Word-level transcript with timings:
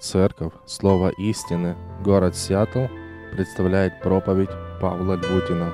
Церковь 0.00 0.52
Слово 0.64 1.08
истины, 1.18 1.76
город 2.04 2.36
Сиэтл, 2.36 2.86
представляет 3.32 4.00
проповедь 4.00 4.48
Павла 4.80 5.14
Львутина 5.14 5.72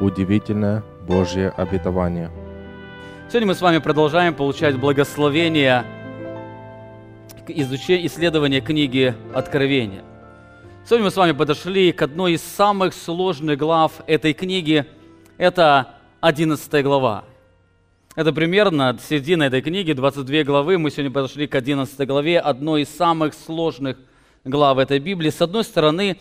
«Удивительное 0.00 0.82
Божье 1.06 1.50
обетование». 1.50 2.30
Сегодня 3.28 3.48
мы 3.48 3.54
с 3.54 3.60
вами 3.60 3.76
продолжаем 3.76 4.34
получать 4.34 4.80
благословение 4.80 5.84
изучения, 7.48 8.06
исследования 8.06 8.62
книги 8.62 9.14
Откровения. 9.34 10.04
Сегодня 10.86 11.04
мы 11.04 11.10
с 11.10 11.16
вами 11.16 11.32
подошли 11.32 11.92
к 11.92 12.00
одной 12.00 12.32
из 12.32 12.42
самых 12.42 12.94
сложных 12.94 13.58
глав 13.58 13.92
этой 14.06 14.32
книги. 14.32 14.86
Это 15.36 15.96
11 16.22 16.82
глава. 16.82 17.24
Это 18.16 18.32
примерно 18.32 18.98
середина 19.08 19.44
этой 19.44 19.62
книги, 19.62 19.92
22 19.92 20.42
главы. 20.42 20.78
Мы 20.78 20.90
сегодня 20.90 21.12
подошли 21.12 21.46
к 21.46 21.54
11 21.54 22.08
главе, 22.08 22.40
одной 22.40 22.82
из 22.82 22.88
самых 22.88 23.34
сложных 23.34 23.98
глав 24.42 24.78
этой 24.78 24.98
Библии. 24.98 25.30
С 25.30 25.40
одной 25.40 25.62
стороны, 25.62 26.16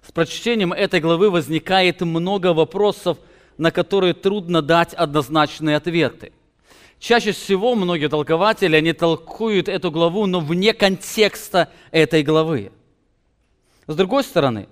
с 0.00 0.10
прочтением 0.12 0.72
этой 0.72 0.98
главы 1.00 1.30
возникает 1.30 2.00
много 2.00 2.54
вопросов, 2.54 3.18
на 3.58 3.70
которые 3.70 4.14
трудно 4.14 4.62
дать 4.62 4.94
однозначные 4.94 5.76
ответы. 5.76 6.32
Чаще 6.98 7.32
всего 7.32 7.74
многие 7.74 8.08
толкователи, 8.08 8.74
они 8.74 8.94
толкуют 8.94 9.68
эту 9.68 9.90
главу, 9.90 10.24
но 10.24 10.40
вне 10.40 10.72
контекста 10.72 11.68
этой 11.90 12.22
главы. 12.22 12.72
С 13.86 13.94
другой 13.94 14.24
стороны, 14.24 14.68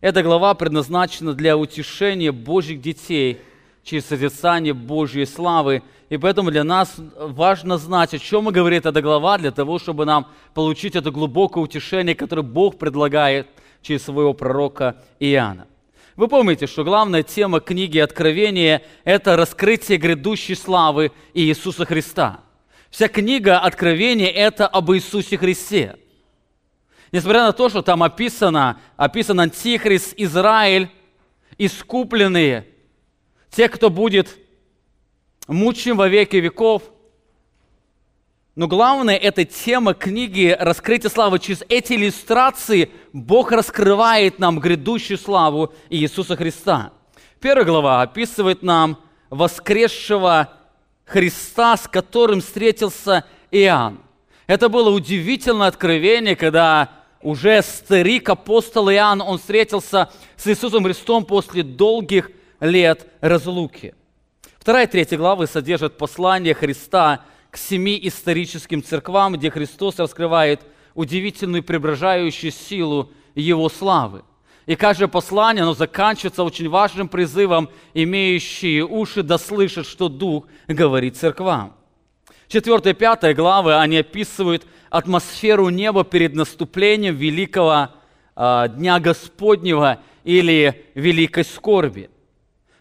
эта 0.00 0.22
глава 0.22 0.54
предназначена 0.54 1.34
для 1.34 1.56
утешения 1.56 2.30
Божьих 2.30 2.80
детей– 2.80 3.40
через 3.88 4.04
созерцание 4.06 4.74
Божьей 4.74 5.24
славы. 5.24 5.82
И 6.08 6.16
поэтому 6.16 6.50
для 6.50 6.64
нас 6.64 6.94
важно 7.18 7.76
знать, 7.76 8.14
о 8.14 8.18
чем 8.18 8.46
говорит 8.46 8.86
эта 8.86 9.02
глава, 9.02 9.36
для 9.38 9.50
того, 9.50 9.78
чтобы 9.78 10.06
нам 10.06 10.26
получить 10.54 10.96
это 10.96 11.10
глубокое 11.10 11.62
утешение, 11.62 12.14
которое 12.14 12.42
Бог 12.42 12.78
предлагает 12.78 13.46
через 13.82 14.04
своего 14.04 14.32
пророка 14.32 15.02
Иоанна. 15.20 15.66
Вы 16.16 16.28
помните, 16.28 16.66
что 16.66 16.82
главная 16.82 17.22
тема 17.22 17.60
книги 17.60 17.98
Откровения– 17.98 18.82
это 19.04 19.36
раскрытие 19.36 19.98
грядущей 19.98 20.56
славы 20.56 21.12
Иисуса 21.34 21.84
Христа. 21.84 22.40
Вся 22.90 23.08
книга 23.08 23.58
Откровения– 23.58 24.28
это 24.34 24.66
об 24.66 24.90
Иисусе 24.92 25.36
Христе. 25.36 25.96
Несмотря 27.12 27.42
на 27.42 27.52
то, 27.52 27.68
что 27.68 27.82
там 27.82 28.02
описано, 28.02 28.80
описан 28.96 29.40
Антихрист, 29.40 30.14
Израиль, 30.16 30.88
искупленные– 31.58 32.66
те, 33.50 33.68
кто 33.68 33.90
будет 33.90 34.36
мучим 35.48 35.96
во 35.96 36.08
веки 36.08 36.36
веков. 36.36 36.82
Но 38.54 38.68
главное, 38.68 39.16
эта 39.16 39.44
тема 39.44 39.94
книги 39.94 40.56
«Раскрытие 40.58 41.10
славы». 41.10 41.38
Через 41.38 41.64
эти 41.68 41.94
иллюстрации 41.94 42.90
Бог 43.12 43.52
раскрывает 43.52 44.38
нам 44.38 44.60
грядущую 44.60 45.16
славу 45.18 45.72
Иисуса 45.90 46.36
Христа. 46.36 46.92
Первая 47.40 47.64
глава 47.64 48.02
описывает 48.02 48.62
нам 48.62 48.98
воскресшего 49.30 50.52
Христа, 51.04 51.76
с 51.76 51.86
которым 51.88 52.40
встретился 52.40 53.24
Иоанн. 53.50 54.00
Это 54.46 54.68
было 54.68 54.90
удивительное 54.90 55.68
откровение, 55.68 56.34
когда 56.34 56.90
уже 57.22 57.62
старик 57.62 58.28
апостол 58.28 58.90
Иоанн, 58.90 59.20
он 59.20 59.38
встретился 59.38 60.10
с 60.36 60.46
Иисусом 60.46 60.84
Христом 60.84 61.24
после 61.24 61.62
долгих 61.62 62.30
лет 62.60 63.06
разлуки. 63.20 63.94
Вторая 64.68 64.86
и 64.86 64.90
третья 64.90 65.16
главы 65.16 65.46
содержат 65.46 65.96
послание 65.96 66.52
Христа 66.52 67.24
к 67.50 67.56
семи 67.56 67.98
историческим 68.02 68.84
церквам, 68.84 69.32
где 69.32 69.50
Христос 69.50 69.98
раскрывает 69.98 70.60
удивительную 70.94 71.62
преображающую 71.62 72.52
силу 72.52 73.10
Его 73.34 73.70
славы. 73.70 74.24
И 74.66 74.76
каждое 74.76 75.08
послание, 75.08 75.62
оно 75.62 75.72
заканчивается 75.72 76.44
очень 76.44 76.68
важным 76.68 77.08
призывом, 77.08 77.70
имеющие 77.94 78.84
уши 78.84 79.22
да 79.22 79.38
слышат, 79.38 79.86
что 79.86 80.10
Дух 80.10 80.44
говорит 80.66 81.16
церквам. 81.16 81.74
Четвертая 82.48 82.92
и 82.92 82.96
пятая 82.96 83.32
главы, 83.32 83.74
они 83.74 83.96
описывают 83.96 84.66
атмосферу 84.90 85.70
неба 85.70 86.04
перед 86.04 86.34
наступлением 86.34 87.16
великого 87.16 87.88
э, 88.36 88.66
Дня 88.76 89.00
Господнего 89.00 90.02
или 90.24 90.84
великой 90.94 91.46
скорби– 91.46 92.10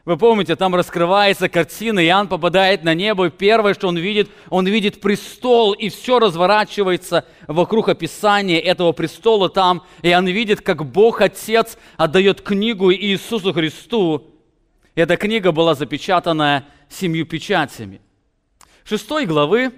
вы 0.08 0.16
помните, 0.16 0.56
там 0.56 0.74
раскрывается 0.74 1.50
картина, 1.50 2.00
Иоанн 2.00 2.30
попадает 2.30 2.82
на 2.86 2.94
небо, 2.94 3.28
и 3.28 3.30
первое, 3.30 3.74
что 3.74 3.90
он 3.90 3.98
видит, 3.98 4.30
он 4.50 4.66
видит 4.66 5.02
престол, 5.02 5.74
и 5.74 5.90
все 5.90 6.18
разворачивается 6.18 7.26
вокруг 7.46 7.90
описания 7.90 8.58
этого 8.58 8.94
престола 8.94 9.50
там. 9.50 9.84
И 10.04 10.16
он 10.16 10.26
видит, 10.28 10.62
как 10.62 10.90
Бог 10.90 11.20
Отец 11.20 11.78
отдает 11.98 12.40
книгу 12.40 12.90
Иисусу 12.94 13.52
Христу. 13.52 14.34
Эта 14.96 15.18
книга 15.18 15.52
была 15.52 15.76
запечатана 15.76 16.64
семью 16.88 17.26
печатями. 17.26 18.00
Шестой 18.86 19.26
главы 19.26 19.74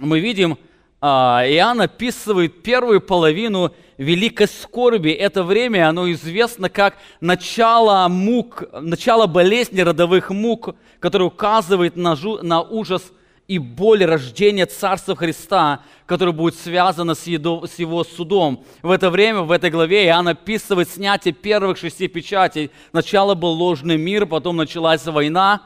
мы 0.00 0.20
видим, 0.20 0.58
Иоанн 1.02 1.80
описывает 1.80 2.62
первую 2.62 3.00
половину 3.00 3.72
великой 3.96 4.48
скорби. 4.48 5.10
Это 5.10 5.42
время, 5.42 5.88
оно 5.88 6.10
известно 6.12 6.68
как 6.68 6.96
начало 7.20 8.06
мук, 8.08 8.64
начало 8.72 9.26
болезни 9.26 9.80
родовых 9.80 10.28
мук, 10.28 10.74
которое 10.98 11.24
указывает 11.24 11.96
на, 11.96 12.16
жу, 12.16 12.42
на 12.42 12.60
ужас 12.60 13.12
и 13.48 13.58
боль 13.58 14.04
рождения 14.04 14.66
Царства 14.66 15.16
Христа, 15.16 15.82
которое 16.04 16.32
будет 16.32 16.54
связано 16.54 17.14
с, 17.14 17.26
едо, 17.26 17.66
с 17.66 17.78
его 17.78 18.04
судом. 18.04 18.64
В 18.82 18.90
это 18.90 19.08
время, 19.08 19.40
в 19.40 19.52
этой 19.52 19.70
главе 19.70 20.04
Иоанн 20.04 20.28
описывает 20.28 20.90
снятие 20.90 21.32
первых 21.32 21.78
шести 21.78 22.08
печатей. 22.08 22.70
Сначала 22.90 23.34
был 23.34 23.52
ложный 23.52 23.96
мир, 23.96 24.26
потом 24.26 24.56
началась 24.56 25.06
война. 25.06 25.62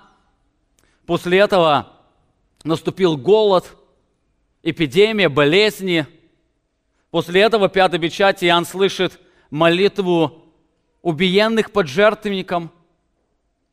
После 1.07 1.39
этого 1.39 1.89
наступил 2.63 3.17
голод– 3.17 3.67
эпидемия, 4.65 5.29
болезни. 5.29 6.07
После 7.11 7.43
этого 7.43 7.69
пятой 7.69 8.01
печати 8.01 8.47
Иоанн 8.47 8.65
слышит 8.65 9.21
молитву 9.51 10.43
убиенных 11.03 11.71
под 11.71 11.87
жертвенником. 11.87 12.73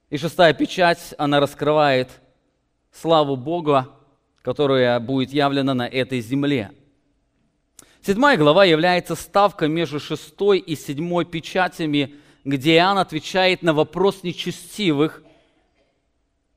И 0.09 0.17
шестая 0.17 0.53
печать, 0.53 1.15
она 1.17 1.39
раскрывает 1.39 2.09
славу 2.91 3.37
Бога, 3.37 3.89
которая 4.43 4.99
будет 4.99 5.31
явлена 5.31 5.73
на 5.73 5.87
этой 5.87 6.19
земле. 6.19 6.71
Седьмая 8.05 8.35
глава 8.35 8.65
является 8.65 9.15
ставкой 9.15 9.69
между 9.69 9.99
шестой 9.99 10.59
и 10.59 10.75
седьмой 10.75 11.23
печатями, 11.23 12.15
где 12.43 12.75
Иоанн 12.75 12.97
отвечает 12.97 13.61
на 13.61 13.73
вопрос 13.73 14.23
нечестивых, 14.23 15.23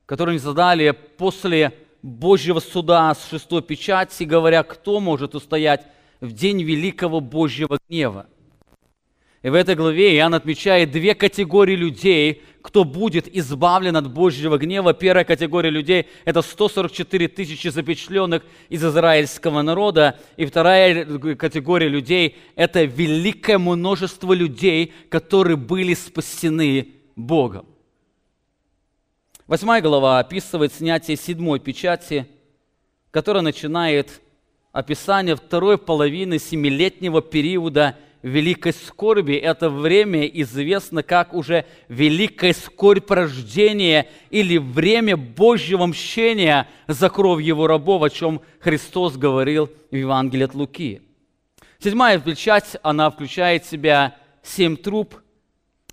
которые 0.05 0.39
задали 0.39 0.91
после 0.91 1.84
Божьего 2.05 2.59
суда 2.59 3.15
с 3.15 3.31
шестой 3.31 3.63
печати, 3.63 4.25
говоря, 4.25 4.61
кто 4.61 4.99
может 4.99 5.33
устоять 5.33 5.87
в 6.21 6.33
день 6.33 6.61
великого 6.61 7.19
Божьего 7.19 7.79
гнева. 7.89 8.27
И 9.41 9.49
в 9.49 9.55
этой 9.55 9.73
главе 9.73 10.15
Иоанн 10.15 10.35
отмечает 10.35 10.91
две 10.91 11.15
категории 11.15 11.75
людей, 11.75 12.43
кто 12.61 12.83
будет 12.83 13.27
избавлен 13.35 13.95
от 13.95 14.13
Божьего 14.13 14.59
гнева. 14.59 14.93
Первая 14.93 15.25
категория 15.25 15.71
людей– 15.71 16.05
это 16.25 16.43
144 16.43 17.27
тысячи 17.27 17.69
запечатленных 17.69 18.43
из 18.69 18.85
израильского 18.85 19.63
народа. 19.63 20.19
И 20.37 20.45
вторая 20.45 21.05
категория 21.35 21.87
людей– 21.87 22.37
это 22.55 22.83
великое 22.83 23.57
множество 23.57 24.31
людей, 24.33 24.93
которые 25.09 25.57
были 25.57 25.95
спасены 25.95 26.89
Богом. 27.15 27.65
Восьмая 29.47 29.79
глава 29.79 30.17
описывает 30.17 30.73
снятие 30.73 31.17
седьмой 31.17 31.59
печати, 31.59 32.27
которая 33.11 33.43
начинает 33.43 34.19
описание 34.71 35.35
второй 35.35 35.77
половины 35.77 36.39
семилетнего 36.39 37.21
периода 37.21 37.95
великой 38.23 38.73
скорби. 38.73 39.35
Это 39.35 39.69
время 39.69 40.25
известно 40.25 41.03
как 41.03 41.35
уже 41.35 41.67
великая 41.89 42.53
скорбь 42.53 43.11
рождения 43.11 44.09
или 44.31 44.57
время 44.57 45.15
Божьего 45.15 45.85
мщения 45.85 46.67
за 46.87 47.11
кровь 47.11 47.43
его 47.43 47.67
рабов, 47.67 48.01
о 48.01 48.09
чем 48.09 48.41
Христос 48.59 49.15
говорил 49.15 49.69
в 49.91 49.95
Евангелии 49.95 50.45
от 50.45 50.55
Луки. 50.55 51.03
Седьмая 51.77 52.17
печать, 52.17 52.77
она 52.81 53.11
включает 53.11 53.63
в 53.63 53.69
себя 53.69 54.15
семь 54.41 54.75
труб, 54.75 55.13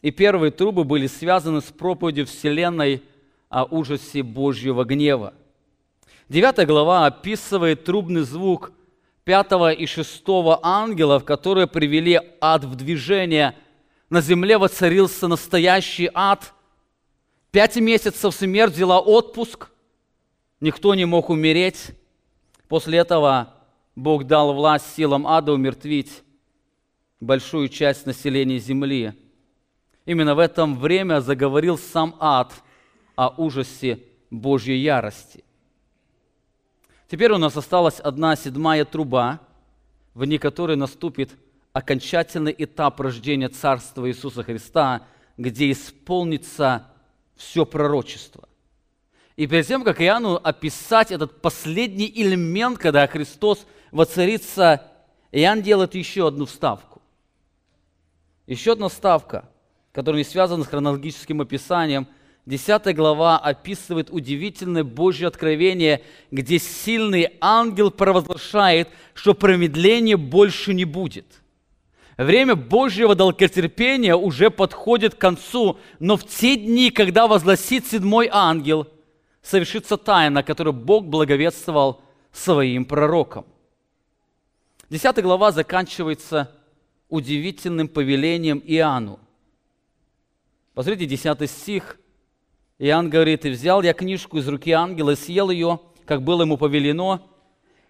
и 0.00 0.10
первые 0.10 0.52
трубы 0.52 0.84
были 0.84 1.06
связаны 1.06 1.60
с 1.60 1.64
проповедью 1.64 2.25
Вселенной– 2.25 3.02
о 3.52 3.64
ужасе 3.64 4.22
Божьего 4.22 4.84
гнева. 4.84 5.34
Девятая 6.31 6.64
глава 6.64 7.04
описывает 7.04 7.84
трубный 7.84 8.22
звук 8.22 8.72
пятого 9.25 9.70
и 9.72 9.84
шестого 9.84 10.58
ангелов, 10.62 11.25
которые 11.26 11.66
привели 11.66 12.19
ад 12.40 12.64
в 12.64 12.75
движение. 12.75 13.54
На 14.08 14.22
земле 14.22 14.56
воцарился 14.56 15.28
настоящий 15.28 16.10
ад. 16.14 16.54
Пять 17.50 17.76
месяцев 17.76 18.34
смерть 18.34 18.72
взяла 18.72 19.00
отпуск. 19.00 19.69
Никто 20.60 20.94
не 20.94 21.05
мог 21.05 21.28
умереть. 21.28 21.90
После 22.69 22.98
этого 22.98 23.52
Бог 23.94 24.25
дал 24.25 24.55
власть 24.55 24.94
силам 24.96 25.26
ада 25.26 25.52
умертвить 25.52 26.22
большую 27.20 27.69
часть 27.69 28.06
населения 28.06 28.58
земли. 28.58 29.12
Именно 30.06 30.34
в 30.34 30.38
это 30.38 30.64
время 30.64 31.20
заговорил 31.20 31.76
сам 31.76 32.16
ад 32.19 32.55
о 33.17 33.29
ужасе 33.29 34.00
Божьей 34.31 34.79
ярости. 34.79 35.44
Теперь 37.09 37.32
у 37.32 37.38
нас 37.38 37.56
осталась 37.56 38.00
одна 38.00 38.37
седьмая 38.37 38.85
труба, 38.85 39.41
в 40.14 40.25
ней 40.25 40.38
которой 40.38 40.76
наступит 40.76 41.31
окончательный 41.73 42.55
этап 42.56 43.00
рождения 43.00 43.49
Царства 43.49 44.09
Иисуса 44.09 44.43
Христа, 44.43 45.06
где 45.37 45.70
исполнится 45.70 46.87
все 47.37 47.64
пророчество. 47.67 48.49
И 49.37 49.47
перед 49.47 49.67
тем, 49.67 49.82
как 49.82 50.00
Иоанну 50.00 50.37
описать 50.43 51.11
этот 51.11 51.41
последний 51.41 52.11
элемент, 52.15 52.79
когда 52.79 53.06
Христос 53.06 53.67
воцарится, 53.91 54.91
Иоанн 55.32 55.62
делает 55.62 55.94
еще 55.94 56.29
одну 56.29 56.44
вставку. 56.44 57.00
Еще 58.47 58.73
одна 58.73 58.88
вставка, 58.88 59.49
которая 59.93 60.19
не 60.19 60.29
связана 60.29 60.65
с 60.65 60.67
хронологическим 60.67 61.41
описанием. 61.41 62.06
Десятая 62.44 62.93
глава 62.93 63.39
описывает 63.39 64.11
удивительное 64.11 64.85
Божье 64.85 65.29
откровение, 65.29 66.03
где 66.31 66.59
сильный 66.59 67.37
ангел 67.41 67.91
провозглашает, 67.91 68.89
что 69.15 69.35
промедления 69.35 70.17
больше 70.17 70.75
не 70.75 70.85
будет– 70.85 71.27
Время 72.17 72.55
Божьего 72.56 73.15
долготерпения 73.15 74.15
уже 74.15 74.50
подходит 74.50 75.15
к 75.15 75.19
концу, 75.19 75.79
но 75.99 76.17
в 76.17 76.27
те 76.27 76.56
дни, 76.56 76.91
когда 76.91 77.27
возгласит 77.27 77.87
седьмой 77.87 78.29
ангел, 78.31 78.87
совершится 79.43 79.97
тайна, 79.97 80.43
которую 80.43 80.75
Бог 80.75 81.06
благовествовал 81.06 82.03
своим 82.31 82.85
пророкам. 82.85 83.47
Десятая 84.91 85.23
глава 85.23 85.53
заканчивается 85.53 86.55
удивительным 87.09 87.89
повелением 87.89 88.62
Иоанну. 88.65 89.19
Посмотрите, 90.75 91.06
десятый 91.06 91.49
стих. 91.49 91.99
Иоанн 92.82 93.11
говорит, 93.11 93.44
«И 93.44 93.50
взял 93.50 93.81
я 93.82 93.93
книжку 93.93 94.38
из 94.38 94.49
руки 94.49 94.73
ангела 94.73 95.14
съел 95.14 95.50
ее, 95.50 95.79
как 96.05 96.23
было 96.23 96.43
ему 96.43 96.56
повелено, 96.56 97.23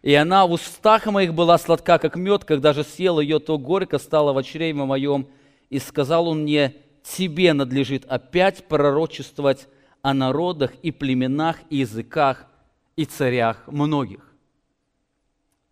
и 0.03 0.12
она 0.12 0.47
в 0.47 0.53
устах 0.53 1.06
моих 1.06 1.33
была 1.33 1.56
сладка, 1.56 1.99
как 1.99 2.15
мед, 2.15 2.44
когда 2.44 2.75
же 2.75 2.85
съел 2.85 3.19
ее, 3.19 3.39
то 3.39 3.56
горько 3.56 3.99
стало 3.99 4.35
в 4.35 4.43
чреве 4.43 4.75
моем. 4.75 5.29
И 5.71 5.79
сказал 5.79 6.29
он 6.29 6.43
мне, 6.43 6.75
тебе 7.03 7.55
надлежит 7.55 8.05
опять 8.05 8.69
пророчествовать 8.69 9.67
о 10.03 10.12
народах 10.12 10.75
и 10.83 10.91
племенах, 10.91 11.56
и 11.71 11.79
языках, 11.79 12.47
и 12.94 13.06
царях 13.06 13.67
многих. 13.69 14.31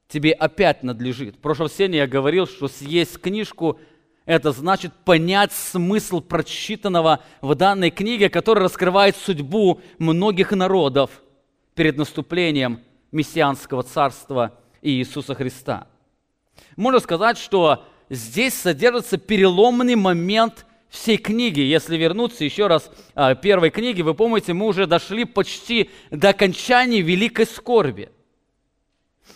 Тебе 0.09 0.33
опять 0.33 0.83
надлежит. 0.83 1.37
В 1.37 1.41
прошлом 1.41 1.69
сене 1.69 1.99
я 1.99 2.07
говорил, 2.07 2.47
что 2.47 2.69
съесть 2.69 3.21
книжку– 3.21 3.79
это 4.31 4.53
значит 4.53 4.93
понять 5.05 5.51
смысл 5.53 6.21
прочитанного 6.21 7.19
в 7.41 7.57
данной 7.57 7.91
книге, 7.91 8.31
который 8.31 8.63
раскрывает 8.63 9.17
судьбу 9.17 9.81
многих 9.99 10.53
народов 10.53 11.11
перед 11.75 11.97
наступлением 11.97 12.79
мессианского 13.11 13.83
царства 13.83 14.57
Иисуса 14.83 15.35
Христа. 15.35 15.89
Можно 16.77 17.01
сказать, 17.01 17.39
что 17.39 17.85
здесь 18.09 18.55
содержится 18.55 19.19
переломный 19.19 19.97
момент 19.97 20.65
всей 20.91 21.17
книги. 21.17 21.59
Если 21.59 21.97
вернуться 21.97 22.45
еще 22.45 22.69
раз 22.69 22.89
к 23.17 23.35
первой 23.43 23.71
книге, 23.71 24.05
вы 24.05 24.15
помните, 24.15 24.53
мы 24.53 24.67
уже 24.67 24.87
дошли 24.87 25.25
почти 25.25 25.91
до 26.13 26.29
окончания 26.29 27.01
великой 27.01 27.47
скорби. 27.47 28.11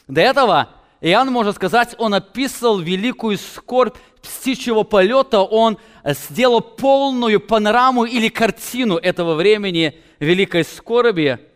До 0.07 0.21
этого 0.21 0.69
Иоанн, 1.05 1.31
можно 1.31 1.53
сказать, 1.53 1.95
он 1.99 2.15
описывал 2.15 2.79
великую 2.79 3.39
скорбь 3.39 3.97
птичьего 4.23 4.83
полета, 4.83 5.41
он 5.41 5.79
сделал 6.05 6.61
полную 6.61 7.41
панораму 7.41 8.05
или 8.05 8.29
картину 8.29 8.97
этого 8.97 9.35
времени 9.35 10.01
великой 10.19 10.65
скорби– 10.65 11.39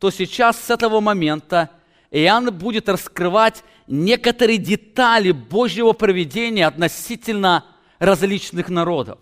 то 0.00 0.10
сейчас 0.10 0.58
с 0.58 0.70
этого 0.70 1.00
момента 1.00 1.70
Иоанн 2.10 2.52
будет 2.52 2.88
раскрывать 2.88 3.62
некоторые 3.86 4.56
детали 4.56 5.30
Божьего 5.30 5.92
проведения 5.92 6.66
относительно 6.66 7.66
различных 7.98 8.70
народов. 8.70 9.18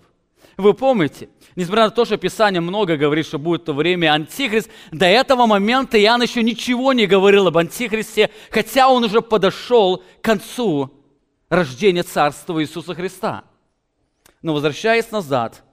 Вы 0.58 0.74
помните, 0.74 1.30
несмотря 1.56 1.84
на 1.84 1.90
то, 1.90 2.04
что 2.04 2.18
Писание 2.18 2.60
много 2.60 2.96
говорит, 2.96 3.24
что 3.24 3.38
будет 3.38 3.64
то 3.64 3.72
время 3.72 4.12
Антихрист, 4.12 4.68
до 4.92 5.06
этого 5.06 5.46
момента 5.46 5.98
Иоанн 5.98 6.22
еще 6.22 6.42
ничего 6.42 6.92
не 6.92 7.06
говорил 7.06 7.46
об 7.46 7.56
Антихристе, 7.56 8.30
хотя 8.50 8.90
он 8.90 9.04
уже 9.04 9.22
подошел 9.22 10.02
к 10.20 10.24
концу 10.24 10.92
рождения 11.48 12.02
Царства 12.02 12.62
Иисуса 12.62 12.94
Христа. 12.94 13.44
Но 14.42 14.52
возвращаясь 14.52 15.10
назад, 15.10 15.64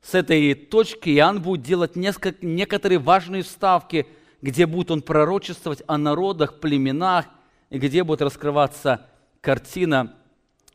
с 0.00 0.14
этой 0.14 0.54
точки 0.54 1.10
Иоанн 1.10 1.42
будет 1.42 1.62
делать 1.62 1.96
несколько, 1.96 2.34
некоторые 2.46 2.98
важные 2.98 3.42
вставки– 3.42 4.06
где 4.42 4.66
будет 4.66 4.90
он 4.90 5.02
пророчествовать 5.02 5.82
о 5.86 5.98
народах, 5.98 6.60
племенах, 6.60 7.26
и 7.68 7.78
где 7.78 8.02
будет 8.04 8.22
раскрываться 8.22 9.06
картина 9.40 10.16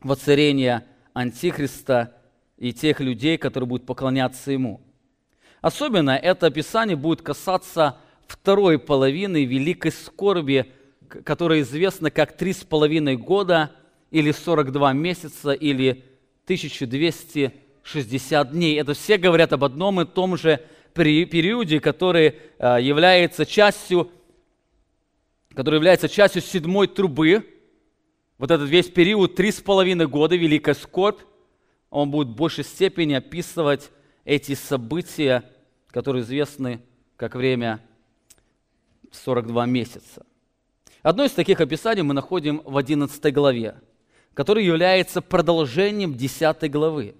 воцарения 0.00 0.86
Антихриста 1.12 2.14
и 2.58 2.72
тех 2.72 3.00
людей, 3.00 3.38
которые 3.38 3.68
будут 3.68 3.86
поклоняться 3.86 4.52
ему. 4.52 4.80
Особенно 5.60 6.10
это 6.10 6.46
описание 6.46 6.96
будет 6.96 7.22
касаться 7.22 7.98
второй 8.26 8.78
половины 8.78 9.44
великой 9.44 9.92
скорби, 9.92 10.72
которая 11.08 11.60
известна 11.60 12.10
как 12.10 12.36
три 12.36 12.52
с 12.52 12.64
половиной 12.64 13.16
года 13.16 13.70
или 14.10 14.32
42 14.32 14.92
месяца 14.92 15.52
или 15.52 16.04
1260 16.44 18.52
дней. 18.52 18.80
Это 18.80 18.94
все 18.94 19.18
говорят 19.18 19.52
об 19.52 19.64
одном 19.64 20.00
и 20.00 20.04
том 20.04 20.36
же 20.36 20.60
периоде, 20.94 21.80
который 21.80 22.36
а, 22.58 22.78
является 22.78 23.44
частью, 23.44 24.10
который 25.54 25.76
является 25.76 26.08
частью 26.08 26.42
седьмой 26.42 26.88
трубы, 26.88 27.52
вот 28.38 28.50
этот 28.50 28.68
весь 28.68 28.88
период, 28.88 29.34
три 29.34 29.50
с 29.50 29.60
половиной 29.60 30.06
года, 30.06 30.36
Великая 30.36 30.74
скорбь, 30.74 31.20
он 31.96 32.10
будет 32.10 32.28
в 32.28 32.34
большей 32.34 32.62
степени 32.62 33.14
описывать 33.14 33.90
эти 34.26 34.54
события, 34.54 35.44
которые 35.88 36.24
известны 36.24 36.82
как 37.16 37.34
время 37.34 37.80
42 39.12 39.64
месяца. 39.64 40.26
Одно 41.02 41.24
из 41.24 41.30
таких 41.30 41.58
описаний 41.58 42.02
мы 42.02 42.12
находим 42.12 42.60
в 42.66 42.76
11 42.76 43.32
главе, 43.32 43.76
который 44.34 44.66
является 44.66 45.22
продолжением 45.22 46.12
10 46.12 46.70
главы. 46.70 47.14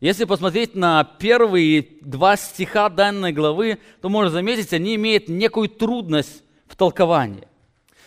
Если 0.00 0.24
посмотреть 0.24 0.74
на 0.74 1.04
первые 1.04 1.86
два 2.00 2.38
стиха 2.38 2.88
данной 2.88 3.32
главы, 3.32 3.78
то 4.00 4.08
можно 4.08 4.30
заметить, 4.30 4.72
они 4.72 4.94
имеют 4.94 5.28
некую 5.28 5.68
трудность 5.68 6.42
в 6.66 6.76
толковании. 6.76 7.46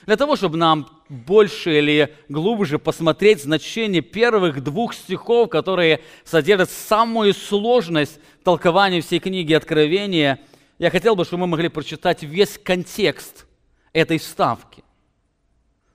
Для 0.08 0.18
того, 0.18 0.36
чтобы 0.36 0.58
нам 0.58 0.90
больше 1.10 1.78
или 1.78 2.16
глубже 2.30 2.80
посмотреть 2.80 3.44
значение 3.44 4.02
первых 4.02 4.64
двух 4.64 4.94
стихов, 4.94 5.50
которые 5.50 6.02
содержат 6.24 6.70
самую 6.70 7.34
сложность 7.34 8.20
толкования 8.44 9.02
всей 9.02 9.20
книги 9.20 9.54
Откровения, 9.54 10.40
я 10.80 10.90
хотел 10.90 11.16
бы, 11.16 11.26
чтобы 11.26 11.42
мы 11.42 11.48
могли 11.48 11.70
прочитать 11.70 12.24
весь 12.24 12.58
контекст 12.58 13.46
этой 13.94 14.20
вставки. 14.20 14.84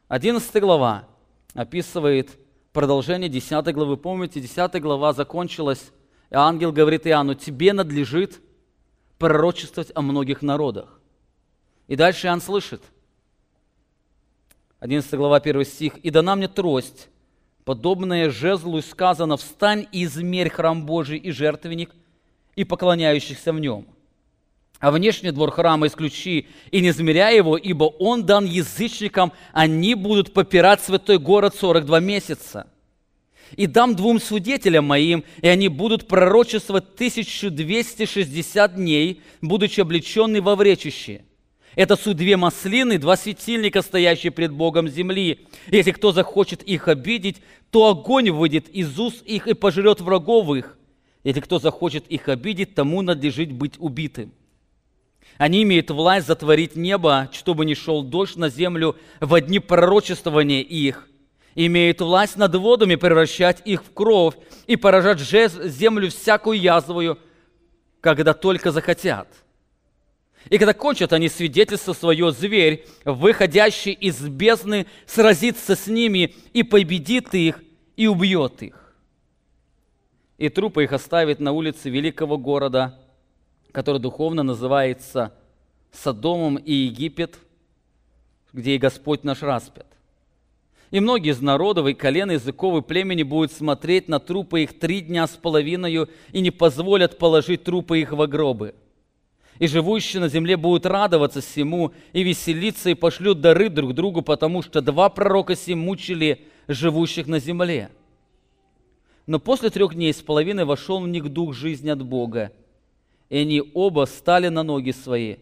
11 0.09 0.61
глава 0.61 1.09
описывает 1.55 2.39
продолжение 2.73 3.29
10 3.29 3.65
главы. 3.75 3.97
Помните, 3.97 4.41
10 4.41 4.81
глава 4.81 5.13
закончилась, 5.13 5.93
и 6.31 6.35
ангел 6.35 6.73
говорит 6.73 7.07
Иоанну, 7.07 7.35
тебе 7.35 7.73
надлежит 7.73 8.41
пророчествовать 9.19 9.93
о 9.95 10.03
многих 10.03 10.43
народах. 10.43 11.01
И 11.87 11.95
дальше 11.95 12.27
Иоанн 12.27 12.41
слышит, 12.41 12.83
11 14.83 15.15
глава, 15.15 15.37
1 15.37 15.65
стих, 15.65 15.99
«И 15.99 16.11
дана 16.11 16.35
мне 16.35 16.49
трость, 16.49 17.09
подобная 17.65 18.31
жезлу, 18.31 18.79
и 18.79 18.83
сказано, 18.83 19.37
встань 19.37 19.87
и 19.93 20.03
измерь 20.03 20.51
храм 20.51 20.85
Божий 20.85 21.19
и 21.19 21.31
жертвенник, 21.31 21.95
и 22.57 22.65
поклоняющихся 22.65 23.53
в 23.53 23.61
нем. 23.61 23.87
А 24.81 24.91
внешний 24.91 25.31
двор 25.31 25.53
храма 25.53 25.87
исключи, 25.87 26.49
и 26.73 26.81
не 26.81 26.89
измеряй 26.89 27.37
его, 27.37 27.57
ибо 27.57 27.85
он 27.85 28.27
дан 28.27 28.45
язычникам, 28.45 29.33
они 29.53 29.95
будут 29.95 30.33
попирать 30.33 30.81
святой 30.81 31.19
город 31.19 31.55
42 31.55 32.01
месяца 32.01 32.67
и 33.57 33.69
дам 33.69 33.95
двум 33.95 34.19
свидетелям 34.21 34.87
моим, 34.87 35.23
и 35.43 35.47
они 35.47 35.69
будут 35.69 36.09
пророчествовать 36.09 36.95
1260 36.95 38.75
дней, 38.75 39.23
будучи 39.41 39.81
облеченные 39.81 40.43
во 40.43 40.57
вречище. 40.57 41.23
Это 41.75 41.97
суть 41.97 42.19
две 42.19 42.37
маслины, 42.37 42.99
два 42.99 43.17
светильника, 43.17 43.81
стоящие 43.81 44.31
пред 44.31 44.53
Богом 44.53 44.89
земли. 44.89 45.47
Если 45.71 45.93
кто 45.93 46.13
захочет 46.13 46.63
их 46.63 46.89
обидеть, 46.89 47.43
то 47.71 47.89
огонь 47.89 48.31
выйдет 48.31 48.69
из 48.69 48.99
уст 48.99 49.23
их 49.25 49.47
и 49.47 49.55
пожрет 49.55 50.01
врагов 50.01 50.55
их. 50.55 50.77
Если 51.25 51.41
кто 51.41 51.59
захочет 51.59 52.07
их 52.09 52.29
обидеть, 52.29 52.75
тому 52.75 53.01
надлежит 53.01 53.53
быть 53.53 53.75
убитым. 53.79 54.33
Они 55.39 55.63
имеют 55.63 55.91
власть 55.91 56.27
затворить 56.27 56.77
небо, 56.77 57.31
чтобы 57.33 57.65
не 57.65 57.75
шел 57.75 58.03
дождь 58.03 58.37
на 58.37 58.51
землю 58.51 58.97
в 59.21 59.41
дни 59.41 59.59
пророчествования 59.59 60.61
их. 60.61 61.09
Имеют 61.55 62.01
власть 62.01 62.37
над 62.37 62.55
водами 62.55 62.97
превращать 62.97 63.63
их 63.65 63.83
в 63.85 63.93
кровь 63.93 64.35
и 64.67 64.77
поражать 64.77 65.21
землю 65.21 66.11
всякую 66.11 66.61
язвою, 66.61 67.19
когда 68.01 68.35
только 68.35 68.73
захотят. 68.73 69.29
И 70.51 70.59
когда 70.59 70.75
кончат 70.75 71.13
они 71.13 71.29
свидетельство 71.29 71.93
свое, 71.93 72.33
зверь, 72.33 72.87
выходящий 73.05 73.93
из 73.93 74.21
бездны, 74.21 74.87
сразится 75.07 75.77
с 75.77 75.87
ними 75.87 76.35
и 76.53 76.63
победит 76.63 77.35
их, 77.35 77.63
и 77.97 78.07
убьет 78.07 78.63
их. 78.63 78.95
И 80.39 80.49
трупы 80.49 80.85
их 80.85 80.93
оставит 80.93 81.41
на 81.41 81.53
улице 81.53 81.91
великого 81.91 82.39
города– 82.39 82.99
который 83.73 84.01
духовно 84.01 84.43
называется 84.43 85.33
Содомом 85.91 86.57
и 86.57 86.73
Египет, 86.73 87.39
где 88.53 88.77
и 88.77 88.79
Господь 88.79 89.25
наш 89.25 89.43
распят. 89.43 89.87
И 90.91 91.01
многие 91.01 91.31
из 91.31 91.41
народов 91.41 91.87
и 91.87 91.95
колен 91.95 92.31
языков 92.31 92.79
и 92.79 92.87
племени 92.87 93.23
будут 93.23 93.51
смотреть 93.51 94.09
на 94.09 94.21
трупы 94.21 94.63
их 94.63 94.79
три 94.79 95.01
дня 95.01 95.27
с 95.27 95.31
половиной 95.31 96.07
и 96.33 96.41
не 96.41 96.51
позволят 96.51 97.19
положить 97.19 97.65
трупы 97.65 98.01
их 98.01 98.13
во 98.13 98.27
гробы. 98.27 98.75
И 99.59 99.67
живущие 99.67 100.21
на 100.21 100.29
земле 100.29 100.57
будут 100.57 100.87
радоваться 100.87 101.41
всему 101.41 101.93
и 102.13 102.23
веселиться, 102.23 102.91
и 102.91 102.95
пошлют 102.95 103.41
дары 103.41 103.69
друг 103.69 103.95
другу, 103.95 104.23
потому 104.23 104.63
что 104.63 104.81
два 104.81 105.09
пророка 105.09 105.55
сим 105.55 105.81
мучили 105.81 106.45
живущих 106.69 107.27
на 107.27 107.39
земле. 107.39 107.91
Но 109.27 109.39
после 109.39 109.71
трех 109.71 109.95
дней 109.95 110.13
с 110.13 110.21
половиной 110.21 110.65
вошел 110.65 111.01
в 111.01 111.09
них 111.09 111.29
дух 111.29 111.55
жизни 111.55 111.91
от 111.91 112.03
Бога, 112.03 112.53
и 113.29 113.39
они 113.39 113.63
оба 113.75 114.07
стали 114.07 114.49
на 114.49 114.63
ноги 114.63 114.91
свои. 114.91 115.37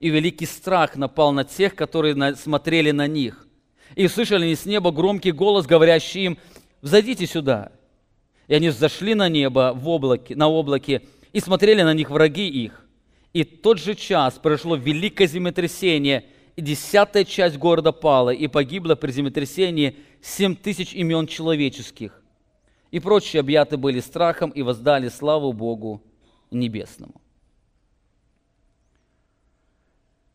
И 0.00 0.08
великий 0.08 0.46
страх 0.46 0.96
напал 0.96 1.32
на 1.32 1.44
тех, 1.44 1.74
которые 1.74 2.34
смотрели 2.34 2.90
на 2.90 3.06
них. 3.06 3.46
И 3.94 4.08
слышали 4.08 4.44
они 4.44 4.56
с 4.56 4.64
неба 4.64 4.90
громкий 4.90 5.32
голос, 5.32 5.66
говорящий 5.66 6.24
им, 6.24 6.38
«Взойдите 6.80 7.26
сюда». 7.26 7.72
И 8.48 8.54
они 8.54 8.70
взошли 8.70 9.14
на 9.14 9.28
небо 9.28 9.72
в 9.76 9.88
облаке, 9.88 10.34
на 10.34 10.48
облаке 10.48 11.02
и 11.32 11.40
смотрели 11.40 11.82
на 11.82 11.94
них 11.94 12.10
враги 12.10 12.48
их. 12.48 12.84
И 13.32 13.44
тот 13.44 13.78
же 13.78 13.94
час 13.94 14.38
произошло 14.38 14.76
великое 14.76 15.26
землетрясение, 15.26 16.26
и 16.56 16.62
десятая 16.62 17.24
часть 17.24 17.56
города 17.56 17.92
пала, 17.92 18.30
и 18.30 18.48
погибло 18.48 18.96
при 18.96 19.12
землетрясении 19.12 19.96
семь 20.20 20.56
тысяч 20.56 20.94
имен 20.94 21.26
человеческих. 21.26 22.22
И 22.90 22.98
прочие 22.98 23.40
объяты 23.40 23.76
были 23.76 24.00
страхом 24.00 24.50
и 24.50 24.62
воздали 24.62 25.08
славу 25.08 25.52
Богу 25.52 26.02
Небесному. 26.50 27.20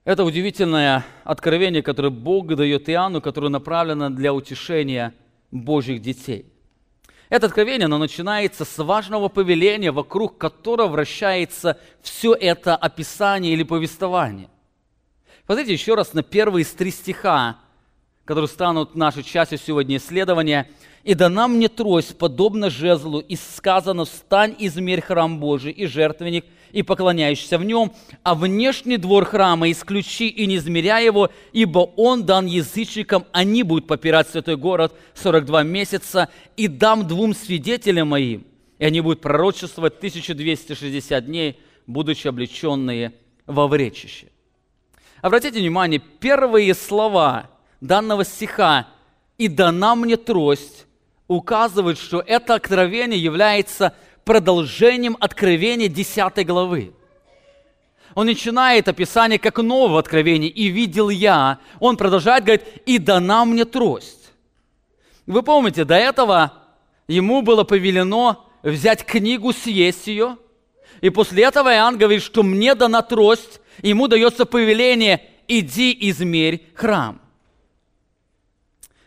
Это 0.06 0.24
удивительное 0.24 1.04
откровение, 1.24 1.82
которое 1.82 2.12
Бог 2.12 2.56
дает 2.56 2.88
Иоанну, 2.90 3.22
которое 3.22 3.50
направлено 3.50 4.10
для 4.10 4.34
утешения 4.34 5.14
Божьих 5.52 6.02
детей. 6.02 6.46
Это 7.30 7.48
откровение, 7.48 7.86
оно 7.86 7.98
начинается 7.98 8.66
с 8.66 8.78
важного 8.78 9.30
повеления, 9.30 9.92
вокруг 9.92 10.38
которого 10.38 10.90
вращается 10.90 11.80
все 12.02 12.34
это 12.34 12.76
описание 12.76 13.54
или 13.54 13.64
повествование. 13.64 14.50
Посмотрите 15.46 15.74
еще 15.74 15.96
раз 15.96 16.14
на 16.14 16.24
первые 16.24 16.64
из 16.64 16.72
три 16.72 16.92
стиха, 16.92 17.58
которые 18.26 18.48
станут 18.48 18.96
нашей 18.96 19.24
частью 19.24 19.58
сегодня 19.58 19.98
исследования. 19.98 20.70
«И 21.04 21.14
дана 21.14 21.48
мне 21.48 21.70
трость, 21.70 22.18
подобно 22.18 22.72
жезлу, 22.72 23.20
и 23.20 23.36
сказано, 23.36 24.06
встань, 24.06 24.56
измерь 24.58 25.02
храм 25.02 25.40
Божий 25.40 25.72
и 25.72 25.86
жертвенник, 25.86 26.46
и 26.76 26.84
поклоняющийся 26.84 27.58
в 27.58 27.64
нем, 27.64 27.94
а 28.24 28.36
внешний 28.36 28.98
двор 28.98 29.24
храма 29.24 29.72
исключи 29.72 30.28
и 30.28 30.46
не 30.46 30.58
измеряй 30.58 31.06
его, 31.06 31.30
ибо 31.54 31.80
он 31.96 32.26
дан 32.26 32.48
язычникам, 32.48 33.24
они 33.32 33.64
будут 33.64 33.88
попирать 33.88 34.28
святой 34.28 34.58
город 34.58 34.94
42 35.14 35.64
месяца, 35.64 36.28
и 36.58 36.68
дам 36.68 37.08
двум 37.08 37.34
свидетелям 37.34 38.10
моим, 38.10 38.46
и 38.78 38.84
они 38.84 39.00
будут 39.00 39.22
пророчествовать 39.22 39.96
1260 40.00 41.26
дней, 41.26 41.58
будучи 41.88 42.28
облеченные 42.28 43.14
во 43.46 43.70
вречище. 43.70 44.28
Обратите 45.22 45.60
внимание, 45.60 46.02
первые 46.20 46.74
слова 46.74 47.50
данного 47.80 48.26
стиха 48.26 48.90
«И 49.38 49.48
дана 49.48 49.96
мне 49.96 50.18
трость» 50.18 50.88
указывают, 51.30 51.98
что 51.98 52.20
это 52.20 52.54
откровение 52.54 53.18
является 53.18 53.96
продолжением 54.26 55.16
откровения 55.20 55.88
10 55.88 56.46
главы. 56.46 56.94
Он 58.16 58.26
начинает 58.26 58.88
описание 58.88 59.38
как 59.38 59.58
нового 59.60 60.00
откровения. 60.00 60.50
«И 60.50 60.68
видел 60.68 61.10
я». 61.10 61.60
Он 61.80 61.98
продолжает, 61.98 62.44
говорит, 62.44 62.64
«И 62.86 62.98
дана 62.98 63.46
мне 63.46 63.66
трость». 63.66 64.32
Вы 65.26 65.44
помните, 65.44 65.86
до 65.86 65.96
этого 65.96 66.54
ему 67.08 67.42
было 67.42 67.64
повелено 67.64 68.46
взять 68.64 69.06
книгу, 69.06 69.52
съесть 69.54 70.08
ее. 70.08 70.38
И 71.02 71.10
после 71.10 71.44
этого 71.44 71.74
Иоанн 71.74 71.98
говорит, 71.98 72.24
что 72.24 72.42
мне 72.42 72.74
дана 72.74 73.02
трость, 73.02 73.60
ему 73.82 74.08
дается 74.08 74.46
повеление 74.46 75.22
«иди 75.48 75.96
измерь 76.10 76.64
храм». 76.74 77.22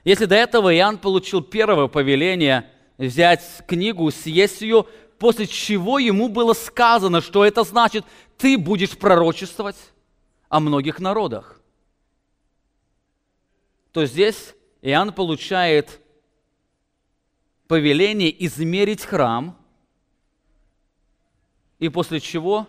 Если 0.05 0.27
до 0.27 0.35
этого 0.35 0.75
Иоанн 0.75 0.99
получил 0.99 1.41
первое 1.41 1.87
повеление 1.87 2.71
взять 2.99 3.43
книгу, 3.67 4.11
съесть 4.11 4.61
ее, 4.61 4.87
после 5.19 5.47
чего 5.47 5.99
ему 5.99 6.29
было 6.29 6.53
сказано, 6.53 7.21
что 7.21 7.45
это 7.45 7.65
значит, 7.65 8.05
ты 8.37 8.57
будешь 8.57 8.97
пророчествовать 8.97 9.77
о 10.49 10.61
многих 10.61 11.01
народах. 11.01 11.61
То 13.93 14.07
здесь 14.07 14.55
Иоанн 14.83 15.13
получает 15.13 16.01
повеление 17.67 18.33
измерить 18.47 19.05
храм, 19.05 19.57
и 21.79 21.89
после 21.89 22.21
чего 22.21 22.67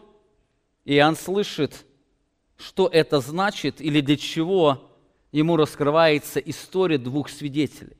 Иоанн 0.86 1.16
слышит, 1.16 1.86
что 2.58 2.88
это 2.88 3.20
значит 3.22 3.80
или 3.80 4.02
для 4.02 4.18
чего 4.18 4.92
ему 5.32 5.56
раскрывается 5.56 6.40
история 6.40 6.98
двух 6.98 7.30
свидетелей. 7.30 7.98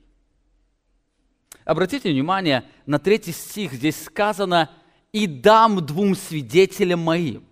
Обратите 1.70 2.10
внимание, 2.10 2.64
на 2.88 2.98
третий 2.98 3.32
стих 3.32 3.74
здесь 3.74 4.04
сказано 4.04 4.72
«и 5.14 5.28
дам 5.28 5.86
двум 5.86 6.16
свидетелям 6.16 7.02
моим». 7.02 7.44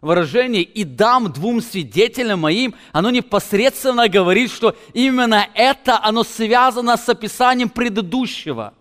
Выражение 0.00 0.62
«и 0.62 0.84
дам 0.84 1.32
двум 1.32 1.60
свидетелям 1.60 2.38
моим», 2.38 2.76
оно 2.92 3.10
непосредственно 3.10 4.08
говорит, 4.08 4.52
что 4.52 4.76
именно 4.94 5.48
это, 5.54 5.98
оно 6.00 6.22
связано 6.22 6.96
с 6.96 7.08
описанием 7.08 7.70
предыдущего. 7.70 8.74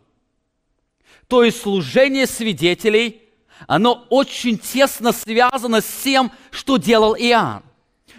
То 1.27 1.43
есть 1.43 1.59
служение 1.59 2.27
свидетелей, 2.27 3.23
оно 3.65 4.05
очень 4.11 4.59
тесно 4.59 5.13
связано 5.13 5.81
с 5.81 6.03
тем, 6.03 6.31
что 6.51 6.77
делал 6.77 7.15
Иоанн. 7.15 7.63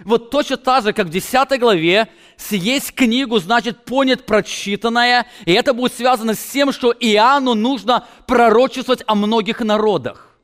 Вот 0.05 0.31
точно 0.31 0.57
так 0.57 0.85
же, 0.85 0.93
как 0.93 1.07
в 1.07 1.11
10 1.11 1.59
главе, 1.59 2.09
съесть 2.37 2.95
книгу 2.95 3.39
значит 3.39 3.85
понять 3.85 4.25
прочитанное, 4.27 5.27
и 5.45 5.53
это 5.53 5.73
будет 5.73 5.93
связано 5.93 6.35
с 6.35 6.45
тем, 6.45 6.73
что 6.73 6.93
Иоанну 6.93 7.55
нужно 7.55 8.07
пророчествовать 8.27 9.03
о 9.07 9.15
многих 9.15 9.61
народах. 9.61 10.39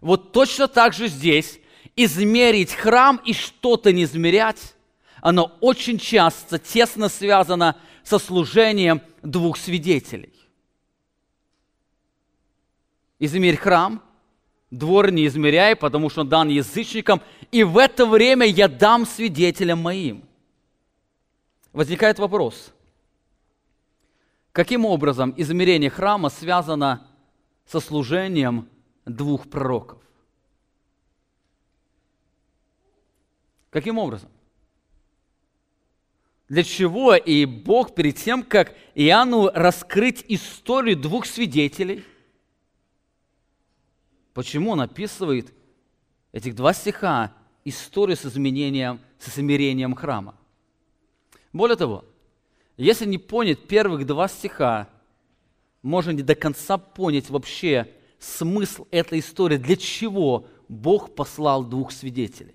Вот 0.00 0.32
точно 0.32 0.68
так 0.68 0.92
же 0.92 1.08
здесь 1.08 1.58
измерить 1.96 2.72
храм 2.72 3.20
и 3.24 3.32
что-то 3.32 3.92
не 3.92 4.04
измерять, 4.04 4.74
оно 5.20 5.56
очень 5.60 5.98
часто 5.98 6.60
тесно 6.60 7.08
связано 7.08 7.76
со 8.04 8.20
служением 8.20 9.02
двух 9.22 9.56
свидетелей. 9.56 10.32
Измерь 13.18 13.56
храм– 13.56 14.00
Двор 14.70 15.10
не 15.10 15.26
измеряй, 15.26 15.76
потому 15.76 16.10
что 16.10 16.22
он 16.22 16.28
дан 16.28 16.48
язычникам, 16.48 17.22
и 17.50 17.64
в 17.64 17.78
это 17.78 18.04
время 18.04 18.46
я 18.46 18.68
дам 18.68 19.06
свидетелям 19.06 19.78
моим. 19.78 20.24
Возникает 21.72 22.18
вопрос, 22.18 22.72
каким 24.52 24.84
образом 24.84 25.32
измерение 25.36 25.88
храма 25.88 26.28
связано 26.28 27.06
со 27.66 27.80
служением 27.80 28.68
двух 29.06 29.48
пророков? 29.48 30.02
Каким 33.70 33.98
образом? 33.98 34.28
Для 36.48 36.64
чего 36.64 37.14
и 37.14 37.44
Бог 37.44 37.94
перед 37.94 38.16
тем, 38.16 38.42
как 38.42 38.74
Иоанну 38.94 39.50
раскрыть 39.54 40.24
историю 40.28 40.96
двух 40.96 41.24
свидетелей– 41.24 42.04
Почему 44.38 44.70
он 44.70 44.80
описывает 44.80 45.52
этих 46.30 46.54
два 46.54 46.72
стиха 46.72 47.32
историю 47.64 48.16
с 48.16 48.24
изменением, 48.24 49.00
с 49.18 49.30
измерением 49.30 49.96
храма? 49.96 50.36
Более 51.52 51.76
того, 51.76 52.04
если 52.76 53.04
не 53.04 53.18
понять 53.18 53.66
первых 53.66 54.06
два 54.06 54.28
стиха, 54.28 54.88
можно 55.82 56.12
не 56.12 56.22
до 56.22 56.36
конца 56.36 56.78
понять 56.78 57.28
вообще 57.30 57.92
смысл 58.20 58.86
этой 58.92 59.18
истории, 59.18 59.56
для 59.56 59.74
чего 59.74 60.46
Бог 60.68 61.16
послал 61.16 61.64
двух 61.64 61.90
свидетелей. 61.90 62.54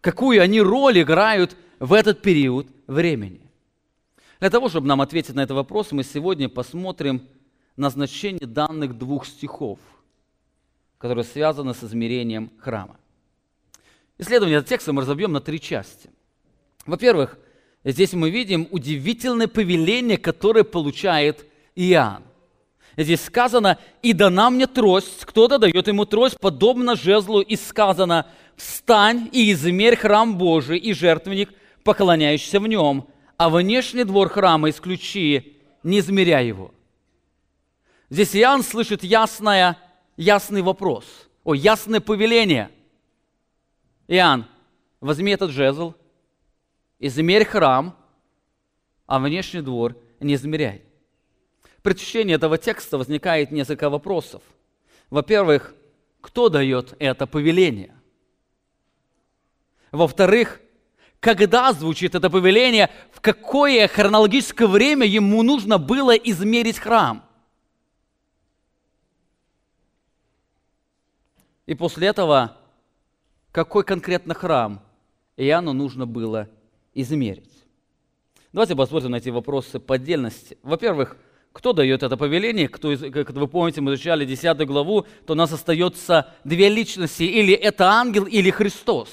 Какую 0.00 0.40
они 0.40 0.60
роль 0.60 1.02
играют 1.02 1.56
в 1.80 1.92
этот 1.92 2.22
период 2.22 2.68
времени? 2.86 3.40
Для 4.38 4.50
того, 4.50 4.68
чтобы 4.68 4.86
нам 4.86 5.00
ответить 5.00 5.34
на 5.34 5.40
этот 5.40 5.56
вопрос, 5.56 5.90
мы 5.90 6.04
сегодня 6.04 6.48
посмотрим 6.48 7.26
на 7.78 7.90
значение 7.90 8.46
данных 8.46 8.98
двух 8.98 9.26
стихов, 9.26 9.78
которые 10.98 11.24
связаны 11.24 11.74
с 11.74 11.84
измерением 11.84 12.50
храма. 12.58 12.96
Исследование 14.18 14.58
этого 14.58 14.68
текста 14.68 14.92
мы 14.92 15.02
разобьем 15.02 15.32
на 15.32 15.40
три 15.40 15.60
части. 15.60 16.10
Во-первых, 16.86 17.38
здесь 17.84 18.12
мы 18.14 18.30
видим 18.30 18.66
удивительное 18.72 19.46
повеление, 19.46 20.18
которое 20.18 20.64
получает 20.64 21.46
Иоанн. 21.76 22.24
Здесь 22.96 23.24
сказано, 23.24 23.78
и 24.02 24.12
дана 24.12 24.50
мне 24.50 24.66
трость, 24.66 25.24
кто-то 25.24 25.58
дает 25.58 25.86
ему 25.86 26.04
трость, 26.04 26.40
подобно 26.40 26.96
жезлу, 26.96 27.40
и 27.40 27.54
сказано, 27.54 28.26
встань 28.56 29.28
и 29.30 29.52
измерь 29.52 29.94
храм 29.94 30.36
Божий 30.36 30.78
и 30.78 30.92
жертвенник, 30.92 31.52
поклоняющийся 31.84 32.58
в 32.58 32.66
нем, 32.66 33.06
а 33.36 33.50
внешний 33.50 34.02
двор 34.02 34.28
храма 34.30 34.68
исключи, 34.70 35.58
не 35.84 36.00
измеряй 36.00 36.48
его. 36.48 36.74
Здесь 38.10 38.34
Иоанн 38.34 38.62
слышит 38.62 39.02
ясное, 39.02 39.76
ясный 40.16 40.62
вопрос, 40.62 41.04
о, 41.44 41.54
ясное 41.54 42.00
повеление. 42.00 42.70
Иоанн, 44.06 44.46
возьми 45.00 45.32
этот 45.32 45.50
жезл, 45.50 45.94
измерь 46.98 47.44
храм, 47.44 47.94
а 49.06 49.18
внешний 49.18 49.60
двор 49.60 49.96
не 50.20 50.34
измеряй. 50.34 50.82
При 51.82 51.94
чтении 51.94 52.34
этого 52.34 52.56
текста 52.56 52.96
возникает 52.96 53.50
несколько 53.50 53.90
вопросов. 53.90 54.42
Во-первых, 55.10 55.74
кто 56.22 56.48
дает 56.48 56.94
это 56.98 57.26
повеление? 57.26 57.94
Во-вторых, 59.92 60.60
когда 61.20 61.72
звучит 61.72 62.14
это 62.14 62.30
повеление, 62.30 62.90
в 63.12 63.20
какое 63.20 63.86
хронологическое 63.86 64.66
время 64.66 65.06
ему 65.06 65.42
нужно 65.42 65.78
было 65.78 66.12
измерить 66.12 66.78
храм? 66.78 67.27
И 71.68 71.74
после 71.74 72.08
этого, 72.08 72.56
какой 73.52 73.84
конкретно 73.84 74.32
храм 74.32 74.80
Иоанну 75.36 75.74
нужно 75.74 76.06
было 76.06 76.48
измерить? 76.94 77.52
Давайте 78.54 78.74
посмотрим 78.74 79.10
на 79.10 79.16
эти 79.16 79.28
вопросы 79.28 79.78
по 79.78 79.96
отдельности. 79.96 80.56
Во-первых, 80.62 81.18
кто 81.52 81.74
дает 81.74 82.02
это 82.02 82.16
повеление? 82.16 82.68
Кто, 82.70 82.96
как 82.96 83.32
вы 83.32 83.46
помните, 83.46 83.82
мы 83.82 83.92
изучали 83.92 84.24
10 84.24 84.66
главу, 84.66 85.04
то 85.26 85.34
у 85.34 85.36
нас 85.36 85.52
остается 85.52 86.32
две 86.42 86.70
личности. 86.70 87.24
Или 87.24 87.52
это 87.52 87.90
ангел, 87.90 88.24
или 88.24 88.48
Христос. 88.50 89.10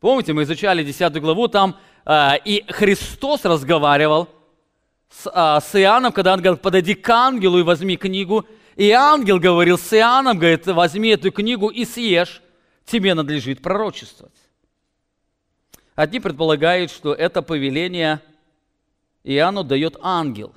Помните, 0.00 0.32
мы 0.32 0.44
изучали 0.44 0.82
10 0.82 1.20
главу, 1.20 1.48
там 1.48 1.76
э, 2.06 2.38
и 2.46 2.64
Христос 2.66 3.44
разговаривал 3.44 4.26
с, 5.10 5.26
э, 5.26 5.60
с 5.60 5.78
Иоанном, 5.78 6.12
когда 6.12 6.32
он 6.32 6.40
говорил, 6.40 6.56
подойди 6.56 6.94
к 6.94 7.10
ангелу 7.10 7.58
и 7.58 7.62
возьми 7.62 7.98
книгу. 7.98 8.46
И 8.78 8.92
ангел 8.92 9.40
говорил 9.40 9.76
с 9.76 9.92
Иоанном, 9.92 10.38
говорит, 10.38 10.64
возьми 10.68 11.08
эту 11.08 11.32
книгу 11.32 11.68
и 11.68 11.84
съешь, 11.84 12.40
тебе 12.84 13.14
надлежит 13.14 13.60
пророчествовать. 13.60 14.36
Одни 15.96 16.20
предполагают, 16.20 16.92
что 16.92 17.12
это 17.12 17.42
повеление 17.42 18.22
Иоанну 19.24 19.64
дает 19.64 19.96
ангел. 20.00 20.54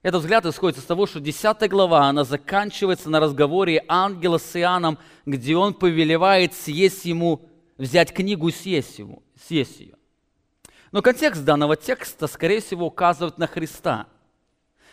Этот 0.00 0.22
взгляд 0.22 0.46
исходит 0.46 0.78
из 0.78 0.84
того, 0.84 1.06
что 1.06 1.20
10 1.20 1.68
глава, 1.68 2.06
она 2.06 2.24
заканчивается 2.24 3.10
на 3.10 3.20
разговоре 3.20 3.84
ангела 3.86 4.38
с 4.38 4.56
Иоанном, 4.56 4.98
где 5.26 5.54
он 5.54 5.74
повелевает 5.74 6.54
съесть 6.54 7.04
ему, 7.04 7.50
взять 7.76 8.14
книгу 8.14 8.48
и 8.48 8.52
съесть, 8.52 8.98
ему, 8.98 9.22
съесть 9.46 9.78
ее. 9.78 9.96
Но 10.90 11.02
контекст 11.02 11.44
данного 11.44 11.76
текста, 11.76 12.28
скорее 12.28 12.62
всего, 12.62 12.86
указывает 12.86 13.36
на 13.36 13.46
Христа. 13.46 14.06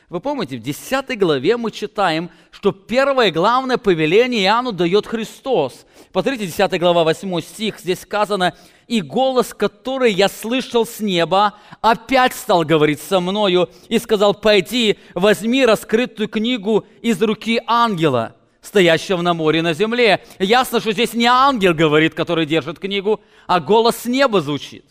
Вы 0.09 0.21
помните, 0.21 0.57
в 0.57 0.61
10 0.61 1.19
главе 1.19 1.55
мы 1.55 1.69
читаем, 1.69 2.31
что 2.49 2.71
первое 2.71 3.29
главное 3.29 3.77
повеление 3.77 4.43
Иоанну 4.45 4.71
дает 4.71 5.05
Христос. 5.05 5.85
Посмотрите, 6.11 6.47
10 6.47 6.79
глава, 6.79 7.03
8 7.03 7.41
стих, 7.41 7.79
здесь 7.79 8.01
сказано, 8.01 8.55
«И 8.87 9.01
голос, 9.01 9.53
который 9.53 10.11
я 10.11 10.27
слышал 10.27 10.87
с 10.87 10.99
неба, 10.99 11.53
опять 11.81 12.33
стал 12.33 12.63
говорить 12.63 12.99
со 12.99 13.19
мною 13.19 13.69
и 13.87 13.99
сказал, 13.99 14.33
пойди, 14.33 14.97
возьми 15.13 15.63
раскрытую 15.63 16.27
книгу 16.27 16.87
из 17.03 17.21
руки 17.21 17.61
ангела, 17.67 18.35
стоящего 18.61 19.21
на 19.21 19.35
море 19.35 19.61
на 19.61 19.75
земле». 19.75 20.25
Ясно, 20.39 20.79
что 20.79 20.91
здесь 20.91 21.13
не 21.13 21.27
ангел 21.27 21.75
говорит, 21.75 22.15
который 22.15 22.47
держит 22.47 22.79
книгу, 22.79 23.21
а 23.45 23.59
голос 23.59 23.97
с 23.97 24.05
неба 24.05 24.41
звучит. 24.41 24.85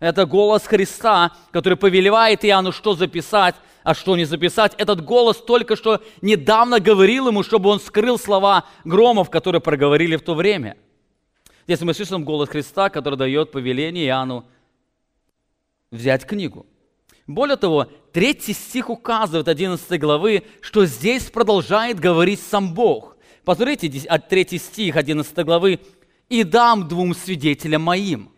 Это 0.00 0.24
голос 0.24 0.62
Христа, 0.62 1.32
который 1.50 1.76
повелевает 1.76 2.46
Иоанну, 2.46 2.72
что 2.72 2.94
записать, 2.94 3.56
а 3.82 3.94
что 3.94 4.16
не 4.16 4.24
записать. 4.24 4.74
Этот 4.78 5.04
голос 5.04 5.36
только 5.38 5.76
что 5.76 6.02
недавно 6.20 6.80
говорил 6.80 7.28
ему, 7.28 7.42
чтобы 7.42 7.70
он 7.70 7.80
скрыл 7.80 8.18
слова 8.18 8.64
громов, 8.84 9.30
которые 9.30 9.60
проговорили 9.60 10.16
в 10.16 10.22
то 10.22 10.34
время. 10.34 10.76
Здесь 11.66 11.80
мы 11.82 11.94
слышим 11.94 12.24
голос 12.24 12.48
Христа, 12.48 12.88
который 12.88 13.16
дает 13.18 13.52
повеление 13.52 14.06
Иоанну 14.06 14.46
взять 15.90 16.26
книгу. 16.26 16.66
Более 17.26 17.56
того, 17.56 17.88
третий 18.12 18.54
стих 18.54 18.88
указывает 18.88 19.48
11 19.48 20.00
главы, 20.00 20.44
что 20.62 20.86
здесь 20.86 21.24
продолжает 21.24 22.00
говорить 22.00 22.40
сам 22.40 22.72
Бог. 22.72 23.18
Посмотрите, 23.44 23.88
третий 24.28 24.58
стих 24.58 24.96
11 24.96 25.44
главы. 25.44 25.80
«И 26.30 26.42
дам 26.42 26.88
двум 26.88 27.14
свидетелям 27.14 27.82
моим». 27.82 28.30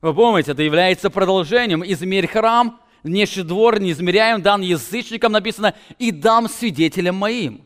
Вы 0.00 0.14
помните, 0.14 0.52
это 0.52 0.62
является 0.62 1.10
продолжением. 1.10 1.84
«Измерь 1.84 2.26
храм, 2.26 2.80
внешний 3.02 3.42
двор 3.42 3.80
не 3.80 3.92
измеряем, 3.92 4.42
дан 4.42 4.60
язычникам, 4.60 5.32
написано, 5.32 5.74
и 5.98 6.10
дам 6.10 6.48
свидетелям 6.48 7.16
моим. 7.16 7.64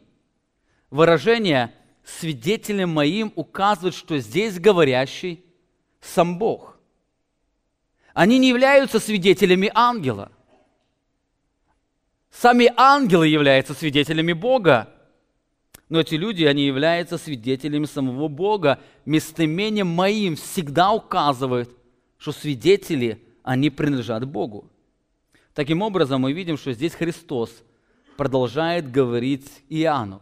Выражение 0.91 1.73
«свидетелем 2.05 2.91
моим» 2.91 3.33
указывает, 3.35 3.95
что 3.95 4.19
здесь 4.19 4.59
говорящий 4.59 5.45
сам 6.01 6.39
Бог. 6.39 6.79
Они 8.15 8.39
не 8.39 8.49
являются 8.49 8.99
свидетелями 8.99 9.71
ангела. 9.75 10.33
Сами 12.31 12.73
ангелы 12.77 13.29
являются 13.29 13.75
свидетелями 13.75 14.33
Бога. 14.33 14.89
Но 15.89 16.01
эти 16.01 16.15
люди, 16.15 16.45
они 16.45 16.67
являются 16.67 17.19
свидетелями 17.19 17.85
самого 17.85 18.29
Бога. 18.29 18.81
Местоимением 19.05 19.89
моим 19.89 20.37
всегда 20.37 20.93
указывает, 20.93 21.71
что 22.19 22.33
свидетели, 22.33 23.23
они 23.43 23.71
принадлежат 23.71 24.25
Богу. 24.27 24.71
Таким 25.57 25.81
образом, 25.81 26.21
мы 26.21 26.35
видим, 26.35 26.59
что 26.59 26.73
здесь 26.73 26.93
Христос 26.93 27.51
продолжает 28.19 28.91
говорить 28.91 29.51
Иоанну. 29.71 30.21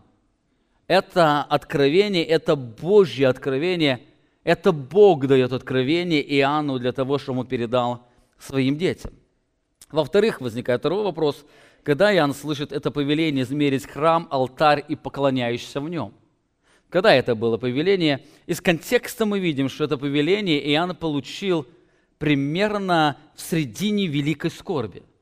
Это 0.86 1.42
откровение, 1.42 2.24
это 2.24 2.54
Божье 2.54 3.26
откровение, 3.26 4.00
это 4.44 4.70
Бог 4.70 5.26
дает 5.26 5.52
откровение 5.52 6.22
Иоанну 6.38 6.78
для 6.78 6.92
того, 6.92 7.18
чтобы 7.18 7.40
он 7.40 7.46
передал 7.48 8.06
своим 8.38 8.76
детям. 8.76 9.12
Во-вторых, 9.90 10.40
возникает 10.40 10.82
второй 10.82 11.02
вопрос, 11.02 11.44
когда 11.82 12.14
Иоанн 12.14 12.32
слышит 12.32 12.70
это 12.70 12.92
повеление 12.92 13.42
измерить 13.42 13.88
храм, 13.88 14.28
алтарь 14.30 14.84
и 14.86 14.94
поклоняющийся 14.94 15.80
в 15.80 15.88
нем. 15.88 16.14
Когда 16.90 17.12
это 17.12 17.34
было 17.34 17.56
повеление? 17.56 18.24
Из 18.46 18.60
контекста 18.60 19.26
мы 19.26 19.40
видим, 19.40 19.68
что 19.68 19.82
это 19.82 19.98
повеление 19.98 20.64
Иоанн 20.70 20.94
получил 20.94 21.66
примерно 22.18 23.16
в 23.34 23.40
середине 23.40 24.06
великой 24.06 24.52
скорби– 24.52 25.02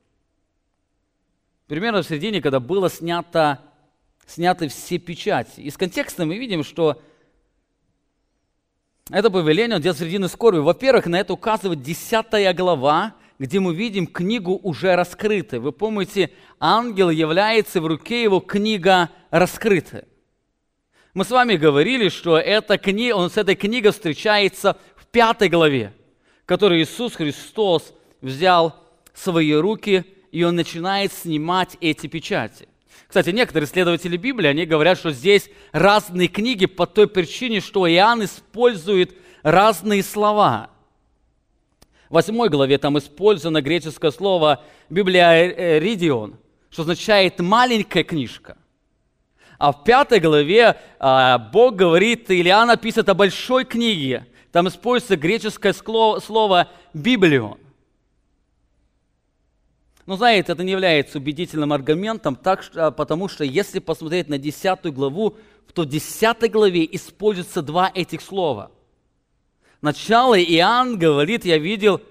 примерно 1.67 2.01
в 2.01 2.07
середине, 2.07 2.41
когда 2.41 2.59
было 2.59 2.89
снято, 2.89 3.59
сняты 4.27 4.67
все 4.67 4.97
печати. 4.97 5.61
Из 5.61 5.77
контекста 5.77 6.25
мы 6.25 6.37
видим, 6.37 6.63
что 6.63 7.01
это 9.09 9.29
повеление 9.29 9.75
он 9.75 9.81
делает 9.81 9.99
середины 9.99 10.27
скорби. 10.27 10.59
Во-первых, 10.59 11.07
на 11.07 11.19
это 11.19 11.33
указывает 11.33 11.81
10 11.81 12.55
глава, 12.55 13.15
где 13.37 13.59
мы 13.59 13.75
видим 13.75 14.07
книгу 14.07 14.59
уже 14.63 14.95
раскрытой. 14.95 15.59
Вы 15.59 15.71
помните, 15.71 16.31
ангел 16.59 17.09
является 17.09 17.81
в 17.81 17.87
руке 17.87 18.23
его 18.23 18.39
книга 18.39 19.09
раскрытая. 19.29 20.05
Мы 21.13 21.25
с 21.25 21.29
вами 21.29 21.57
говорили, 21.57 22.09
что 22.09 22.37
эта 22.37 22.77
книга, 22.77 23.15
он 23.15 23.29
с 23.29 23.37
этой 23.37 23.55
книгой 23.55 23.91
встречается 23.91 24.77
в 24.95 25.05
пятой 25.07 25.49
главе, 25.49 25.93
которую 26.45 26.81
Иисус 26.81 27.13
Христос 27.13 27.93
взял 28.21 28.75
в 29.13 29.19
свои 29.19 29.53
руки 29.53 30.05
и 30.33 30.43
он 30.43 30.55
начинает 30.55 31.13
снимать 31.13 31.77
эти 31.79 32.07
печати. 32.07 32.67
Кстати, 33.07 33.29
некоторые 33.29 33.67
исследователи 33.67 34.17
Библии, 34.17 34.47
они 34.47 34.65
говорят, 34.65 34.97
что 34.97 35.11
здесь 35.11 35.47
разные 35.71 36.27
книги 36.27 36.65
по 36.65 36.87
той 36.87 37.07
причине, 37.07 37.61
что 37.61 37.87
Иоанн 37.87 38.25
использует 38.25 39.15
разные 39.43 40.01
слова. 40.01 40.71
В 42.09 42.15
восьмой 42.15 42.49
главе 42.49 42.79
там 42.79 42.97
использовано 42.97 43.61
греческое 43.61 44.09
слово 44.09 44.63
«библиаридион», 44.89 46.39
что 46.71 46.81
означает 46.81 47.39
«маленькая 47.39 48.03
книжка». 48.03 48.57
А 49.59 49.71
в 49.71 49.83
пятой 49.83 50.19
главе 50.19 50.77
а, 50.97 51.37
Бог 51.37 51.75
говорит, 51.75 52.31
Иоанн 52.31 52.71
описывает 52.71 53.09
о 53.09 53.13
большой 53.13 53.65
книге. 53.65 54.25
Там 54.51 54.67
используется 54.67 55.15
греческое 55.15 55.73
слово 55.73 56.69
«библион». 56.95 57.62
Но 60.05 60.17
знаете, 60.17 60.51
это 60.51 60.63
не 60.63 60.71
является 60.71 61.17
убедительным 61.17 61.71
аргументом, 61.71 62.35
так, 62.35 62.63
а, 62.75 62.91
потому 62.91 63.29
что 63.29 63.43
если 63.43 63.79
посмотреть 63.79 64.27
на 64.27 64.37
10 64.37 64.91
главу, 64.93 65.37
то 65.73 65.83
в 65.83 65.85
10 65.85 66.51
главе 66.51 66.87
используются 66.91 67.61
два 67.61 67.91
этих 67.93 68.21
слова. 68.21 68.71
Сначала 69.79 70.39
Иоанн 70.39 70.97
говорит, 70.97 71.45
я 71.45 71.57
видел 71.57 72.01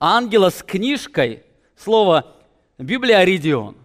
ангела 0.00 0.50
с 0.50 0.62
книжкой, 0.62 1.44
слово 1.76 2.34
Библиаридион. 2.78 3.76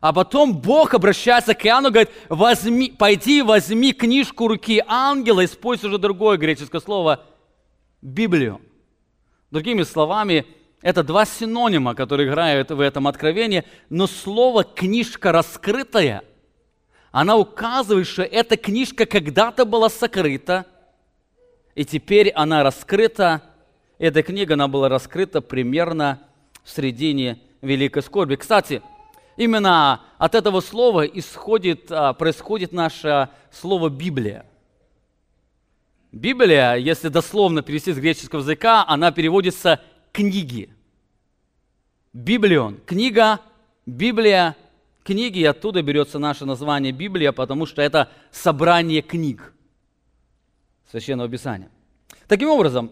А 0.00 0.12
потом 0.12 0.56
Бог 0.56 0.94
обращается 0.94 1.54
к 1.54 1.66
Иоанну, 1.66 1.90
говорит, 1.90 2.10
возьми, 2.28 2.90
пойди 2.90 3.42
возьми 3.42 3.92
книжку 3.92 4.48
руки 4.48 4.82
ангела, 4.86 5.44
используя 5.44 5.90
уже 5.90 5.98
другое 5.98 6.38
греческое 6.38 6.80
слово 6.80 7.24
Библию. 8.00 8.60
Другими 9.50 9.82
словами, 9.82 10.46
это 10.82 11.02
два 11.02 11.26
синонима, 11.26 11.94
которые 11.94 12.28
играют 12.28 12.70
в 12.70 12.80
этом 12.80 13.06
откровении, 13.06 13.64
но 13.90 14.06
слово 14.06 14.64
«книжка 14.64 15.32
раскрытая», 15.32 16.22
она 17.12 17.36
указывает, 17.36 18.06
что 18.06 18.22
эта 18.22 18.56
книжка 18.56 19.04
когда-то 19.04 19.64
была 19.64 19.88
сокрыта, 19.90 20.64
и 21.74 21.84
теперь 21.84 22.30
она 22.30 22.62
раскрыта. 22.62 23.42
Эта 23.98 24.22
книга, 24.22 24.54
она 24.54 24.68
была 24.68 24.88
раскрыта 24.88 25.40
примерно 25.40 26.20
в 26.62 26.70
середине 26.70 27.40
Великой 27.62 28.02
Скорби. 28.02 28.36
Кстати, 28.36 28.80
именно 29.36 30.02
от 30.18 30.34
этого 30.34 30.60
слова 30.60 31.04
исходит, 31.04 31.90
а, 31.90 32.12
происходит 32.12 32.72
наше 32.72 33.28
слово 33.50 33.88
«Библия». 33.88 34.46
Библия, 36.12 36.74
если 36.74 37.08
дословно 37.08 37.62
перевести 37.62 37.92
с 37.92 37.98
греческого 37.98 38.40
языка, 38.40 38.84
она 38.86 39.12
переводится 39.12 39.80
книги. 40.12 40.70
Библион, 42.12 42.78
книга, 42.86 43.40
Библия, 43.86 44.56
книги, 45.04 45.38
и 45.38 45.44
оттуда 45.44 45.82
берется 45.82 46.18
наше 46.18 46.44
название 46.44 46.92
Библия, 46.92 47.32
потому 47.32 47.66
что 47.66 47.82
это 47.82 48.10
собрание 48.30 49.02
книг 49.02 49.52
Священного 50.90 51.28
Писания. 51.28 51.70
Таким 52.26 52.48
образом, 52.48 52.90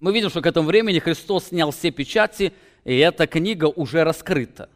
мы 0.00 0.12
видим, 0.12 0.30
что 0.30 0.42
к 0.42 0.46
этому 0.46 0.68
времени 0.68 0.98
Христос 0.98 1.46
снял 1.46 1.70
все 1.70 1.90
печати, 1.90 2.52
и 2.84 2.96
эта 2.96 3.26
книга 3.26 3.66
уже 3.66 4.04
раскрыта. 4.04 4.68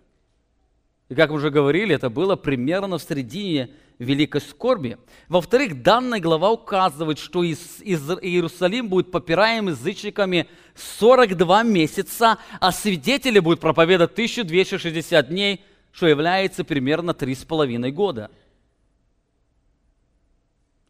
И 1.08 1.14
как 1.14 1.30
мы 1.30 1.36
уже 1.36 1.50
говорили, 1.50 1.94
это 1.94 2.10
было 2.10 2.36
примерно 2.36 2.98
в 2.98 3.02
середине 3.02 3.70
великой 3.98 4.40
скорби. 4.40 4.98
Во-вторых, 5.28 5.82
данная 5.82 6.20
глава 6.20 6.50
указывает, 6.50 7.18
что 7.18 7.42
из, 7.42 7.80
из 7.82 8.08
Иерусалим 8.10 8.88
будет 8.88 9.10
попираем 9.10 9.68
язычниками 9.68 10.48
42 10.76 11.62
месяца, 11.64 12.38
а 12.60 12.72
свидетели 12.72 13.40
будут 13.40 13.60
проповедовать 13.60 14.12
1260 14.12 15.28
дней, 15.28 15.64
что 15.92 16.06
является 16.06 16.64
примерно 16.64 17.10
3,5 17.10 17.90
года. 17.90 18.30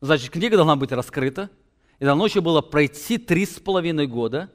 Значит, 0.01 0.31
книга 0.31 0.57
должна 0.57 0.77
быть 0.77 0.93
раскрыта, 0.93 1.51
и 1.99 2.05
должно 2.05 2.27
еще 2.27 2.41
было 2.41 2.61
пройти 2.61 3.17
3,5 3.17 4.07
года. 4.07 4.51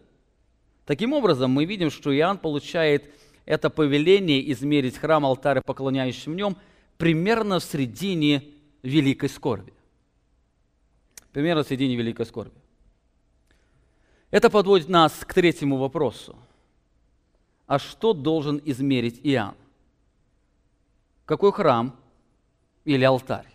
Таким 0.86 1.14
образом, 1.14 1.52
мы 1.52 1.66
видим, 1.66 1.90
что 1.90 2.16
Иоанн 2.16 2.38
получает 2.38 3.06
это 3.46 3.70
повеление 3.70 4.52
измерить 4.52 4.98
храм, 4.98 5.26
алтарь 5.26 5.58
и 5.58 5.62
поклоняющим 5.62 6.34
в 6.34 6.36
нем– 6.36 6.56
примерно 6.98 7.60
в 7.60 7.64
середине 7.64 8.44
великой 8.82 9.30
скорби. 9.30 9.74
Примерно 11.32 11.64
в 11.64 11.68
середине 11.68 11.96
великой 11.96 12.26
скорби. 12.26 12.60
Это 14.32 14.50
подводит 14.50 14.90
нас 14.90 15.14
к 15.26 15.34
третьему 15.34 15.78
вопросу. 15.78 16.36
А 17.68 17.80
что 17.80 18.14
должен 18.14 18.62
измерить 18.66 19.20
Иоанн? 19.24 19.56
Какой 21.26 21.52
храм 21.52 21.96
или 22.84 23.04
алтарь? 23.04 23.48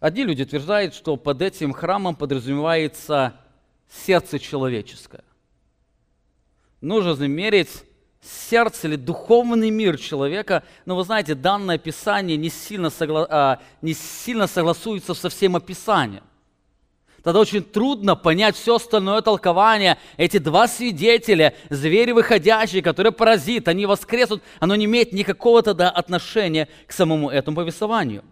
Одни 0.00 0.24
люди 0.24 0.42
утверждают, 0.42 0.94
что 0.94 1.16
под 1.16 1.42
этим 1.42 1.72
храмом 1.72 2.16
подразумевается 2.16 3.38
сердце 3.88 4.38
человеческое. 4.38 5.24
Нужно 6.80 7.14
замерить 7.14 7.84
сердце 8.22 8.86
или 8.86 8.96
духовный 8.96 9.70
мир 9.70 9.98
человека, 9.98 10.62
но 10.86 10.96
вы 10.96 11.04
знаете, 11.04 11.34
данное 11.34 11.74
описание 11.74 12.36
не 12.36 12.50
сильно, 12.50 12.90
согла... 12.90 13.26
а, 13.28 13.58
не 13.82 13.94
сильно 13.94 14.46
согласуется 14.46 15.14
со 15.14 15.28
всем 15.28 15.56
описанием. 15.56 16.22
Тогда 17.22 17.40
очень 17.40 17.62
трудно 17.62 18.16
понять 18.16 18.56
все 18.56 18.76
остальное 18.76 19.22
толкование. 19.22 19.96
Эти 20.16 20.38
два 20.38 20.66
свидетеля, 20.66 21.54
звери 21.70 22.10
выходящие, 22.10 22.82
которые 22.82 23.12
паразит, 23.12 23.68
они 23.68 23.86
воскреснут, 23.86 24.42
оно 24.58 24.74
не 24.74 24.86
имеет 24.86 25.12
никакого 25.12 25.62
тогда 25.62 25.90
отношения 25.90 26.68
к 26.86 26.92
самому 26.92 27.30
этому 27.30 27.56
повествованию. 27.58 28.24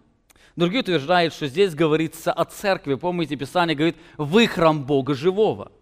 Другие 0.57 0.81
утверждают, 0.81 1.33
что 1.33 1.47
здесь 1.47 1.73
говорится 1.73 2.33
о 2.33 2.43
церкви. 2.43 2.95
Помните, 2.95 3.37
Писание 3.37 3.75
говорит, 3.75 3.95
вы 4.17 4.47
храм 4.47 4.83
Бога 4.83 5.13
живого– 5.13 5.71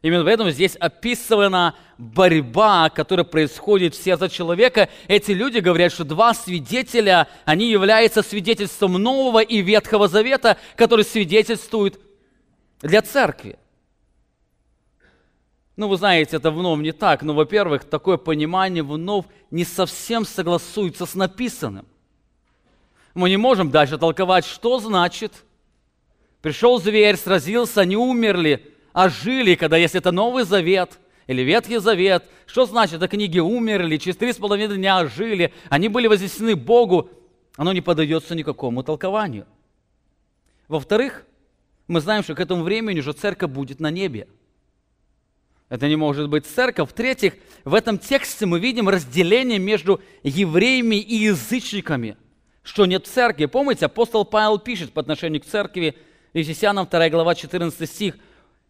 Именно 0.00 0.24
поэтому 0.24 0.50
здесь 0.50 0.76
описана 0.76 1.74
борьба, 1.98 2.88
которая 2.88 3.24
происходит 3.24 3.94
в 3.94 4.02
сердце 4.02 4.28
человека. 4.28 4.88
Эти 5.08 5.32
люди 5.32 5.58
говорят, 5.58 5.92
что 5.92 6.04
два 6.04 6.34
свидетеля, 6.34 7.26
они 7.44 7.68
являются 7.68 8.22
свидетельством 8.22 8.92
Нового 8.92 9.40
и 9.40 9.60
Ветхого 9.60 10.06
Завета, 10.06 10.56
который 10.76 11.04
свидетельствует 11.04 11.98
для 12.80 13.02
церкви. 13.02 13.58
Ну, 15.76 15.88
вы 15.88 15.96
знаете, 15.96 16.36
это 16.36 16.50
вновь 16.50 16.80
не 16.80 16.92
так, 16.92 17.22
но, 17.22 17.34
во-первых, 17.34 17.84
такое 17.84 18.16
понимание 18.16 18.82
вновь 18.82 19.26
не 19.50 19.64
совсем 19.64 20.24
согласуется 20.24 21.06
с 21.06 21.14
написанным. 21.14 21.86
Мы 23.14 23.30
не 23.30 23.36
можем 23.36 23.70
дальше 23.70 23.98
толковать, 23.98 24.44
что 24.44 24.78
значит 24.78 25.44
«пришел 26.40 26.80
зверь, 26.80 27.16
сразился, 27.16 27.80
они 27.80 27.96
умерли», 27.96 28.74
а 28.98 29.10
жили, 29.10 29.54
когда 29.54 29.76
если 29.76 30.00
это 30.00 30.10
Новый 30.10 30.42
Завет 30.42 30.98
или 31.28 31.42
Ветхий 31.42 31.78
Завет, 31.78 32.24
что 32.46 32.66
значит, 32.66 32.96
это 32.96 33.06
книги 33.06 33.38
умерли, 33.38 33.96
через 33.96 34.16
три 34.16 34.32
с 34.32 34.38
половиной 34.38 34.76
дня 34.76 35.06
жили, 35.06 35.52
они 35.68 35.86
были 35.86 36.08
вознесены 36.08 36.56
Богу, 36.56 37.08
оно 37.56 37.72
не 37.72 37.80
поддается 37.80 38.34
никакому 38.34 38.82
толкованию. 38.82 39.46
Во-вторых, 40.66 41.24
мы 41.86 42.00
знаем, 42.00 42.24
что 42.24 42.34
к 42.34 42.40
этому 42.40 42.64
времени 42.64 42.98
уже 42.98 43.12
церковь 43.12 43.52
будет 43.52 43.78
на 43.78 43.92
небе. 43.92 44.26
Это 45.68 45.86
не 45.86 45.94
может 45.94 46.28
быть 46.28 46.44
церковь. 46.46 46.90
В-третьих, 46.90 47.34
в 47.64 47.74
этом 47.74 47.98
тексте 47.98 48.46
мы 48.46 48.58
видим 48.58 48.88
разделение 48.88 49.60
между 49.60 50.00
евреями 50.24 50.96
и 50.96 51.14
язычниками, 51.14 52.16
что 52.64 52.84
нет 52.84 53.06
церкви. 53.06 53.46
Помните, 53.46 53.86
апостол 53.86 54.24
Павел 54.24 54.58
пишет 54.58 54.92
по 54.92 55.00
отношению 55.00 55.40
к 55.40 55.44
церкви, 55.44 55.94
Ефесянам 56.34 56.88
2 56.90 57.10
глава 57.10 57.36
14 57.36 57.88
стих, 57.88 58.16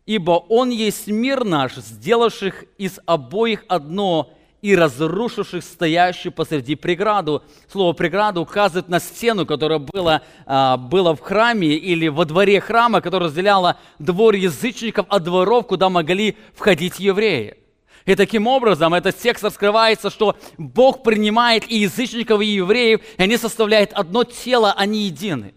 ибо 0.08 0.30
Он 0.48 0.70
есть 0.70 1.06
мир 1.08 1.44
наш, 1.44 1.74
сделавших 1.74 2.64
из 2.78 2.98
обоих 3.04 3.66
одно 3.68 4.32
и 4.62 4.74
разрушивших 4.74 5.62
стоящую 5.62 6.32
посреди 6.32 6.76
преграду. 6.76 7.42
Слово 7.70 7.92
«преграду» 7.92 8.40
указывает 8.40 8.88
на 8.88 9.00
стену, 9.00 9.44
которая 9.44 9.78
была, 9.78 10.22
а, 10.46 10.78
была 10.78 11.14
в 11.14 11.20
храме 11.20 11.74
или 11.74 12.08
во 12.08 12.24
дворе 12.24 12.58
храма, 12.58 13.02
которая 13.02 13.28
разделяла 13.28 13.76
двор 13.98 14.34
язычников 14.34 15.04
от 15.10 15.24
дворов, 15.24 15.66
куда 15.66 15.90
могли 15.90 16.38
входить 16.54 16.98
евреи. 16.98 17.58
И 18.06 18.14
таким 18.14 18.46
образом 18.46 18.94
этот 18.94 19.18
текст 19.18 19.44
раскрывается, 19.44 20.08
что 20.08 20.36
Бог 20.56 21.02
принимает 21.02 21.70
и 21.70 21.80
язычников, 21.80 22.40
и 22.40 22.46
евреев, 22.46 23.02
и 23.18 23.22
они 23.22 23.36
составляют 23.36 23.92
одно 23.92 24.24
тело, 24.24 24.72
они 24.72 25.02
едины. 25.02 25.52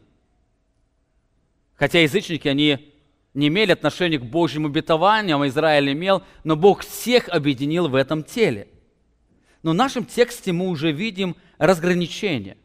Хотя 1.78 2.02
язычники, 2.02 2.50
они 2.50 2.91
не 3.34 3.48
имели 3.48 3.72
отношения 3.72 4.20
к 4.20 4.26
Божьим 4.26 4.66
обетованиям, 4.66 5.42
а 5.42 5.48
Израиль 5.48 5.94
имел, 5.94 6.24
но 6.44 6.56
Бог 6.56 6.82
всех 6.82 7.30
объединил 7.30 7.88
в 7.88 7.96
этом 7.96 8.24
теле. 8.24 8.68
Но 9.64 9.72
в 9.72 9.76
нашем 9.76 10.06
тексте 10.06 10.52
мы 10.52 10.68
уже 10.68 10.92
видим 10.92 11.36
разграничение. 11.58 12.58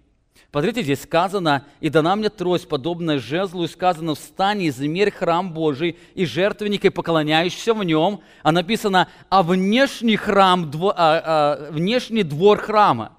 Посмотрите, 0.51 0.83
здесь 0.83 1.03
сказано, 1.03 1.67
«И 1.81 1.91
дана 1.91 2.17
мне 2.17 2.31
трость, 2.31 2.69
подобная 2.69 3.19
жезлу, 3.19 3.65
и 3.65 3.69
сказано, 3.69 4.15
встань 4.15 4.63
и 4.63 4.69
измерь 4.69 5.11
храм 5.11 5.53
Божий 5.53 5.99
и 6.15 6.25
жертвенник, 6.25 6.85
и 6.85 6.89
поклоняющийся 6.89 7.75
в 7.75 7.85
нем». 7.85 8.21
А 8.43 8.53
написано, 8.53 9.09
«А 9.29 9.43
внешний 9.43 10.17
храм, 10.17 10.71
дво, 10.71 10.95
а, 10.97 11.23
а, 11.67 11.71
внешний 11.73 12.23
двор 12.23 12.59
храма». 12.59 13.13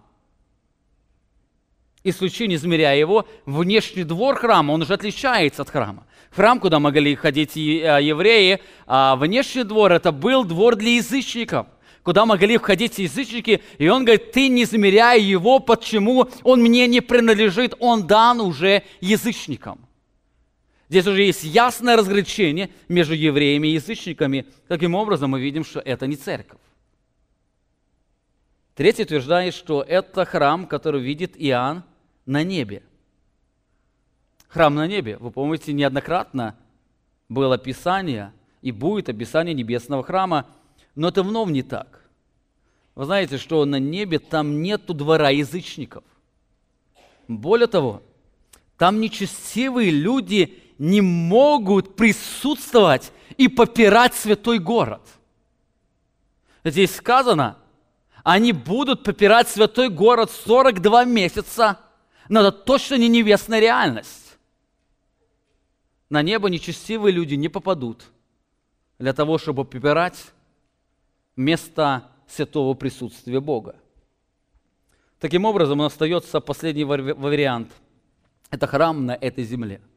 И 2.03 2.11
случай, 2.11 2.47
не 2.47 2.55
измеряя 2.55 2.97
его, 2.97 3.27
внешний 3.45 4.03
двор 4.03 4.37
храма, 4.37 4.71
он 4.71 4.81
уже 4.81 4.93
отличается 4.93 5.61
от 5.61 5.69
храма 5.69 6.06
храм, 6.31 6.59
куда 6.59 6.79
могли 6.79 7.15
ходить 7.15 7.55
а, 7.55 7.99
евреи, 7.99 8.61
а 8.85 9.15
внешний 9.15 9.63
двор– 9.63 9.91
это 9.93 10.11
был 10.11 10.43
двор 10.43 10.75
для 10.75 10.95
язычников, 10.95 11.67
куда 12.03 12.25
могли 12.25 12.57
входить 12.57 12.99
язычники, 12.99 13.61
и 13.77 13.87
он 13.87 14.05
говорит, 14.05 14.31
ты 14.31 14.47
не 14.47 14.63
измеряй 14.63 15.21
его, 15.21 15.59
почему 15.59 16.29
он 16.43 16.61
мне 16.61 16.87
не 16.87 17.01
принадлежит, 17.01 17.75
он 17.79 18.07
дан 18.07 18.39
уже 18.41 18.83
язычникам. 19.01 19.87
Здесь 20.89 21.05
уже 21.05 21.23
есть 21.23 21.43
ясное 21.43 21.97
разграничение 21.97 22.69
между 22.87 23.13
евреями 23.13 23.67
и 23.67 23.71
язычниками. 23.71 24.45
Таким 24.69 24.95
образом, 24.95 25.31
мы 25.31 25.41
видим, 25.41 25.65
что 25.65 25.81
это 25.81 26.07
не 26.07 26.15
церковь. 26.15 26.59
Третий 28.73 29.03
утверждает, 29.03 29.53
что 29.53 29.81
это 29.81 30.23
храм, 30.23 30.65
который 30.65 31.01
видит 31.01 31.33
Иоанн 31.35 31.83
на 32.25 32.43
небе. 32.43 32.83
Храм 34.47 34.73
на 34.75 34.87
небе. 34.87 35.17
Вы 35.17 35.31
помните, 35.31 35.73
неоднократно 35.73 36.55
было 37.29 37.55
описание 37.55 38.33
и 38.61 38.71
будет 38.71 39.09
описание 39.09 39.53
небесного 39.53 40.03
храма, 40.03 40.45
но 40.95 41.09
это 41.09 41.23
вновь 41.23 41.49
не 41.49 41.63
так. 41.63 42.01
Вы 42.95 43.05
знаете, 43.05 43.37
что 43.37 43.63
на 43.65 43.79
небе 43.79 44.19
там 44.19 44.61
нету 44.61 44.93
двора 44.93 45.29
язычников. 45.29 46.03
Более 47.27 47.67
того, 47.67 48.01
там 48.77 49.01
нечестивые 49.01 49.91
люди 49.91 50.63
не 50.79 51.01
могут 51.01 51.95
присутствовать 51.95 53.11
и 53.37 53.47
попирать 53.47 54.15
святой 54.15 54.59
город. 54.59 55.01
Здесь 56.63 56.95
сказано, 56.95 57.57
они 58.23 58.51
будут 58.51 59.03
попирать 59.03 59.47
святой 59.47 59.89
город 59.89 60.31
42 60.31 61.05
месяца, 61.05 61.79
но 62.29 62.41
это 62.41 62.51
точно 62.51 62.95
не 62.95 63.07
небесная 63.07 63.59
реальность. 63.59 64.26
На 66.09 66.21
небо 66.21 66.49
нечестивые 66.49 67.11
люди 67.11 67.35
не 67.35 67.49
попадут 67.49 68.05
для 68.99 69.13
того, 69.13 69.37
чтобы 69.37 69.65
попирать 69.65 70.17
место 71.35 72.09
святого 72.27 72.73
присутствия 72.73 73.39
Бога. 73.39 73.75
Таким 75.19 75.45
образом, 75.45 75.81
остается 75.81 76.39
последний 76.39 76.83
вариант. 76.83 77.71
Это 78.49 78.67
храм 78.67 79.05
на 79.05 79.13
этой 79.13 79.43
земле– 79.43 79.81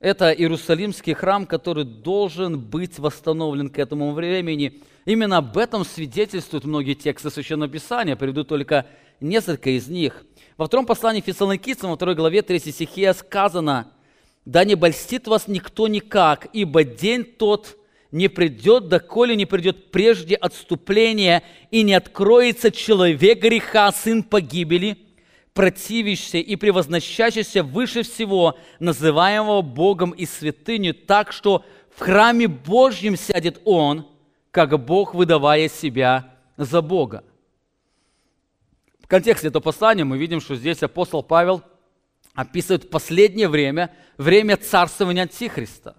это 0.00 0.32
Иерусалимский 0.32 1.12
храм, 1.12 1.46
который 1.46 1.84
должен 1.84 2.58
быть 2.58 2.98
восстановлен 2.98 3.68
к 3.68 3.78
этому 3.78 4.12
времени. 4.12 4.80
Именно 5.04 5.36
об 5.36 5.58
этом 5.58 5.84
свидетельствуют 5.84 6.64
многие 6.64 6.94
тексты 6.94 7.30
Священного 7.30 7.70
Писания. 7.70 8.16
Приведу 8.16 8.44
только 8.44 8.86
несколько 9.20 9.68
из 9.68 9.88
них. 9.88 10.24
Во 10.60 10.66
втором 10.66 10.84
послании 10.84 11.22
Фессалоникийцам, 11.22 11.88
во 11.88 11.96
второй 11.96 12.14
главе 12.14 12.42
3 12.42 12.58
стихе 12.58 13.14
сказано, 13.14 13.90
«Да 14.44 14.62
не 14.62 14.74
больстит 14.74 15.26
вас 15.26 15.48
никто 15.48 15.88
никак, 15.88 16.48
ибо 16.52 16.84
день 16.84 17.24
тот 17.24 17.78
не 18.12 18.28
придет, 18.28 18.88
доколе 18.88 19.36
не 19.36 19.46
придет 19.46 19.90
прежде 19.90 20.34
отступления, 20.34 21.42
и 21.70 21.82
не 21.82 21.94
откроется 21.94 22.70
человек 22.70 23.40
греха, 23.40 23.90
сын 23.90 24.22
погибели, 24.22 24.98
противящийся 25.54 26.36
и 26.36 26.56
превозносящийся 26.56 27.62
выше 27.62 28.02
всего, 28.02 28.58
называемого 28.80 29.62
Богом 29.62 30.10
и 30.10 30.26
святыню, 30.26 30.92
так 30.92 31.32
что 31.32 31.64
в 31.96 32.00
храме 32.00 32.48
Божьем 32.48 33.16
сядет 33.16 33.62
он, 33.64 34.06
как 34.50 34.78
Бог, 34.84 35.14
выдавая 35.14 35.70
себя 35.70 36.34
за 36.58 36.82
Бога. 36.82 37.24
Контексте 39.10 39.48
этого 39.48 39.60
послания 39.60 40.04
мы 40.04 40.18
видим, 40.18 40.40
что 40.40 40.54
здесь 40.54 40.84
апостол 40.84 41.24
Павел 41.24 41.64
описывает 42.32 42.90
последнее 42.90 43.48
время, 43.48 43.92
время 44.18 44.56
царствования 44.56 45.22
Антихриста. 45.22 45.96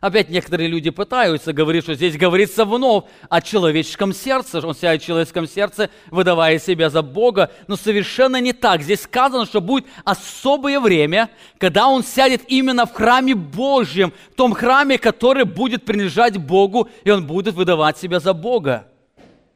Опять 0.00 0.30
некоторые 0.30 0.68
люди 0.68 0.90
пытаются 0.90 1.52
говорить, 1.52 1.82
что 1.82 1.94
здесь 1.94 2.16
говорится 2.16 2.64
вновь 2.64 3.06
о 3.28 3.40
человеческом 3.42 4.12
сердце, 4.12 4.64
он 4.64 4.76
сядет 4.76 5.02
в 5.02 5.06
человеческом 5.06 5.48
сердце, 5.48 5.90
выдавая 6.12 6.60
себя 6.60 6.90
за 6.90 7.02
Бога, 7.02 7.50
но 7.66 7.74
совершенно 7.74 8.40
не 8.40 8.52
так. 8.52 8.82
Здесь 8.82 9.02
сказано, 9.02 9.46
что 9.46 9.60
будет 9.60 9.86
особое 10.04 10.78
время, 10.78 11.30
когда 11.58 11.88
он 11.88 12.04
сядет 12.04 12.42
именно 12.46 12.86
в 12.86 12.92
храме 12.92 13.34
Божьем, 13.34 14.12
в 14.30 14.34
том 14.36 14.54
храме, 14.54 14.98
который 14.98 15.44
будет 15.44 15.84
принадлежать 15.84 16.36
Богу, 16.36 16.88
и 17.02 17.10
он 17.10 17.26
будет 17.26 17.54
выдавать 17.54 17.98
себя 17.98 18.20
за 18.20 18.32
Бога. 18.32 18.86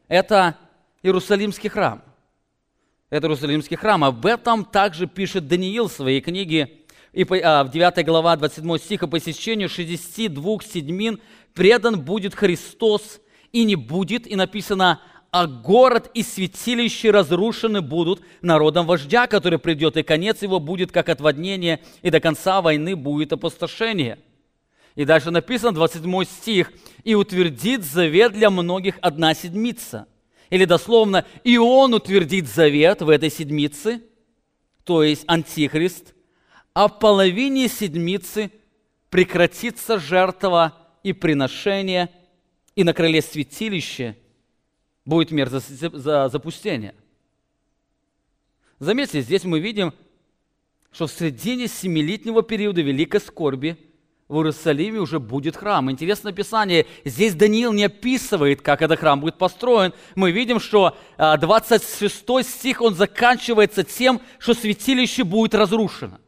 Это 0.09 0.57
Иерусалимский 1.05 1.69
храм. 1.69 2.03
Это 3.11 3.27
Иерусалимский 3.27 3.77
храм. 3.77 4.05
Об 4.05 4.27
этом 4.27 4.67
также 4.67 5.07
пишет 5.07 5.49
Даниил 5.49 5.89
в 5.89 5.93
своей 5.93 6.21
книге 6.21 6.79
и 7.15 7.25
а, 7.43 7.65
в 7.65 7.71
9 7.71 8.05
глава 8.05 8.37
27 8.37 8.79
стиха 8.79 9.07
по 9.07 9.19
сечению 9.19 9.71
62 9.71 10.59
седьмин 10.63 11.19
предан 11.55 12.01
будет 12.01 12.35
Христос 12.35 13.21
и 13.51 13.65
не 13.65 13.77
будет, 13.77 14.27
и 14.27 14.37
написано, 14.37 15.01
а 15.31 15.47
город 15.47 16.11
и 16.13 16.23
святилище 16.23 17.11
разрушены 17.11 17.81
будут 17.81 18.21
народом 18.43 18.87
вождя, 18.87 19.27
который 19.27 19.59
придет, 19.59 19.97
и 19.97 20.03
конец 20.03 20.43
его 20.43 20.61
будет 20.61 20.93
как 20.93 21.09
отводнение, 21.09 21.81
и 22.03 22.11
до 22.11 22.21
конца 22.21 22.61
войны 22.61 22.95
будет 22.95 23.33
опустошение. 23.33 24.19
И 24.97 25.07
дальше 25.07 25.31
написано, 25.31 25.73
27 25.73 26.25
стих, 26.25 26.73
«И 27.05 27.15
утвердит 27.15 27.85
завет 27.85 28.33
для 28.33 28.51
многих 28.51 28.99
одна 29.01 29.33
седмица». 29.33 30.07
Или 30.51 30.65
дословно, 30.65 31.27
«И 31.45 31.59
он 31.59 31.95
утвердит 31.95 32.49
завет 32.49 33.03
в 33.03 33.09
этой 33.09 33.31
седмице», 33.31 34.03
то 34.85 35.03
есть 35.03 35.25
Антихрист– 35.27 36.15
а 36.79 36.87
в 36.87 37.01
половине 37.01 37.67
седмицы 37.67 38.53
прекратится 39.11 39.99
жертва 39.99 40.79
и 41.03 41.13
приношение, 41.13 42.09
и 42.77 42.85
на 42.85 42.95
крыле 42.95 43.21
святилища 43.21 44.15
будет 45.05 45.33
мер 45.33 45.49
за, 45.49 45.59
за 45.59 46.29
запустение. 46.29 46.95
Заметьте, 48.79 49.23
здесь 49.23 49.43
мы 49.43 49.59
видим, 49.59 49.93
что 50.93 51.09
в 51.09 51.13
середине 51.13 51.67
семилетнего 51.67 52.45
периода 52.45 52.81
великой 52.81 53.23
скорби 53.23 53.77
в 54.29 54.37
Иерусалиме 54.37 55.01
уже 55.01 55.19
будет 55.19 55.57
храм. 55.57 55.91
Интересное 55.91 56.33
Писание, 56.33 56.87
здесь 57.05 57.35
Даниил 57.35 57.73
не 57.73 57.85
описывает, 57.85 58.63
как 58.63 58.83
этот 58.83 59.01
храм 59.01 59.21
будет 59.21 59.39
построен. 59.39 59.93
Мы 60.15 60.33
видим, 60.33 60.61
что 60.61 60.97
26 61.17 62.25
а, 62.29 62.43
стих, 62.43 62.83
он 62.83 62.95
заканчивается 62.95 63.85
тем, 63.85 64.21
что 64.39 64.55
святилище 64.55 65.25
будет 65.25 65.55
разрушено 65.55 66.19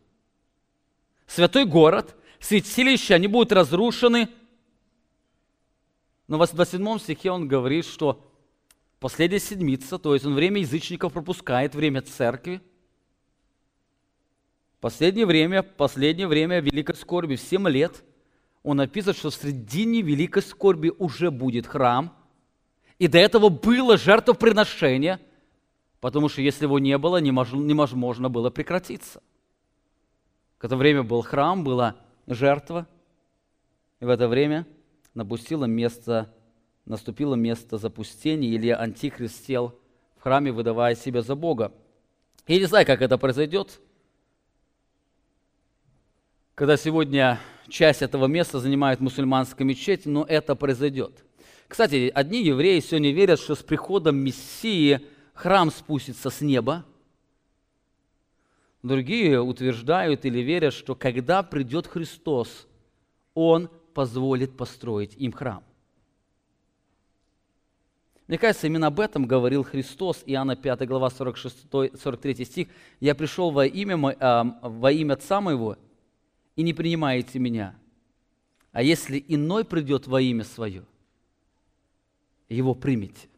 святой 1.30 1.64
город, 1.64 2.16
святилище, 2.40 3.14
они 3.14 3.28
будут 3.28 3.52
разрушены. 3.52 4.28
Но 6.26 6.38
в 6.38 6.52
27 6.52 6.98
стихе 6.98 7.30
он 7.30 7.48
говорит, 7.48 7.86
что 7.86 8.26
последняя 8.98 9.38
седмица, 9.38 9.98
то 9.98 10.14
есть 10.14 10.26
он 10.26 10.34
время 10.34 10.60
язычников 10.60 11.12
пропускает, 11.12 11.74
время 11.74 12.02
церкви. 12.02 12.60
Последнее 14.80 15.26
время, 15.26 15.62
последнее 15.62 16.26
время 16.26 16.60
великой 16.60 16.94
скорби, 16.94 17.36
в 17.36 17.40
7 17.40 17.68
лет, 17.68 18.02
он 18.62 18.78
написано, 18.78 19.12
что 19.12 19.30
в 19.30 19.34
середине 19.34 20.00
великой 20.00 20.42
скорби 20.42 20.90
уже 20.98 21.30
будет 21.30 21.66
храм, 21.66 22.16
и 22.98 23.06
до 23.06 23.18
этого 23.18 23.50
было 23.50 23.96
жертвоприношение, 23.98 25.20
потому 26.00 26.28
что 26.28 26.40
если 26.40 26.64
его 26.64 26.78
не 26.78 26.96
было, 26.96 27.18
невозможно 27.18 28.30
было 28.30 28.50
прекратиться. 28.50 29.22
В 30.58 30.64
это 30.64 30.76
время 30.76 31.02
был 31.02 31.22
храм, 31.22 31.62
была 31.62 31.96
жертва, 32.26 32.86
и 34.00 34.04
в 34.04 34.08
это 34.08 34.28
время 34.28 34.66
напустило 35.14 35.66
место, 35.66 36.32
наступило 36.86 37.34
место 37.34 37.76
запустения, 37.76 38.50
или 38.50 38.70
Антихрист 38.70 39.44
сел 39.46 39.78
в 40.16 40.22
храме, 40.22 40.52
выдавая 40.52 40.94
себя 40.94 41.20
за 41.20 41.34
Бога. 41.34 41.72
Я 42.46 42.58
не 42.58 42.64
знаю, 42.64 42.86
как 42.86 43.02
это 43.02 43.18
произойдет, 43.18 43.80
когда 46.60 46.76
сегодня 46.76 47.40
часть 47.70 48.02
этого 48.02 48.26
места 48.26 48.58
занимает 48.60 49.00
мусульманская 49.00 49.66
мечеть, 49.66 50.04
но 50.04 50.26
это 50.28 50.54
произойдет. 50.54 51.24
Кстати, 51.66 52.12
одни 52.14 52.44
евреи 52.44 52.80
сегодня 52.80 53.12
верят, 53.12 53.40
что 53.40 53.54
с 53.54 53.62
приходом 53.62 54.16
Мессии 54.18 55.00
храм 55.32 55.70
спустится 55.70 56.28
с 56.28 56.42
неба, 56.42 56.84
Другие 58.82 59.40
утверждают 59.40 60.26
или 60.26 60.40
верят, 60.40 60.74
что 60.74 60.94
когда 60.94 61.42
придет 61.42 61.86
Христос, 61.86 62.68
Он 63.32 63.70
позволит 63.94 64.54
построить 64.54 65.14
им 65.16 65.32
храм. 65.32 65.64
Мне 68.26 68.36
кажется, 68.36 68.66
именно 68.66 68.88
об 68.88 69.00
этом 69.00 69.24
говорил 69.24 69.64
Христос, 69.64 70.22
Иоанна 70.26 70.56
5 70.56 70.86
глава 70.86 71.08
46, 71.08 71.56
43 71.98 72.44
стих. 72.44 72.68
«Я 73.00 73.14
пришел 73.14 73.50
во 73.50 73.64
имя, 73.64 74.10
э, 74.10 74.44
во 74.60 74.92
имя 74.92 75.14
Отца 75.14 75.40
Моего, 75.40 75.78
и 76.60 76.62
не 76.62 76.74
принимаете 76.74 77.38
Меня. 77.38 77.74
А 78.70 78.82
если 78.82 79.24
иной 79.26 79.64
придет 79.64 80.06
во 80.06 80.20
имя 80.20 80.44
Свое, 80.44 80.84
его 82.50 82.74
примите». 82.74 83.28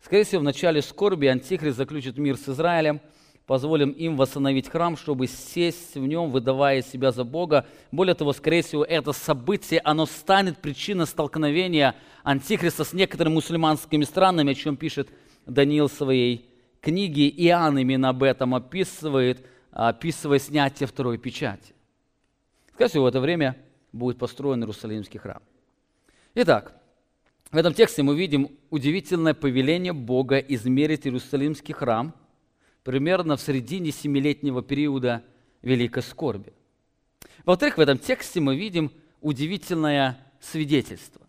Скорее 0.00 0.24
всего, 0.24 0.40
в 0.40 0.44
начале 0.44 0.80
скорби 0.80 1.26
Антихрист 1.26 1.76
заключит 1.76 2.16
мир 2.16 2.38
с 2.38 2.48
Израилем, 2.48 3.02
позволим 3.44 3.90
им 3.90 4.16
восстановить 4.16 4.70
храм, 4.70 4.96
чтобы 4.96 5.26
сесть 5.26 5.94
в 5.94 6.06
нем, 6.06 6.30
выдавая 6.30 6.80
себя 6.80 7.12
за 7.12 7.24
Бога. 7.24 7.66
Более 7.92 8.14
того, 8.14 8.32
скорее 8.32 8.62
всего, 8.62 8.82
это 8.82 9.12
событие, 9.12 9.82
оно 9.84 10.06
станет 10.06 10.56
причиной 10.56 11.06
столкновения 11.06 11.96
Антихриста 12.22 12.84
с 12.84 12.94
некоторыми 12.94 13.34
мусульманскими 13.34 14.04
странами, 14.04 14.52
о 14.52 14.54
чем 14.54 14.78
пишет 14.78 15.10
Даниил 15.44 15.88
в 15.88 15.92
своей 15.92 16.48
книге. 16.80 17.28
Иоанн 17.28 17.76
именно 17.76 18.08
об 18.08 18.22
этом 18.22 18.54
описывает, 18.54 19.44
описывая 19.86 20.38
снятие 20.38 20.86
второй 20.86 21.18
печати. 21.18 21.74
Скорее 22.74 22.90
всего, 22.90 23.04
в 23.04 23.08
это 23.08 23.20
время 23.20 23.56
будет 23.92 24.18
построен 24.18 24.60
Иерусалимский 24.60 25.20
храм. 25.20 25.42
Итак, 26.34 26.74
в 27.50 27.56
этом 27.56 27.74
тексте 27.74 28.02
мы 28.02 28.16
видим 28.16 28.50
удивительное 28.70 29.34
повеление 29.34 29.92
Бога 29.92 30.38
измерить 30.38 31.06
Иерусалимский 31.06 31.74
храм– 31.74 32.14
примерно 32.88 33.36
в 33.36 33.42
середине 33.42 33.92
семилетнего 33.92 34.62
периода 34.62 35.22
Великой 35.60 36.02
Скорби. 36.02 36.54
Во-вторых, 37.44 37.76
в 37.76 37.80
этом 37.82 37.98
тексте 37.98 38.40
мы 38.40 38.56
видим 38.56 38.90
удивительное 39.20 40.16
свидетельство. 40.40 41.20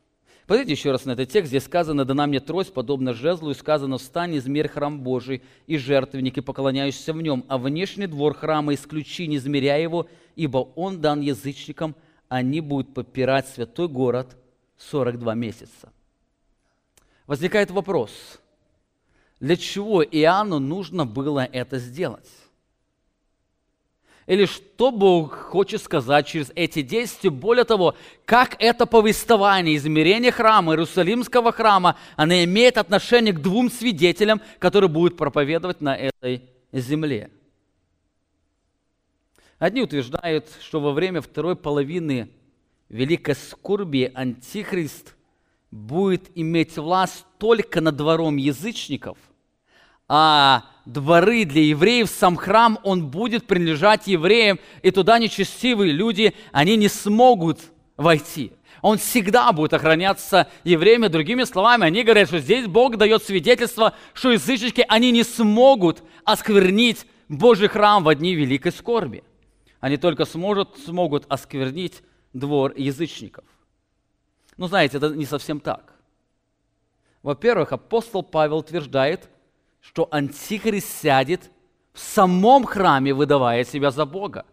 Посмотрите 0.50 0.72
еще 0.72 0.90
раз 0.90 1.06
на 1.06 1.12
этот 1.12 1.30
текст. 1.30 1.50
Здесь 1.50 1.66
сказано, 1.66 2.06
«Дана 2.06 2.26
мне 2.26 2.40
трость, 2.40 2.74
подобно 2.74 3.14
жезлу, 3.14 3.52
и 3.52 3.54
сказано, 3.54 4.00
встань, 4.00 4.36
измерь 4.36 4.68
храм 4.68 5.00
Божий 5.00 5.44
и 5.68 5.78
жертвенники, 5.78 6.40
поклоняющиеся 6.40 7.14
в 7.14 7.22
нем, 7.22 7.46
а 7.48 7.60
внешний 7.60 8.08
двор 8.08 8.34
храма 8.34 8.74
исключи, 8.74 9.28
не 9.28 9.36
измеряя 9.36 9.80
его, 9.80 10.08
ибо 10.36 10.58
он 10.76 11.02
дан 11.02 11.22
язычникам, 11.22 11.96
они 12.30 12.62
будут 12.62 12.96
попирать 12.96 13.48
святой 13.48 13.90
город 13.90 14.38
42 14.80 15.36
месяца». 15.36 15.94
Возникает 17.28 17.70
вопрос– 17.70 18.40
для 19.40 19.56
чего 19.56 20.04
Иоанну 20.04 20.60
нужно 20.60 21.06
было 21.06 21.46
это 21.46 21.78
сделать? 21.78 22.28
Или 24.30 24.46
что 24.46 24.92
Бог 24.92 25.34
хочет 25.34 25.82
сказать 25.82 26.28
через 26.28 26.52
эти 26.54 26.84
действия? 26.84 27.32
Более 27.32 27.66
того, 27.66 27.96
как 28.26 28.56
это 28.60 28.86
повествование, 28.86 29.76
измерение 29.76 30.32
храма, 30.32 30.74
Иерусалимского 30.74 31.52
храма, 31.52 31.98
оно 32.16 32.36
имеет 32.44 32.78
отношение 32.78 33.34
к 33.34 33.42
двум 33.42 33.72
свидетелям, 33.72 34.40
которые 34.60 34.88
будут 34.88 35.18
проповедовать 35.18 35.82
на 35.82 35.98
этой 35.98 36.44
земле. 36.72 37.32
Одни 39.58 39.82
утверждают, 39.82 40.46
что 40.62 40.80
во 40.80 40.92
время 40.92 41.22
второй 41.22 41.56
половины 41.56 42.30
Великой 42.88 43.34
Скорби 43.34 44.12
Антихрист 44.14 45.16
будет 45.72 46.30
иметь 46.36 46.78
власть 46.78 47.26
только 47.40 47.82
над 47.82 47.96
двором 47.96 48.38
язычников– 48.38 49.18
а 50.10 50.66
дворы 50.86 51.46
для 51.46 51.62
евреев, 51.62 52.10
сам 52.10 52.36
храм, 52.36 52.80
он 52.84 53.08
будет 53.08 53.46
принадлежать 53.46 54.08
евреям, 54.08 54.60
и 54.82 54.90
туда 54.90 55.20
нечестивые 55.20 55.94
люди, 55.94 56.34
они 56.52 56.76
не 56.76 56.90
смогут 56.90 57.60
войти. 57.96 58.52
Он 58.82 58.98
всегда 58.98 59.52
будет 59.52 59.74
охраняться 59.74 60.48
евреями. 60.64 61.08
Другими 61.08 61.44
словами, 61.44 61.86
они 61.86 62.04
говорят, 62.04 62.30
что 62.30 62.40
здесь 62.40 62.66
Бог 62.66 62.98
дает 62.98 63.24
свидетельство, 63.24 63.94
что 64.14 64.32
язычники, 64.32 64.84
они 64.88 65.12
не 65.12 65.24
смогут 65.24 66.02
осквернить 66.24 67.06
Божий 67.28 67.68
храм 67.68 68.04
в 68.04 68.16
дни 68.16 68.34
великой 68.34 68.72
скорби. 68.72 69.24
Они 69.80 69.98
только 69.98 70.26
сможет, 70.26 70.78
смогут 70.86 71.26
осквернить 71.30 72.02
двор 72.34 72.74
язычников. 72.76 73.46
Но 74.58 74.68
знаете, 74.68 74.98
это 74.98 75.10
не 75.10 75.26
совсем 75.26 75.60
так. 75.60 75.94
Во-первых, 77.22 77.74
апостол 77.74 78.24
Павел 78.24 78.58
утверждает– 78.58 79.30
что 79.82 80.08
Антихрист 80.12 81.02
сядет 81.02 81.52
в 81.94 82.00
самом 82.00 82.66
храме, 82.66 83.14
выдавая 83.14 83.64
себя 83.64 83.92
за 83.92 84.06
Бога. 84.06 84.46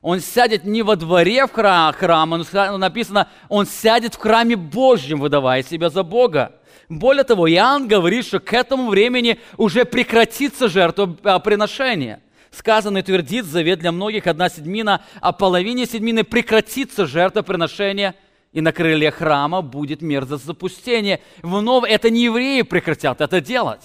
Он 0.00 0.20
сядет 0.20 0.64
не 0.64 0.82
во 0.82 0.96
дворе 0.96 1.46
в 1.46 1.52
храма, 1.52 2.44
написано, 2.78 3.28
он 3.48 3.66
сядет 3.66 4.14
в 4.14 4.18
храме 4.18 4.56
Божьем, 4.56 5.20
выдавая 5.20 5.62
себя 5.62 5.90
за 5.90 6.02
Бога. 6.02 6.52
Более 6.88 7.24
того, 7.24 7.50
Иоанн 7.50 7.88
говорит, 7.88 8.26
что 8.26 8.38
к 8.38 8.52
этому 8.52 8.88
времени 8.88 9.40
уже 9.56 9.84
прекратится 9.84 10.68
жертвоприношение. 10.68 12.22
Сказано 12.50 12.98
и 12.98 13.02
твердит 13.02 13.44
завет 13.44 13.80
для 13.80 13.92
многих, 13.92 14.26
одна 14.26 14.48
седьмина, 14.48 15.02
а 15.20 15.32
половине 15.32 15.84
седьмины 15.84 16.24
прекратится 16.24 17.06
жертвоприношение, 17.06 18.14
и 18.52 18.60
на 18.60 18.72
крыле 18.72 19.10
храма 19.10 19.60
будет 19.60 20.00
мерзость 20.00 20.46
запустения. 20.46 21.20
Вновь 21.42 21.84
это 21.90 22.08
не 22.08 22.24
евреи 22.24 22.62
прекратят 22.62 23.20
это 23.20 23.40
делать 23.40 23.82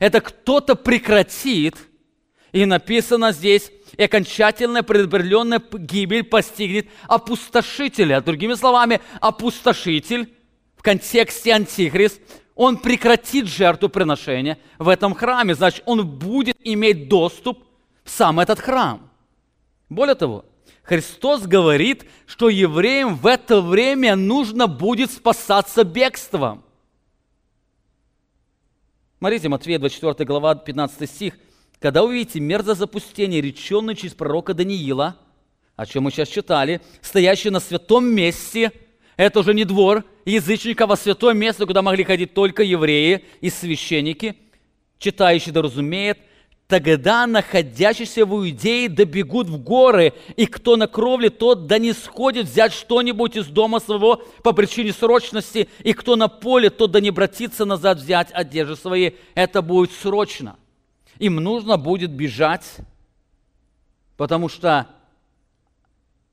это 0.00 0.20
кто-то 0.20 0.74
прекратит, 0.74 1.76
и 2.50 2.64
написано 2.64 3.30
здесь, 3.30 3.70
и 3.96 4.02
окончательная 4.02 4.82
предопределенная 4.82 5.62
гибель 5.72 6.24
постигнет 6.24 6.88
опустошителя. 7.06 8.20
Другими 8.20 8.54
словами, 8.54 9.00
опустошитель 9.20 10.34
в 10.76 10.82
контексте 10.82 11.52
антихрист, 11.52 12.20
он 12.56 12.78
прекратит 12.78 13.46
жертвоприношение 13.46 14.58
в 14.78 14.88
этом 14.88 15.14
храме. 15.14 15.54
Значит, 15.54 15.82
он 15.84 16.06
будет 16.06 16.56
иметь 16.64 17.08
доступ 17.08 17.62
в 18.02 18.10
сам 18.10 18.40
этот 18.40 18.58
храм. 18.58 19.10
Более 19.90 20.14
того, 20.14 20.46
Христос 20.82 21.42
говорит, 21.42 22.06
что 22.26 22.48
евреям 22.48 23.16
в 23.16 23.26
это 23.26 23.60
время 23.60 24.16
нужно 24.16 24.66
будет 24.66 25.12
спасаться 25.12 25.84
бегством– 25.84 26.64
Смотрите, 29.20 29.50
Матфея 29.50 29.78
24 29.78 30.26
глава, 30.26 30.54
15 30.54 31.06
стих. 31.06 31.34
«Когда 31.78 32.02
увидите 32.02 32.40
мерзо 32.40 32.72
запустение, 32.74 33.42
реченное 33.42 33.94
через 33.94 34.14
пророка 34.14 34.54
Даниила, 34.54 35.14
о 35.76 35.84
чем 35.84 36.04
мы 36.04 36.10
сейчас 36.10 36.30
читали, 36.30 36.80
стоящий 37.02 37.50
на 37.50 37.60
святом 37.60 38.06
месте, 38.06 38.72
это 39.18 39.40
уже 39.40 39.52
не 39.52 39.66
двор 39.66 40.04
язычников, 40.24 40.90
а 40.90 40.96
святое 40.96 41.34
место, 41.34 41.66
куда 41.66 41.82
могли 41.82 42.02
ходить 42.02 42.32
только 42.32 42.62
евреи 42.62 43.26
и 43.42 43.50
священники, 43.50 44.36
читающий 44.98 45.52
да 45.52 45.60
разумеет, 45.60 46.16
Тогда 46.70 47.26
находящиеся 47.26 48.24
в 48.24 48.32
Иудее 48.32 48.88
добегут 48.88 49.48
в 49.48 49.58
горы, 49.58 50.12
и 50.36 50.46
кто 50.46 50.76
на 50.76 50.86
кровле, 50.86 51.28
тот 51.28 51.66
да 51.66 51.78
не 51.78 51.92
сходит 51.92 52.46
взять 52.46 52.72
что-нибудь 52.72 53.34
из 53.34 53.46
дома 53.48 53.80
своего 53.80 54.22
по 54.44 54.52
причине 54.52 54.92
срочности, 54.92 55.68
и 55.80 55.92
кто 55.94 56.14
на 56.14 56.28
поле, 56.28 56.70
тот 56.70 56.92
да 56.92 57.00
не 57.00 57.08
обратится 57.08 57.64
назад 57.64 57.98
взять 57.98 58.28
одежды 58.30 58.76
свои. 58.76 59.10
Это 59.34 59.62
будет 59.62 59.90
срочно. 59.90 60.60
Им 61.18 61.36
нужно 61.36 61.76
будет 61.76 62.12
бежать, 62.12 62.76
потому 64.16 64.48
что 64.48 64.86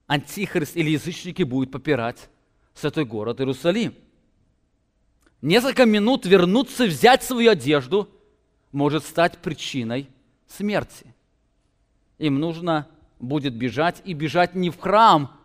антихрист 0.06 0.78
или 0.78 0.91
язычники 0.91 1.41
будут 1.41 1.71
попирать 1.71 2.30
святой 2.76 3.06
город 3.06 3.41
Иерусалим. 3.41 3.95
Несколько 5.41 5.88
минут 5.88 6.28
вернуться, 6.28 6.86
взять 6.86 7.23
свою 7.23 7.50
одежду 7.50 8.08
может 8.71 9.04
стать 9.04 9.39
причиной 9.39 10.10
смерти. 10.48 11.14
Им 12.18 12.40
нужно 12.40 12.88
будет 13.20 13.56
бежать, 13.56 14.02
и 14.06 14.14
бежать 14.14 14.56
не 14.56 14.70
в 14.70 14.80
храм, 14.80 15.40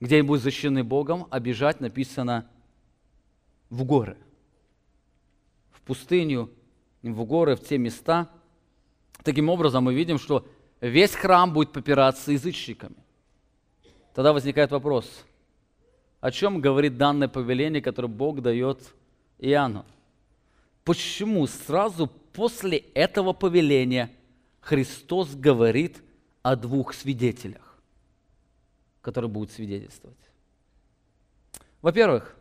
где 0.00 0.16
они 0.16 0.26
будут 0.26 0.42
защищены 0.42 0.84
Богом, 0.84 1.26
а 1.30 1.40
бежать, 1.40 1.80
написано, 1.80 2.48
в 3.70 3.84
горы. 3.84 4.16
В 5.70 5.80
пустыню, 5.82 6.50
в 7.02 7.24
горы, 7.24 7.56
в 7.56 7.60
те 7.60 7.78
места. 7.78 8.28
Таким 9.22 9.48
образом, 9.48 9.84
мы 9.84 9.94
видим, 9.94 10.18
что 10.18 10.46
весь 10.80 11.14
храм 11.14 11.52
будет 11.52 11.72
попираться 11.72 12.32
язычниками. 12.32 12.96
Тогда 14.14 14.32
возникает 14.32 14.70
вопрос, 14.70 15.24
о 16.20 16.30
чем 16.30 16.60
говорит 16.60 16.96
данное 16.96 17.28
повеление, 17.28 17.82
которое 17.82 18.08
Бог 18.08 18.40
дает 18.40 18.94
Иоанну? 19.38 19.84
Почему 20.84 21.46
сразу 21.46 22.10
после 22.34 22.78
этого 22.78 23.32
повеления 23.32 24.10
Христос 24.60 25.34
говорит 25.34 26.02
о 26.42 26.56
двух 26.56 26.92
свидетелях, 26.92 27.78
которые 29.00 29.30
будут 29.30 29.52
свидетельствовать. 29.52 30.18
Во-первых, 31.80 32.36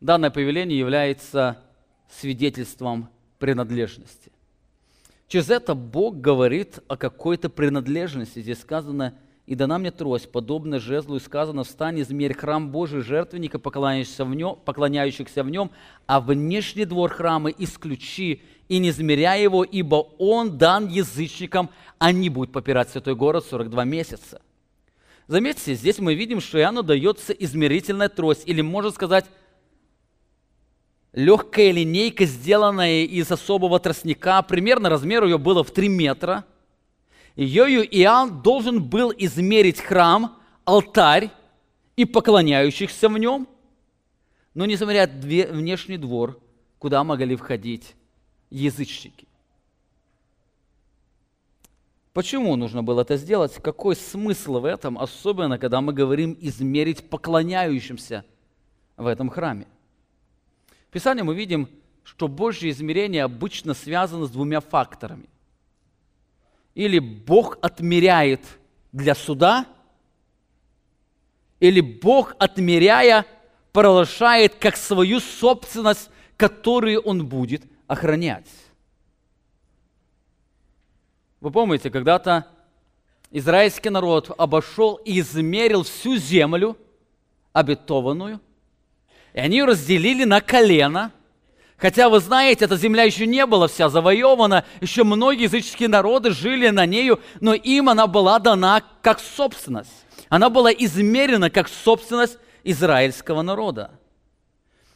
данное 0.00 0.30
повеление 0.30 0.78
является 0.78 1.62
свидетельством 2.10 3.10
принадлежности. 3.38 4.32
Через 5.28 5.50
это 5.50 5.74
Бог 5.74 6.20
говорит 6.20 6.78
о 6.88 6.96
какой-то 6.96 7.50
принадлежности. 7.50 8.40
Здесь 8.40 8.60
сказано– 8.60 9.18
и 9.46 9.54
дана 9.54 9.78
мне 9.78 9.92
трость, 9.92 10.30
подобная 10.30 10.80
жезлу, 10.80 11.16
и 11.16 11.20
сказано, 11.20 11.62
встань, 11.62 12.00
измерь 12.00 12.34
храм 12.34 12.70
Божий, 12.70 13.00
жертвенника, 13.00 13.58
поклоняющихся 13.60 14.24
в 14.24 14.34
нем, 14.34 14.58
поклоняющихся 14.64 15.44
в 15.44 15.50
нем, 15.50 15.70
а 16.06 16.20
внешний 16.20 16.84
двор 16.84 17.10
храма 17.10 17.50
исключи, 17.50 18.42
и 18.68 18.78
не 18.78 18.90
измеряй 18.90 19.42
его, 19.42 19.62
ибо 19.62 20.06
он 20.18 20.58
дан 20.58 20.88
язычникам, 20.88 21.70
они 21.98 22.28
будут 22.28 22.52
попирать 22.52 22.90
святой 22.90 23.14
город 23.14 23.46
42 23.48 23.84
месяца. 23.84 24.42
Заметьте, 25.28 25.74
здесь 25.74 26.00
мы 26.00 26.14
видим, 26.14 26.40
что 26.40 26.58
Иоанну 26.58 26.82
дается 26.82 27.32
измерительная 27.32 28.08
трость, 28.08 28.42
или 28.46 28.60
можно 28.60 28.90
сказать, 28.90 29.26
легкая 31.12 31.70
линейка, 31.70 32.24
сделанная 32.26 33.04
из 33.04 33.30
особого 33.30 33.78
тростника. 33.78 34.42
Примерно 34.42 34.88
размер 34.88 35.24
ее 35.24 35.38
было 35.38 35.62
в 35.62 35.70
3 35.70 35.88
метра. 35.88 36.44
Ею 37.36 37.84
Иоанн 37.84 38.40
должен 38.40 38.82
был 38.82 39.12
измерить 39.16 39.80
храм, 39.80 40.38
алтарь 40.64 41.30
и 41.94 42.06
поклоняющихся 42.06 43.10
в 43.10 43.18
нем. 43.18 43.46
Но 44.54 44.64
несмотря 44.64 45.06
на 45.06 45.12
внешний 45.12 45.98
двор, 45.98 46.40
куда 46.78 47.04
могли 47.04 47.36
входить 47.36 47.94
язычники. 48.48 49.26
Почему 52.14 52.56
нужно 52.56 52.82
было 52.82 53.02
это 53.02 53.18
сделать? 53.18 53.54
Какой 53.56 53.94
смысл 53.94 54.60
в 54.60 54.64
этом, 54.64 54.98
особенно 54.98 55.58
когда 55.58 55.82
мы 55.82 55.92
говорим 55.92 56.34
измерить 56.40 57.10
поклоняющимся 57.10 58.24
в 58.96 59.06
этом 59.06 59.28
храме? 59.28 59.66
В 60.88 60.92
Писании 60.92 61.20
мы 61.20 61.34
видим, 61.34 61.68
что 62.02 62.28
Божье 62.28 62.70
измерение 62.70 63.24
обычно 63.24 63.74
связано 63.74 64.24
с 64.24 64.30
двумя 64.30 64.60
факторами. 64.60 65.28
Или 66.76 66.98
Бог 66.98 67.58
отмеряет 67.62 68.42
для 68.92 69.14
суда, 69.14 69.66
или 71.58 71.80
Бог, 71.80 72.36
отмеряя, 72.38 73.24
провозглашает 73.72 74.56
как 74.56 74.76
свою 74.76 75.20
собственность, 75.20 76.10
которую 76.36 77.00
Он 77.00 77.26
будет 77.26 77.62
охранять. 77.86 78.50
Вы 81.40 81.50
помните, 81.50 81.88
когда-то 81.88 82.46
израильский 83.30 83.88
народ 83.88 84.30
обошел 84.36 84.96
и 84.96 85.18
измерил 85.20 85.82
всю 85.82 86.16
землю 86.16 86.76
обетованную, 87.54 88.38
и 89.32 89.40
они 89.40 89.56
ее 89.56 89.64
разделили 89.64 90.24
на 90.24 90.42
колено. 90.42 91.10
Хотя, 91.78 92.08
вы 92.08 92.20
знаете, 92.20 92.64
эта 92.64 92.76
земля 92.76 93.02
еще 93.02 93.26
не 93.26 93.44
была 93.44 93.68
вся 93.68 93.88
завоевана, 93.90 94.64
еще 94.80 95.04
многие 95.04 95.42
языческие 95.42 95.88
народы 95.88 96.30
жили 96.30 96.70
на 96.70 96.86
нею, 96.86 97.20
но 97.40 97.52
им 97.52 97.90
она 97.90 98.06
была 98.06 98.38
дана 98.38 98.82
как 99.02 99.20
собственность. 99.20 100.06
Она 100.30 100.48
была 100.48 100.72
измерена 100.72 101.50
как 101.50 101.68
собственность 101.68 102.38
израильского 102.64 103.42
народа. 103.42 103.90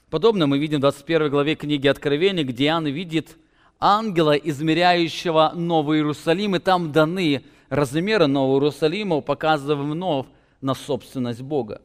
Подобно 0.08 0.46
мы 0.46 0.58
видим 0.58 0.78
в 0.78 0.80
21 0.80 1.30
главе 1.30 1.54
книги 1.54 1.86
Откровения, 1.86 2.44
где 2.44 2.66
Иоанн 2.66 2.86
видит 2.86 3.36
ангела, 3.78 4.32
измеряющего 4.32 5.52
Новый 5.54 5.98
Иерусалим, 5.98 6.56
и 6.56 6.58
там 6.58 6.92
даны 6.92 7.44
размеры 7.68 8.26
Нового 8.26 8.56
Иерусалима, 8.56 9.20
показывая 9.20 9.76
вновь 9.76 10.26
на 10.62 10.74
собственность 10.74 11.42
Бога. 11.42 11.82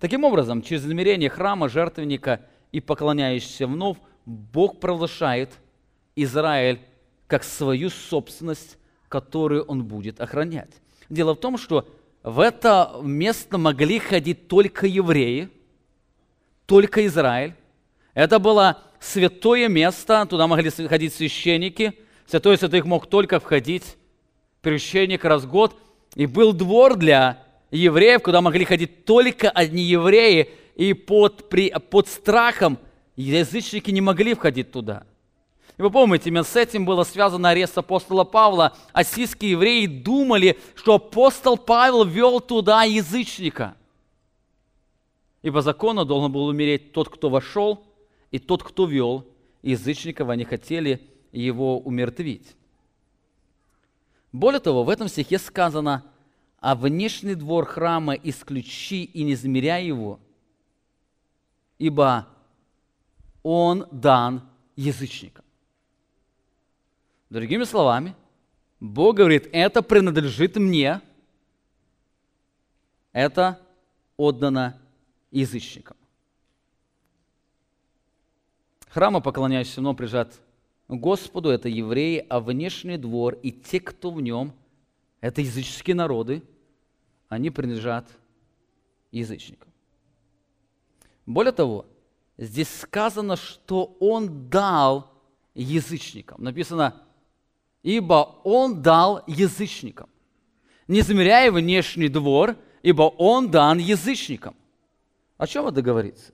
Таким 0.00 0.24
образом, 0.24 0.62
через 0.62 0.84
измерение 0.84 1.30
храма, 1.30 1.68
жертвенника 1.68 2.40
и 2.72 2.80
поклоняющихся 2.80 3.66
вновь, 3.66 3.98
Бог 4.26 4.80
провозглашает 4.80 5.52
Израиль 6.16 6.80
как 7.26 7.44
свою 7.44 7.90
собственность, 7.90 8.78
которую 9.08 9.64
он 9.64 9.84
будет 9.84 10.20
охранять. 10.20 10.70
Дело 11.08 11.34
в 11.34 11.40
том, 11.40 11.58
что 11.58 11.88
в 12.22 12.40
это 12.40 12.96
место 13.02 13.58
могли 13.58 13.98
ходить 13.98 14.48
только 14.48 14.86
евреи, 14.86 15.50
только 16.66 17.06
Израиль. 17.06 17.54
Это 18.14 18.38
было 18.38 18.82
святое 18.98 19.68
место, 19.68 20.26
туда 20.28 20.46
могли 20.46 20.70
ходить 20.70 21.14
священники. 21.14 21.98
Святой 22.26 22.56
святых 22.56 22.86
мог 22.86 23.06
только 23.06 23.40
входить 23.40 23.96
священник 24.62 25.24
раз 25.24 25.44
в 25.44 25.50
год. 25.50 25.76
И 26.14 26.26
был 26.26 26.52
двор 26.52 26.96
для 26.96 27.42
евреев, 27.70 28.22
куда 28.22 28.40
могли 28.40 28.64
ходить 28.64 29.04
только 29.04 29.50
одни 29.50 29.82
евреи, 29.82 30.50
и 30.76 30.92
под, 30.92 31.48
при, 31.48 31.70
под 31.70 32.08
страхом 32.08 32.78
язычники 33.16 33.90
не 33.90 34.00
могли 34.00 34.34
входить 34.34 34.72
туда. 34.72 35.06
И 35.76 35.82
вы 35.82 35.90
помните, 35.90 36.28
именно 36.28 36.44
с 36.44 36.54
этим 36.54 36.84
было 36.84 37.02
связано 37.02 37.48
арест 37.48 37.76
апостола 37.76 38.24
Павла. 38.24 38.76
Ассийские 38.92 39.52
евреи 39.52 39.86
думали, 39.86 40.58
что 40.76 40.94
апостол 40.94 41.56
Павел 41.56 42.04
вел 42.04 42.40
туда 42.40 42.84
язычника. 42.84 43.76
И 45.42 45.50
по 45.50 45.62
закону 45.62 46.04
должен 46.04 46.30
был 46.30 46.46
умереть 46.46 46.92
тот, 46.92 47.08
кто 47.08 47.28
вошел, 47.28 47.84
и 48.30 48.38
тот, 48.38 48.62
кто 48.62 48.86
вел 48.86 49.26
язычников, 49.62 50.28
они 50.28 50.44
хотели 50.44 51.00
его 51.32 51.78
умертвить. 51.78 52.54
Более 54.32 54.60
того, 54.60 54.84
в 54.84 54.88
этом 54.88 55.08
стихе 55.08 55.38
сказано, 55.38 56.04
а 56.60 56.74
внешний 56.74 57.34
двор 57.34 57.66
храма 57.66 58.14
исключи 58.14 59.04
и 59.04 59.22
не 59.22 59.34
измеряй 59.34 59.86
его, 59.86 60.18
ибо 61.78 62.26
он 63.44 63.86
дан 63.92 64.42
язычникам. 64.74 65.44
Другими 67.30 67.62
словами, 67.62 68.16
Бог 68.80 69.16
говорит, 69.16 69.48
это 69.52 69.82
принадлежит 69.82 70.56
мне, 70.56 71.00
это 73.12 73.60
отдано 74.16 74.76
язычникам. 75.30 75.96
Храмы, 78.88 79.20
поклоняющиеся 79.20 79.80
мной, 79.80 79.94
прижат 79.94 80.40
Господу, 80.88 81.50
это 81.50 81.68
евреи, 81.68 82.26
а 82.28 82.40
внешний 82.40 82.96
двор 82.96 83.34
и 83.34 83.52
те, 83.52 83.78
кто 83.78 84.10
в 84.10 84.20
нем, 84.20 84.52
это 85.20 85.40
языческие 85.40 85.94
народы– 85.94 86.42
они 87.34 87.50
принадлежат 87.50 88.08
язычникам. 89.10 89.68
Более 91.26 91.52
того, 91.52 91.86
здесь 92.36 92.68
сказано, 92.80 93.36
что 93.36 93.96
он 94.00 94.48
дал 94.48 95.10
язычникам. 95.54 96.42
Написано, 96.42 97.02
ибо 97.82 98.40
он 98.44 98.82
дал 98.82 99.22
язычникам. 99.26 100.08
Не 100.88 101.00
замеряя 101.00 101.50
внешний 101.50 102.08
двор, 102.08 102.56
ибо 102.82 103.02
он 103.02 103.50
дан 103.50 103.78
язычникам. 103.78 104.54
О 105.38 105.46
чем 105.46 105.66
это 105.66 105.82
говорится? 105.82 106.32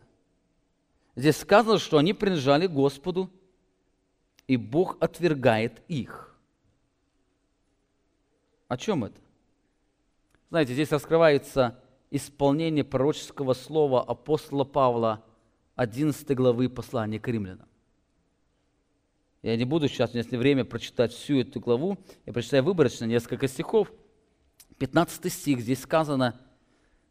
Здесь 1.17 1.37
сказано, 1.37 1.79
что 1.79 1.99
они 1.99 2.13
принадлежали 2.13 2.67
Господу, 2.67 3.31
и 4.47 4.57
Бог 4.57 4.97
отвергает 5.01 5.83
их. 5.89 6.37
О 8.69 8.77
чем 8.77 9.05
это? 9.05 9.21
Знаете, 10.49 10.73
здесь 10.73 10.91
раскрывается 10.91 11.81
исполнение 12.11 12.83
пророческого 12.83 13.55
слова 13.55 14.03
апостола 14.03 14.65
Павла 14.65 15.25
11 15.81 16.37
главы 16.37 16.69
послания 16.69 17.19
к 17.19 17.27
римлянам. 17.27 17.67
Я 19.41 19.57
не 19.57 19.65
буду 19.65 19.89
сейчас, 19.89 20.15
если 20.15 20.37
время, 20.37 20.67
прочитать 20.67 21.11
всю 21.11 21.41
эту 21.41 21.59
главу. 21.59 21.97
Я 22.27 22.35
прочитаю 22.35 22.65
выборочно 22.65 23.07
несколько 23.07 23.49
стихов. 23.49 23.91
15 24.77 25.33
стих 25.33 25.61
здесь 25.61 25.81
сказано, 25.81 26.39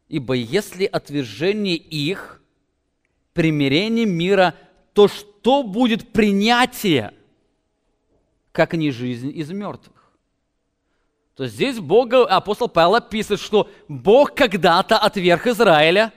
«Ибо 0.08 0.34
если 0.34 0.84
отвержение 0.84 1.74
их, 1.74 2.40
примирение 3.32 4.06
мира, 4.06 4.54
то 4.92 5.08
что 5.08 5.64
будет 5.64 6.12
принятие, 6.12 7.12
как 8.52 8.74
не 8.74 8.92
жизнь 8.92 9.32
из 9.34 9.50
мертвых?» 9.50 10.12
То 11.34 11.48
здесь 11.48 11.80
Бог, 11.80 12.12
апостол 12.12 12.68
Павел 12.68 12.94
описывает, 12.94 13.40
что 13.40 13.68
Бог 13.88 14.32
когда-то 14.36 14.96
отверг 14.96 15.48
Израиля, 15.48 16.12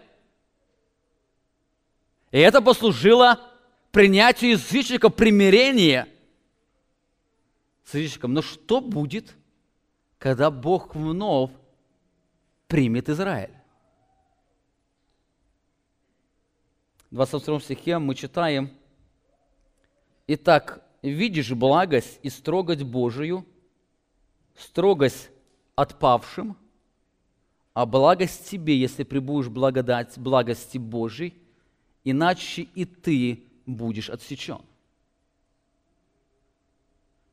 и 2.34 2.40
это 2.40 2.64
послужило 2.64 3.40
принятию 3.92 4.52
язычников 4.52 5.16
примирения 5.16 6.08
с 7.86 7.94
язычником. 7.94 8.34
Но 8.34 8.42
что 8.42 8.82
будет, 8.82 9.36
когда 10.18 10.50
Бог 10.50 10.96
вновь 10.96 11.52
примет 12.68 13.08
Израиль? 13.08 13.54
В 17.12 17.16
22 17.16 17.60
стихе 17.60 18.00
мы 18.00 18.16
читаем, 18.16 18.72
«Итак, 20.26 20.84
видишь 21.04 21.52
благость 21.52 22.20
и 22.24 22.32
строгость 22.32 22.82
Божию– 22.82 23.46
строгость 24.58 25.30
отпавшим, 25.76 26.58
а 27.76 27.86
благость 27.86 28.50
тебе, 28.50 28.76
если 28.76 29.04
прибудешь 29.04 29.50
благодать 29.50 30.18
благости 30.18 30.80
Божией, 30.80 31.43
иначе 32.04 32.64
и 32.76 32.86
ты 32.86 33.44
будешь 33.66 34.10
отсечен. 34.10 34.62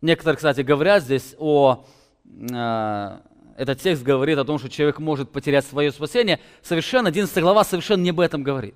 Некоторые, 0.01 0.37
кстати, 0.37 0.61
говорят 0.63 1.03
здесь 1.03 1.35
о... 1.39 1.85
Э, 2.25 3.21
этот 3.57 3.81
текст 3.81 4.03
говорит 4.03 4.39
о 4.39 4.45
том, 4.45 4.59
что 4.59 4.71
человек 4.71 4.99
может 4.99 5.31
потерять 5.31 5.67
свое 5.67 5.93
спасение. 5.93 6.41
Совершенно 6.63 7.09
11 7.09 7.37
глава 7.43 7.63
совершенно 7.63 8.03
не 8.03 8.11
об 8.11 8.21
этом 8.21 8.43
говорит. 8.43 8.75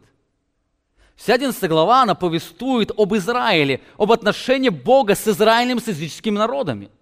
Вся 1.16 1.34
11 1.34 1.70
глава, 1.70 2.02
она 2.02 2.14
повествует 2.14 2.90
об 2.96 3.14
Израиле, 3.14 3.80
об 3.96 4.12
отношении 4.12 4.68
Бога 4.68 5.14
с 5.14 5.26
Израилем, 5.26 5.80
с 5.80 5.86
языческими 5.86 6.36
народами– 6.36 6.90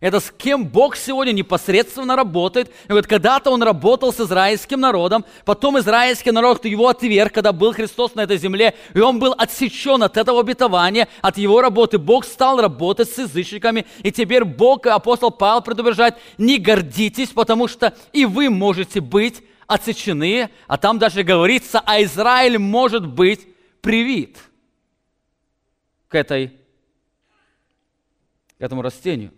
Это 0.00 0.20
с 0.20 0.30
кем 0.30 0.66
Бог 0.66 0.94
сегодня 0.94 1.32
непосредственно 1.32 2.16
работает. 2.16 2.70
И 2.88 2.92
вот 2.92 3.06
когда-то 3.06 3.50
Он 3.50 3.62
работал 3.62 4.12
с 4.12 4.20
израильским 4.20 4.78
народом, 4.78 5.24
потом 5.44 5.78
израильский 5.78 6.32
народ 6.32 6.64
его 6.66 6.88
отверг, 6.88 7.32
когда 7.32 7.52
был 7.52 7.72
Христос 7.72 8.14
на 8.14 8.22
этой 8.22 8.36
земле, 8.36 8.74
и 8.92 9.00
он 9.00 9.18
был 9.18 9.34
отсечен 9.36 10.02
от 10.02 10.16
этого 10.16 10.40
обетования, 10.40 11.08
от 11.22 11.38
его 11.38 11.62
работы. 11.62 11.98
Бог 11.98 12.26
стал 12.26 12.60
работать 12.60 13.10
с 13.10 13.18
язычниками, 13.18 13.86
и 14.02 14.12
теперь 14.12 14.44
Бог, 14.44 14.86
апостол 14.86 15.30
Павел 15.30 15.62
предупреждает, 15.62 16.16
не 16.36 16.58
гордитесь, 16.58 17.30
потому 17.30 17.66
что 17.66 17.94
и 18.12 18.26
вы 18.26 18.50
можете 18.50 19.00
быть 19.00 19.42
отсечены, 19.66 20.50
а 20.66 20.76
там 20.76 20.98
даже 20.98 21.22
говорится, 21.22 21.82
а 21.84 22.02
Израиль 22.02 22.58
может 22.58 23.06
быть 23.06 23.48
привит 23.80 24.38
к, 26.08 26.14
этой, 26.14 26.48
к 28.58 28.60
этому 28.60 28.82
растению. 28.82 29.32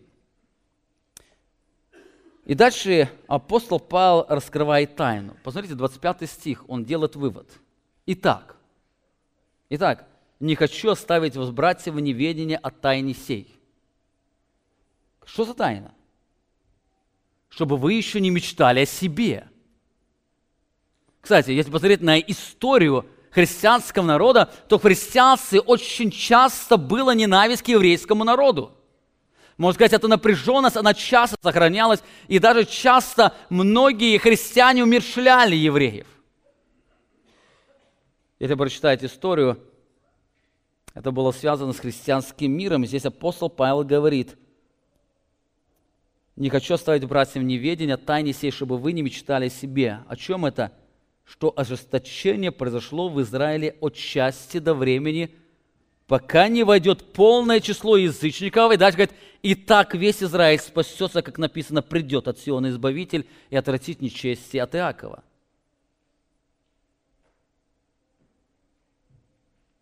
И 2.49 2.55
дальше 2.55 3.11
апостол 3.26 3.78
Павел 3.78 4.24
раскрывает 4.26 4.96
тайну. 4.96 5.36
Посмотрите, 5.44 5.74
25 5.74 6.28
стих, 6.30 6.64
он 6.66 6.82
делает 6.82 7.14
вывод. 7.14 7.46
Итак, 8.07 8.57
итак, 9.68 10.09
не 10.40 10.55
хочу 10.55 10.88
оставить 10.90 11.36
вас, 11.36 11.51
братья, 11.51 11.92
в 11.92 12.01
неведении 12.01 12.59
о 12.61 12.70
тайне 12.70 13.12
сей. 13.12 13.55
Что 15.26 15.44
за 15.44 15.53
тайна? 15.53 15.92
Чтобы 17.51 17.76
вы 17.76 17.92
еще 17.92 18.18
не 18.18 18.30
мечтали 18.30 18.80
о 18.80 18.86
себе. 18.86 19.46
Кстати, 21.20 21.51
если 21.51 21.70
посмотреть 21.70 22.01
на 22.01 22.18
историю 22.18 23.05
христианского 23.30 24.05
народа, 24.05 24.51
то 24.70 24.78
в 24.78 24.82
христианстве 24.84 25.61
очень 25.61 26.11
часто 26.11 26.78
была 26.78 27.14
ненависть 27.14 27.62
к 27.62 27.68
еврейскому 27.68 28.24
народу. 28.24 28.78
Можно 29.59 29.75
сказать, 29.75 29.93
эта 29.93 30.07
напряженность, 30.07 30.77
она 30.77 30.95
часто 30.95 31.37
сохранялась, 31.43 32.01
и 32.29 32.39
даже 32.39 32.65
часто 32.65 33.35
многие 33.51 34.17
христиане 34.19 34.85
умершляли 34.85 35.57
евреев. 35.57 36.07
Если 38.39 38.55
прочитать 38.55 39.03
историю, 39.03 39.59
это 40.95 41.11
было 41.11 41.33
связано 41.33 41.73
с 41.73 41.81
христианским 41.81 42.53
миром. 42.53 42.87
Здесь 42.87 43.05
апостол 43.05 43.51
Павел 43.51 43.83
говорит, 43.83 44.37
«Не 46.37 46.51
хочу 46.51 46.75
оставить 46.75 47.05
братьям 47.05 47.45
неведения 47.45 47.97
тайне 47.97 48.33
сей, 48.33 48.53
чтобы 48.53 48.79
вы 48.79 48.93
не 48.93 49.03
мечтали 49.03 49.47
о 49.47 49.51
себе». 49.51 49.99
О 50.07 50.15
чем 50.15 50.47
это? 50.47 50.73
Что 51.25 51.53
ожесточение 51.57 52.53
произошло 52.53 53.09
в 53.09 53.21
Израиле 53.23 53.77
от 53.81 53.97
части 53.97 54.59
до 54.59 54.73
времени– 54.73 55.35
пока 56.09 56.49
не 56.49 56.65
войдет 56.65 57.13
полное 57.13 57.61
число 57.61 57.97
язычников. 57.97 58.73
И 58.73 58.77
дальше 58.77 58.97
говорит, 58.97 59.17
и 59.43 59.55
так 59.55 59.95
весь 59.95 60.23
Израиль 60.23 60.59
спасется, 60.59 61.23
как 61.23 61.39
написано, 61.39 61.83
придет 61.83 62.27
от 62.27 62.39
Сиона 62.39 62.71
Избавитель 62.71 63.29
и 63.51 63.57
отвратит 63.57 64.01
нечести 64.01 64.57
от 64.57 64.75
Иакова. 64.75 65.23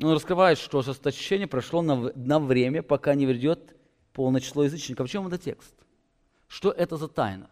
Он 0.02 0.12
раскрывает, 0.12 0.58
что 0.58 0.80
ожесточение 0.80 1.46
прошло 1.46 1.80
на, 1.80 2.12
на 2.14 2.38
время, 2.38 2.82
пока 2.82 3.14
не 3.14 3.24
ведет 3.24 3.74
полное 4.12 4.42
число 4.42 4.64
язычников. 4.64 5.08
В 5.08 5.10
чем 5.10 5.26
это 5.28 5.38
текст? 5.38 5.74
Что 6.48 6.70
это 6.70 6.98
за 6.98 7.08
тайна? 7.08 7.48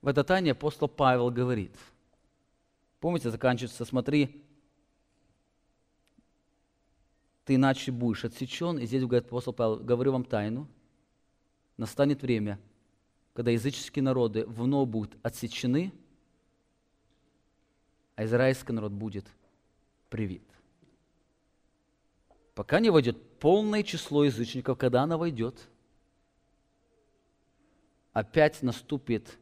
В 0.00 0.08
этой 0.08 0.24
тайне 0.24 0.52
апостол 0.52 0.88
Павел 0.88 1.30
говорит. 1.30 1.74
Помните, 3.00 3.30
заканчивается, 3.30 3.84
смотри, 3.84 4.45
ты 7.46 7.54
иначе 7.54 7.92
будешь 7.92 8.24
отсечен. 8.24 8.78
И 8.78 8.86
здесь 8.86 9.04
говорит 9.04 9.26
апостол 9.26 9.54
Павел, 9.54 9.76
говорю 9.76 10.12
вам 10.12 10.24
тайну, 10.24 10.68
настанет 11.76 12.20
время, 12.20 12.58
когда 13.32 13.52
языческие 13.52 14.02
народы 14.02 14.44
вновь 14.46 14.88
будут 14.88 15.16
отсечены, 15.22 15.92
а 18.16 18.24
израильский 18.24 18.72
народ 18.72 18.92
будет 18.92 19.26
привит. 20.10 20.42
Пока 22.54 22.80
не 22.80 22.90
войдет 22.90 23.38
полное 23.38 23.84
число 23.84 24.24
язычников, 24.24 24.76
когда 24.76 25.02
она 25.02 25.16
войдет, 25.16 25.68
опять 28.12 28.62
наступит 28.62 29.38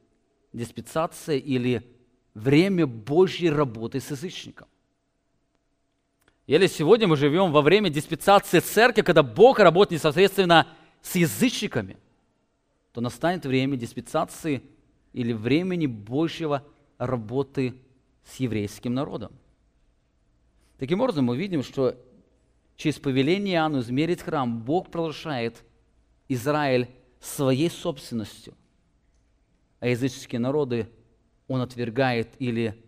диспensация 0.53 1.37
или 1.37 1.91
время 2.35 2.87
Божьей 2.87 3.49
работы 3.49 4.01
с 4.01 4.11
язычником. 4.11 4.69
Или 6.47 6.67
сегодня 6.67 7.09
мы 7.09 7.17
живем 7.17 7.53
во 7.53 7.63
время 7.63 7.89
диспensации 7.89 8.61
церкви, 8.61 9.03
когда 9.03 9.23
Бог 9.23 9.59
работает 9.59 10.03
непосредственно 10.03 10.69
с 11.01 11.15
язычниками, 11.17 11.97
то 12.93 13.01
настанет 13.01 13.47
время 13.47 13.77
диспensации 13.77 14.63
или 15.13 15.33
времени 15.33 15.87
Божьего 15.87 16.63
работы 16.99 17.75
с 18.25 18.37
еврейским 18.37 18.93
народом. 18.93 19.33
Таким 20.79 21.01
образом, 21.01 21.25
мы 21.25 21.37
видим, 21.37 21.63
что 21.63 21.97
через 22.77 22.99
повеление 22.99 23.55
Иоанну 23.55 23.81
измерить 23.81 24.21
храм 24.21 24.63
Бог 24.63 24.91
провозглашает 24.91 25.65
Израиль 26.29 26.89
своей 27.21 27.71
собственностью, 27.71 28.55
а 29.81 29.89
языческие 29.89 30.41
народы 30.41 30.89
Он 31.49 31.63
отвергает 31.63 32.29
или 32.39 32.85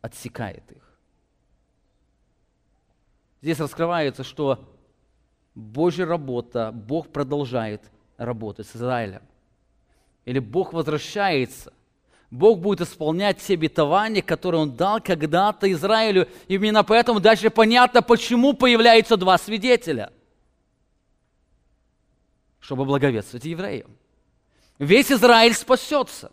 отсекает 0.00 0.70
их. 0.72 0.89
Здесь 3.42 3.58
раскрывается, 3.58 4.22
что 4.22 4.58
Божья 5.54 6.04
работа, 6.04 6.72
Бог 6.72 7.08
продолжает 7.08 7.82
работать 8.16 8.66
с 8.66 8.76
Израилем. 8.76 9.22
Или 10.26 10.38
Бог 10.38 10.72
возвращается. 10.72 11.72
Бог 12.30 12.60
будет 12.60 12.82
исполнять 12.82 13.40
все 13.40 13.54
обетования, 13.54 14.22
которые 14.22 14.60
Он 14.60 14.76
дал 14.76 15.00
когда-то 15.00 15.70
Израилю. 15.72 16.28
И 16.48 16.54
именно 16.54 16.84
поэтому 16.84 17.18
дальше 17.18 17.50
понятно, 17.50 18.02
почему 18.02 18.52
появляются 18.52 19.16
два 19.16 19.38
свидетеля. 19.38 20.12
Чтобы 22.60 22.84
благовествовать 22.84 23.44
евреям. 23.46 23.96
Весь 24.78 25.10
Израиль 25.10 25.54
спасется. 25.54 26.30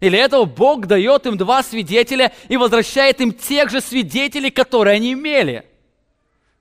Или 0.00 0.18
этого 0.18 0.44
Бог 0.44 0.86
дает 0.86 1.26
им 1.26 1.36
два 1.36 1.62
свидетеля 1.62 2.32
и 2.48 2.56
возвращает 2.56 3.20
им 3.20 3.32
тех 3.32 3.70
же 3.70 3.80
свидетелей, 3.80 4.50
которые 4.50 4.94
они 4.96 5.14
имели– 5.14 5.66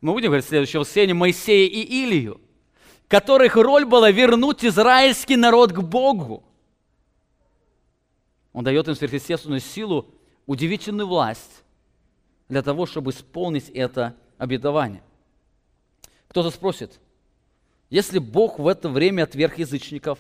мы 0.01 0.13
будем 0.13 0.27
говорить 0.27 0.45
в 0.45 0.49
следующем 0.49 0.79
воскресенье 0.79 1.13
Моисея 1.13 1.69
и 1.69 1.81
Илию, 1.81 2.41
которых 3.07 3.55
роль 3.55 3.85
была 3.85 4.09
вернуть 4.09 4.65
израильский 4.65 5.35
народ 5.35 5.71
к 5.71 5.79
Богу. 5.79 6.43
Он 8.51 8.63
дает 8.63 8.87
им 8.87 8.95
сверхъестественную 8.95 9.61
силу, 9.61 10.07
удивительную 10.47 11.07
власть 11.07 11.63
для 12.49 12.63
того, 12.63 12.85
чтобы 12.85 13.11
исполнить 13.11 13.69
это 13.69 14.15
обетование. 14.37 15.03
Кто-то 16.27 16.49
спросит, 16.49 16.99
если 17.89 18.19
Бог 18.19 18.57
в 18.57 18.67
это 18.67 18.89
время 18.89 19.23
отверг 19.23 19.59
язычников, 19.59 20.17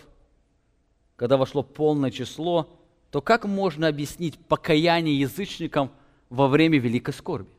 когда 1.15 1.37
вошло 1.37 1.63
полное 1.63 2.11
число, 2.11 2.69
то 3.09 3.21
как 3.21 3.45
можно 3.45 3.87
объяснить 3.87 4.37
покаяние 4.37 5.19
язычникам 5.19 5.91
во 6.29 6.47
время 6.47 6.77
великой 6.77 7.13
скорби? 7.13 7.49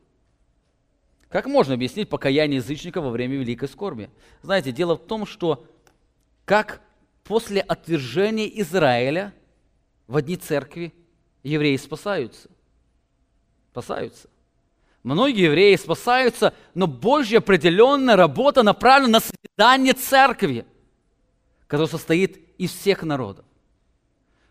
Как 1.33 1.47
можно 1.47 1.73
объяснить 1.73 2.09
покаяние 2.09 2.57
язычника 2.57 3.01
во 3.01 3.09
время 3.09 3.37
великой 3.37 3.67
скорби? 3.67 4.11
Знаете, 4.43 4.71
дело 4.71 4.95
в 4.95 5.07
том, 5.07 5.25
что 5.25 5.65
как 6.45 6.79
после 7.23 7.59
отвержения 7.59 8.45
Израиля 8.61 9.33
в 10.05 10.15
одни 10.15 10.37
церкви 10.37 10.93
евреи 11.41 11.75
спасаются. 11.77 12.51
Спасаются. 13.71 14.29
Многие 15.01 15.45
евреи 15.45 15.75
спасаются, 15.75 16.53
но 16.75 16.85
Божья 16.85 17.39
определенная 17.39 18.15
работа 18.15 18.61
направлена 18.61 19.13
на 19.13 19.19
созидание 19.19 19.93
церкви, 19.93 20.67
которая 21.65 21.89
состоит 21.89 22.47
из 22.59 22.69
всех 22.69 23.01
народов. 23.01 23.43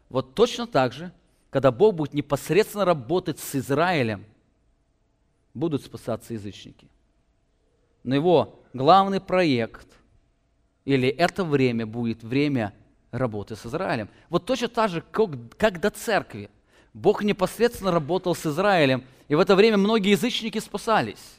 Вот 0.09 0.35
точно 0.35 0.67
так 0.67 0.93
же, 0.93 1.13
когда 1.49 1.71
Бог 1.71 1.95
будет 1.95 2.13
непосредственно 2.13 2.85
работать 2.85 3.39
с 3.39 3.55
Израилем, 3.55 4.25
будут 5.55 5.83
спасаться 5.83 6.35
язычники. 6.35 6.89
Но 8.05 8.15
его 8.15 8.61
главный 8.73 9.21
проект 9.21 9.87
или 10.85 11.09
это 11.09 11.45
время 11.45 11.87
будет 11.87 12.23
время 12.23 12.75
работы 13.11 13.55
с 13.57 13.67
Израилем. 13.67 14.09
Вот 14.29 14.47
точно 14.47 14.69
так 14.69 14.91
же, 14.91 15.03
как, 15.11 15.31
как 15.57 15.81
до 15.81 15.91
церкви. 15.91 16.51
Бог 16.95 17.23
непосредственно 17.23 17.91
работал 17.91 18.35
с 18.35 18.45
Израилем, 18.47 19.05
и 19.29 19.35
в 19.35 19.41
это 19.41 19.55
время 19.55 19.79
многие 19.79 20.11
язычники 20.11 20.59
спасались. 20.59 21.39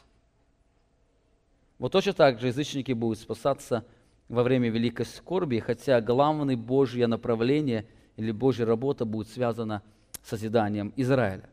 Вот 1.77 1.91
точно 1.91 2.13
так 2.13 2.39
же 2.39 2.47
язычники 2.47 2.91
будут 2.93 3.19
спасаться 3.19 3.85
во 4.29 4.43
время 4.43 4.69
великой 4.69 5.05
скорби, 5.05 5.59
хотя 5.59 5.99
главное 6.01 6.55
Божье 6.55 7.07
направление 7.07 7.85
или 8.15 8.31
Божья 8.31 8.65
работа 8.65 9.05
будет 9.05 9.27
связана 9.27 9.81
с 10.23 10.29
созиданием 10.29 10.93
Израиля. 10.95 11.49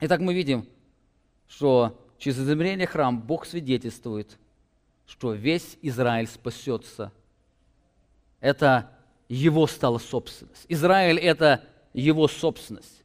Итак, 0.00 0.20
мы 0.20 0.34
видим, 0.34 0.66
что 1.48 2.00
через 2.18 2.38
измерение 2.38 2.86
храм 2.86 3.20
Бог 3.20 3.46
свидетельствует, 3.46 4.38
что 5.06 5.32
весь 5.32 5.76
Израиль 5.82 6.26
спасется 6.26 7.12
это 8.44 8.90
его 9.26 9.66
стала 9.66 9.96
собственность. 9.96 10.66
Израиль– 10.68 11.18
это 11.20 11.64
его 11.94 12.28
собственность. 12.28 13.02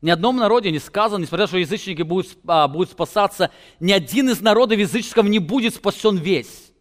Ни 0.00 0.08
одном 0.08 0.38
народе 0.38 0.70
не 0.70 0.78
сказано, 0.78 1.20
несмотря 1.20 1.42
на 1.42 1.46
то, 1.48 1.50
что 1.50 1.58
язычники 1.58 2.00
будут, 2.00 2.34
а, 2.46 2.66
будут 2.66 2.90
спасаться, 2.90 3.50
ни 3.78 3.92
один 3.92 4.30
из 4.30 4.40
народов 4.40 4.78
языческого 4.78 5.26
не 5.26 5.38
будет 5.38 5.74
спасен 5.74 6.16
весь. 6.16 6.72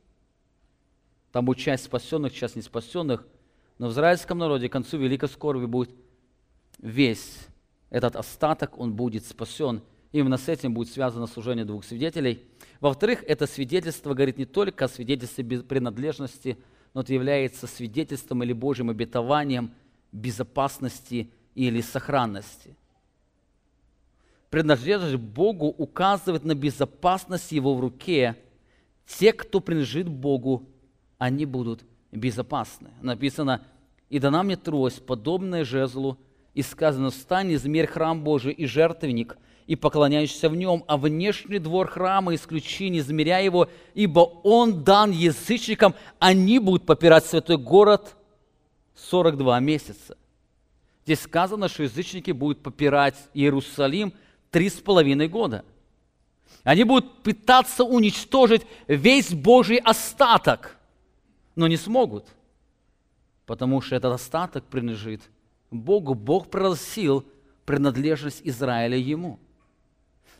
Там 1.34 1.44
будет 1.44 1.58
часть 1.58 1.84
спасенных, 1.84 2.34
часть 2.34 2.56
не 2.56 2.62
спасенных. 2.62 3.28
Но 3.80 3.90
в 3.90 3.92
израильском 3.92 4.38
народе 4.38 4.70
к 4.70 4.72
концу 4.72 4.98
великой 4.98 5.28
скорби 5.28 5.66
будет 5.66 5.92
весь 6.78 7.48
этот 7.90 8.16
остаток, 8.16 8.80
он 8.80 8.94
будет 8.94 9.26
спасен. 9.26 9.82
Именно 10.12 10.38
с 10.38 10.48
этим 10.48 10.74
будет 10.74 10.90
связано 10.92 11.28
служение 11.28 11.66
двух 11.66 11.84
свидетелей. 11.84 12.46
Во-вторых, 12.80 13.24
это 13.28 13.46
свидетельство 13.48 14.14
говорит 14.14 14.38
не 14.38 14.46
только 14.46 14.86
о 14.86 14.88
свидетельстве 14.88 15.44
принадлежности, 15.44 16.58
но 16.94 17.02
это 17.02 17.14
является 17.14 17.68
свидетельством 17.68 18.44
или 18.44 18.54
Божьим 18.54 18.90
обетованием 18.90 19.72
безопасности 20.12 21.30
или 21.56 21.82
сохранности. 21.82 22.76
Принадлежность 24.50 25.16
Богу 25.16 25.68
указывает 25.68 26.46
на 26.46 26.56
безопасность 26.56 27.52
Его 27.52 27.76
в 27.76 27.82
руке. 27.82 28.38
Те, 29.06 29.34
кто 29.34 29.60
принадлежит 29.60 30.08
Богу, 30.08 30.64
они 31.18 31.46
будут 31.46 31.84
безопасны. 32.12 32.92
Написано, 33.02 33.66
«И 34.10 34.20
дана 34.20 34.44
мне 34.44 34.56
трость, 34.56 35.06
подобная 35.06 35.66
жезлу, 35.66 36.18
и 36.54 36.62
сказано, 36.62 37.12
встань, 37.12 37.54
измерь 37.54 37.88
храм 37.88 38.24
Божий 38.24 38.54
и 38.54 38.66
жертвенник, 38.66 39.38
и 39.68 39.76
поклоняешься 39.76 40.50
в 40.50 40.56
нем, 40.56 40.86
а 40.88 40.98
внешний 40.98 41.60
двор 41.60 41.90
храма 41.90 42.34
исключи, 42.34 42.90
не 42.90 43.00
измеряя 43.00 43.44
его, 43.44 43.70
ибо 43.94 44.22
он 44.44 44.84
дан 44.84 45.12
язычникам, 45.12 45.94
они 46.20 46.58
будут 46.60 46.86
попирать 46.86 47.26
святой 47.26 47.58
город 47.58 48.16
42 48.96 49.60
месяца. 49.60 50.18
Здесь 51.04 51.22
сказано, 51.22 51.68
что 51.68 51.84
язычники 51.84 52.32
будут 52.32 52.64
попирать 52.64 53.16
Иерусалим 53.34 54.14
три 54.52 54.70
с 54.70 54.76
половиной 54.76 55.28
года. 55.28 55.66
Они 56.64 56.86
будут 56.86 57.22
пытаться 57.24 57.84
уничтожить 57.84 58.66
весь 58.88 59.34
Божий 59.34 59.78
остаток, 59.78 60.78
но 61.56 61.68
не 61.68 61.76
смогут, 61.76 62.26
потому 63.46 63.82
что 63.82 63.98
этот 63.98 64.14
остаток 64.14 64.64
принадлежит 64.64 65.22
Богу. 65.72 66.14
Бог 66.14 66.50
просил 66.50 67.26
принадлежность 67.66 68.42
Израиля 68.46 68.96
ему– 68.96 69.40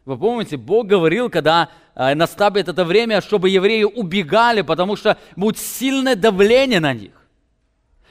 вы 0.08 0.18
помните, 0.18 0.56
Бог 0.56 0.88
говорил, 0.88 1.30
когда 1.30 1.70
э, 1.94 2.16
наступит 2.16 2.70
это 2.70 2.86
время, 2.86 3.20
чтобы 3.20 3.50
евреи 3.50 3.84
убегали, 3.84 4.62
потому 4.62 4.96
что 4.96 5.18
будет 5.36 5.58
сильное 5.58 6.16
давление 6.16 6.80
на 6.80 6.94
них. 6.94 7.12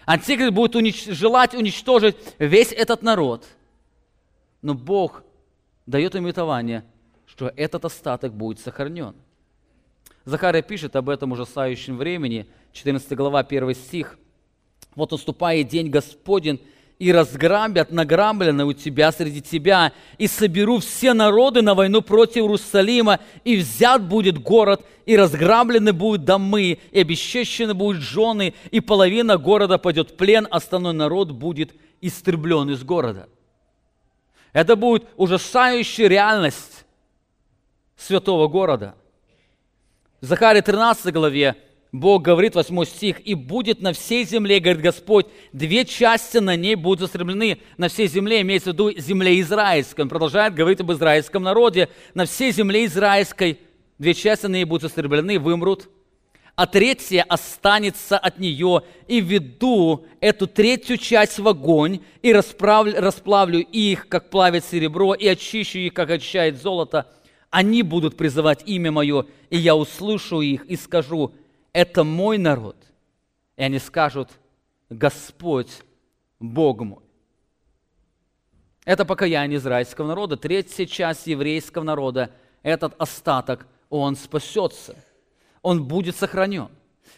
Антихрист 0.04 0.52
будет 0.52 0.76
унич... 0.76 1.06
желать 1.06 1.54
уничтожить 1.54 2.14
весь 2.38 2.70
этот 2.70 3.00
народ. 3.00 3.46
Но 4.60 4.74
Бог 4.74 5.22
дает 5.86 6.14
им 6.14 6.26
обетование, 6.26 6.84
что 7.24 7.50
этот 7.56 7.86
остаток 7.86 8.34
будет 8.34 8.60
сохранен. 8.60 9.14
Захария 10.26 10.60
пишет 10.60 10.96
об 10.96 11.08
этом 11.08 11.32
ужасающем 11.32 11.96
времени, 11.96 12.46
14 12.72 13.10
глава, 13.16 13.40
1 13.40 13.74
стих. 13.74 14.18
«Вот 14.94 15.12
наступает 15.12 15.68
день 15.68 15.88
Господень, 15.88 16.60
и 16.98 17.12
разграбят 17.12 17.90
награбленное 17.90 18.64
у 18.64 18.72
тебя 18.72 19.12
среди 19.12 19.42
тебя, 19.42 19.92
и 20.16 20.26
соберу 20.26 20.78
все 20.78 21.12
народы 21.12 21.60
на 21.60 21.74
войну 21.74 22.00
против 22.00 22.36
Иерусалима, 22.36 23.20
и 23.44 23.56
взят 23.56 24.02
будет 24.02 24.38
город, 24.38 24.84
и 25.04 25.16
разграблены 25.16 25.92
будут 25.92 26.24
домы, 26.24 26.78
и 26.90 27.00
обесчещены 27.00 27.74
будут 27.74 28.00
жены, 28.00 28.54
и 28.70 28.80
половина 28.80 29.36
города 29.36 29.76
пойдет 29.76 30.10
в 30.10 30.16
плен, 30.16 30.48
остальной 30.50 30.94
народ 30.94 31.32
будет 31.32 31.74
истреблен 32.00 32.70
из 32.70 32.82
города. 32.82 33.28
Это 34.52 34.74
будет 34.74 35.06
ужасающая 35.16 36.08
реальность 36.08 36.86
святого 37.96 38.48
города. 38.48 38.94
В 40.22 40.26
Захаре 40.26 40.62
13 40.62 41.12
главе 41.12 41.56
Бог 41.92 42.22
говорит, 42.22 42.54
8 42.54 42.84
стих, 42.84 43.20
«И 43.26 43.34
будет 43.34 43.80
на 43.80 43.92
всей 43.92 44.24
земле, 44.24 44.60
говорит 44.60 44.82
Господь, 44.82 45.26
две 45.52 45.84
части 45.84 46.38
на 46.38 46.56
ней 46.56 46.74
будут 46.74 47.00
застреблены». 47.00 47.58
На 47.76 47.88
всей 47.88 48.08
земле 48.08 48.40
имеется 48.42 48.70
в 48.70 48.72
виду 48.74 48.92
земле 48.98 49.40
израильской. 49.40 50.02
Он 50.02 50.08
продолжает 50.08 50.54
говорить 50.54 50.80
об 50.80 50.92
израильском 50.92 51.42
народе. 51.42 51.88
На 52.14 52.26
всей 52.26 52.52
земле 52.52 52.86
израильской 52.86 53.60
две 53.98 54.14
части 54.14 54.46
на 54.46 54.54
ней 54.54 54.64
будут 54.64 54.82
застреблены, 54.82 55.38
вымрут. 55.38 55.88
А 56.56 56.66
третья 56.66 57.24
останется 57.28 58.16
от 58.16 58.38
нее, 58.38 58.82
и 59.06 59.20
веду 59.20 60.06
эту 60.20 60.46
третью 60.46 60.96
часть 60.96 61.38
в 61.38 61.46
огонь, 61.46 62.00
и 62.22 62.32
расправлю, 62.32 62.94
расплавлю 62.98 63.60
их, 63.60 64.08
как 64.08 64.30
плавит 64.30 64.64
серебро, 64.64 65.12
и 65.12 65.28
очищу 65.28 65.78
их, 65.78 65.92
как 65.92 66.10
очищает 66.10 66.60
золото. 66.60 67.12
Они 67.50 67.82
будут 67.82 68.16
призывать 68.16 68.62
имя 68.64 68.90
мое, 68.90 69.26
и 69.50 69.58
я 69.58 69.76
услышу 69.76 70.40
их 70.40 70.64
и 70.64 70.76
скажу– 70.76 71.32
это 71.76 72.04
мой 72.04 72.38
народ. 72.38 72.74
И 73.58 73.62
они 73.62 73.78
скажут, 73.78 74.30
Господь, 74.88 75.82
Бог 76.40 76.80
мой. 76.80 77.02
Это 78.86 79.04
покаяние 79.04 79.58
израильского 79.58 80.06
народа. 80.06 80.38
Третья 80.38 80.86
часть 80.86 81.26
еврейского 81.26 81.82
народа, 81.82 82.30
этот 82.62 82.94
остаток, 82.98 83.66
он 83.90 84.16
спасется. 84.16 84.96
Он 85.60 85.84
будет 85.84 86.16
сохранен. 86.16 86.70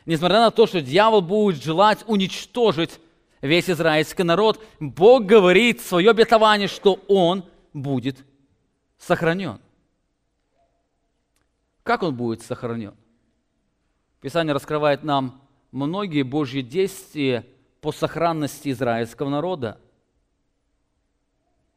Несмотря 0.06 0.40
на 0.40 0.50
то, 0.50 0.66
что 0.66 0.80
дьявол 0.80 1.22
будет 1.22 1.62
желать 1.62 2.02
уничтожить 2.08 2.98
весь 3.40 3.70
израильский 3.70 4.24
народ, 4.24 4.60
Бог 4.80 5.24
говорит 5.24 5.82
свое 5.82 6.10
обетование, 6.10 6.66
что 6.66 6.98
он 7.06 7.44
будет 7.72 8.16
сохранен. 8.98 9.60
Как 11.84 12.02
он 12.02 12.16
будет 12.16 12.42
сохранен? 12.42 12.96
Писание 14.20 14.52
раскрывает 14.52 15.04
нам 15.04 15.40
многие 15.70 16.22
Божьи 16.22 16.60
действия 16.60 17.46
по 17.80 17.92
сохранности 17.92 18.70
израильского 18.70 19.28
народа. 19.28 19.78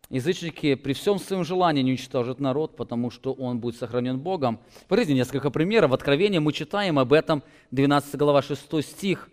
Язычники 0.10 0.76
при 0.76 0.94
всем 0.94 1.20
своем 1.20 1.46
желании 1.46 1.84
не 1.84 1.92
уничтожат 1.92 2.39
народ, 2.39 2.76
потому 2.76 3.12
что 3.12 3.32
он 3.32 3.60
будет 3.60 3.78
сохранен 3.78 4.20
Богом. 4.20 4.60
Посмотрите 4.88 5.14
несколько 5.14 5.52
примеров. 5.52 5.92
В 5.92 5.94
Откровении 5.94 6.39
мы 6.39 6.52
читаем 6.52 7.00
об 7.00 7.14
этом, 7.14 7.44
12 7.70 8.16
глава 8.16 8.42
6 8.42 8.82
стих. 8.84 9.30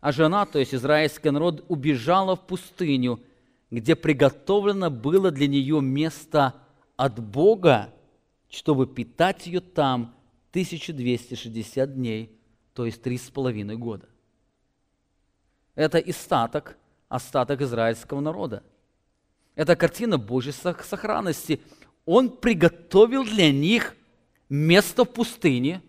А 0.00 0.10
жена, 0.10 0.46
то 0.46 0.58
есть 0.58 0.74
израильский 0.74 1.30
народ, 1.30 1.64
убежала 1.68 2.34
в 2.34 2.40
пустыню, 2.40 3.20
где 3.70 3.94
приготовлено 3.94 4.90
было 4.90 5.30
для 5.30 5.46
нее 5.46 5.80
место 5.80 6.54
от 6.96 7.20
Бога, 7.20 7.90
чтобы 8.50 8.88
питать 8.88 9.46
ее 9.46 9.60
там 9.60 10.14
1260 10.52 11.94
дней, 11.94 12.30
то 12.74 12.84
есть 12.84 13.02
три 13.02 13.16
с 13.16 13.30
половиной 13.30 13.76
года. 13.76 14.06
Это 15.74 15.96
остаток, 15.96 16.76
остаток 17.08 17.62
израильского 17.62 18.20
народа. 18.20 18.62
Это 19.54 19.76
картина 19.76 20.18
Божьей 20.18 20.52
сохранности. 20.52 21.62
Он 22.04 22.28
приготовил 22.28 23.24
для 23.24 23.50
них 23.50 23.96
место 24.50 25.04
в 25.04 25.08
пустыне, 25.08 25.80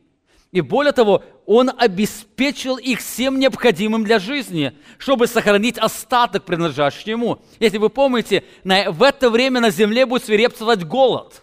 и 0.54 0.62
более 0.62 0.94
того, 0.94 1.26
Он 1.46 1.70
обеспечил 1.78 2.78
их 2.78 3.00
всем 3.00 3.40
необходимым 3.40 4.06
для 4.06 4.18
жизни, 4.18 4.78
чтобы 4.98 5.28
сохранить 5.28 5.78
остаток, 5.78 6.46
принадлежащий 6.46 7.12
Ему. 7.12 7.42
Если 7.60 7.80
вы 7.80 7.90
помните, 7.90 8.46
в 8.64 9.04
это 9.04 9.30
время 9.30 9.60
на 9.60 9.72
земле 9.72 10.06
будет 10.06 10.24
свирепствовать 10.24 10.86
голод 10.86 11.43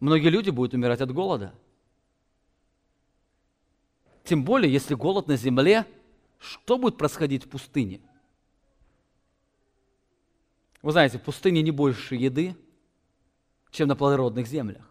Многие 0.00 0.28
люди 0.28 0.50
будут 0.50 0.74
умирать 0.74 1.00
от 1.00 1.12
голода. 1.12 1.54
Тем 4.24 4.44
более, 4.44 4.72
если 4.72 4.94
голод 4.94 5.28
на 5.28 5.36
земле, 5.36 5.86
что 6.38 6.78
будет 6.78 6.98
происходить 6.98 7.44
в 7.44 7.48
пустыне? 7.48 8.00
Вы 10.82 10.92
знаете, 10.92 11.18
в 11.18 11.22
пустыне 11.22 11.62
не 11.62 11.70
больше 11.70 12.16
еды, 12.16 12.56
чем 13.70 13.88
на 13.88 13.96
плодородных 13.96 14.46
землях. 14.46 14.88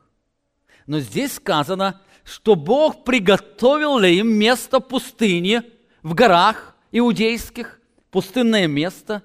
Но 0.87 0.99
здесь 0.99 1.33
сказано, 1.33 2.01
что 2.23 2.55
Бог 2.55 3.03
приготовил 3.03 3.99
для 3.99 4.09
им 4.09 4.27
место 4.27 4.79
в 4.79 4.87
пустыне, 4.87 5.63
в 6.01 6.13
горах 6.13 6.75
иудейских, 6.91 7.79
пустынное 8.11 8.67
место, 8.67 9.23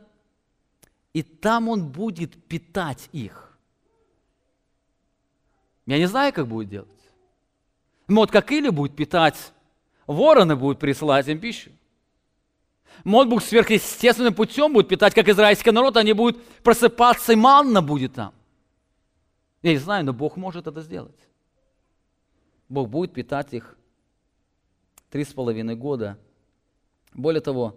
и 1.13 1.23
там 1.23 1.69
Он 1.69 1.91
будет 1.91 2.43
питать 2.47 3.09
их. 3.13 3.50
Я 5.91 5.99
не 5.99 6.07
знаю, 6.07 6.33
как 6.33 6.47
будет 6.47 6.69
делать. 6.69 6.89
Может, 8.07 8.31
как 8.31 8.53
или 8.53 8.69
будет 8.69 8.95
питать, 8.95 9.53
вороны 10.07 10.55
будут 10.55 10.79
присылать 10.79 11.27
им 11.27 11.41
пищу. 11.41 11.73
Может, 13.03 13.29
Бог 13.29 13.43
сверхъестественным 13.43 14.33
путем 14.33 14.73
будет 14.73 14.87
питать, 14.87 15.15
как 15.15 15.29
израильский 15.29 15.73
народ, 15.73 15.97
они 15.97 16.13
будут 16.13 16.41
просыпаться, 16.63 17.33
и 17.33 17.37
манна 17.37 17.83
будет 17.83 18.15
там. 18.15 18.33
Я 19.63 19.73
не 19.73 19.79
знаю, 19.79 20.05
но 20.05 20.13
Бог 20.13 20.37
может 20.37 20.69
это 20.69 20.81
сделать. 20.81 21.19
Бог 22.69 22.89
будет 22.89 23.13
питать 23.13 23.53
их 23.53 23.77
три 25.11 25.25
с 25.25 25.33
половиной 25.33 25.75
года. 25.75 26.19
Более 27.15 27.41
того, 27.41 27.77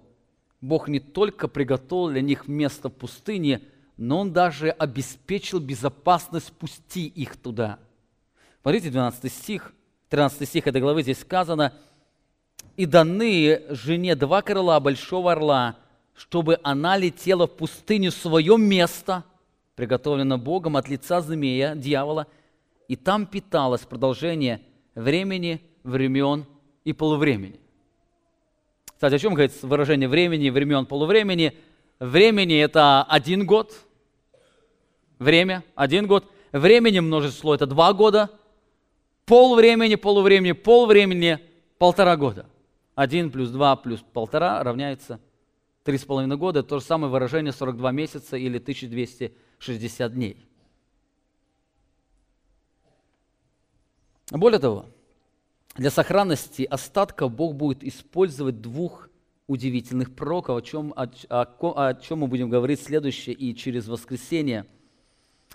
Бог 0.61 0.87
не 0.87 0.99
только 0.99 1.47
приготовил 1.47 2.11
для 2.11 2.21
них 2.21 2.47
место 2.47 2.89
в 2.89 2.93
пустыне, 2.93 3.63
но 3.97 4.19
Он 4.19 4.31
даже 4.31 4.69
обеспечил 4.69 5.59
безопасность 5.59 6.53
пусти 6.53 7.07
их 7.07 7.37
туда. 7.37 7.79
Смотрите, 8.63 8.91
12 8.91 9.29
стих, 9.29 9.73
13 10.07 10.47
стих 10.47 10.67
этой 10.67 10.79
главы 10.79 11.01
здесь 11.01 11.19
сказано, 11.19 11.73
«И 12.77 12.85
даны 12.85 13.61
жене 13.67 14.15
два 14.15 14.41
крыла 14.41 14.79
большого 14.79 15.33
орла, 15.33 15.75
чтобы 16.15 16.57
она 16.63 16.95
летела 16.95 17.45
в 17.45 17.57
пустыню 17.57 18.09
свое 18.09 18.57
место, 18.57 19.25
приготовленное 19.75 20.37
Богом 20.37 20.77
от 20.77 20.87
лица 20.87 21.19
змея, 21.19 21.75
дьявола, 21.75 22.27
и 22.87 22.95
там 22.95 23.25
питалась 23.25 23.81
продолжение 23.81 24.61
времени, 24.95 25.61
времен 25.83 26.45
и 26.85 26.93
полувремени. 26.93 27.59
Кстати, 28.85 29.15
о 29.15 29.19
чем 29.19 29.33
говорит 29.33 29.61
выражение 29.61 30.07
времени, 30.07 30.49
времен, 30.49 30.85
полувремени? 30.85 31.57
Времени– 31.99 32.55
это 32.59 33.03
один 33.03 33.45
год. 33.45 33.73
Время– 35.19 35.65
один 35.75 36.07
год. 36.07 36.31
Времени 36.53 37.01
множество– 37.01 37.53
это 37.55 37.65
два 37.65 37.91
года. 37.91 38.29
Пол 39.25 39.55
времени, 39.55 39.95
полувремени, 39.95 40.51
пол 40.51 40.85
времени– 40.85 41.39
полтора 41.77 42.17
года. 42.17 42.45
Один 42.95 43.31
плюс 43.31 43.49
два 43.49 43.75
плюс 43.75 44.01
полтора 44.13 44.63
равняется 44.63 45.19
три 45.83 45.97
с 45.97 46.05
половиной 46.05 46.37
года. 46.37 46.61
То 46.61 46.79
же 46.79 46.85
самое 46.85 47.11
выражение 47.11 47.53
42 47.53 47.91
месяца 47.91 48.37
или 48.37 48.57
1260 48.57 50.13
дней. 50.13 50.45
Более 54.29 54.59
того, 54.59 54.85
для 55.75 55.89
сохранности 55.89 56.63
остатков 56.63 57.31
Бог 57.31 57.55
будет 57.55 57.83
использовать 57.83 58.61
двух 58.61 59.09
удивительных 59.47 60.15
пророков, 60.15 60.57
о 60.57 60.61
чем, 60.61 60.93
о, 60.95 61.07
о, 61.29 61.87
о 61.87 61.93
чем 61.95 62.19
мы 62.19 62.27
будем 62.27 62.49
говорить 62.49 62.81
следующее 62.81 63.35
и 63.35 63.55
через 63.55 63.87
воскресенье. 63.87 64.65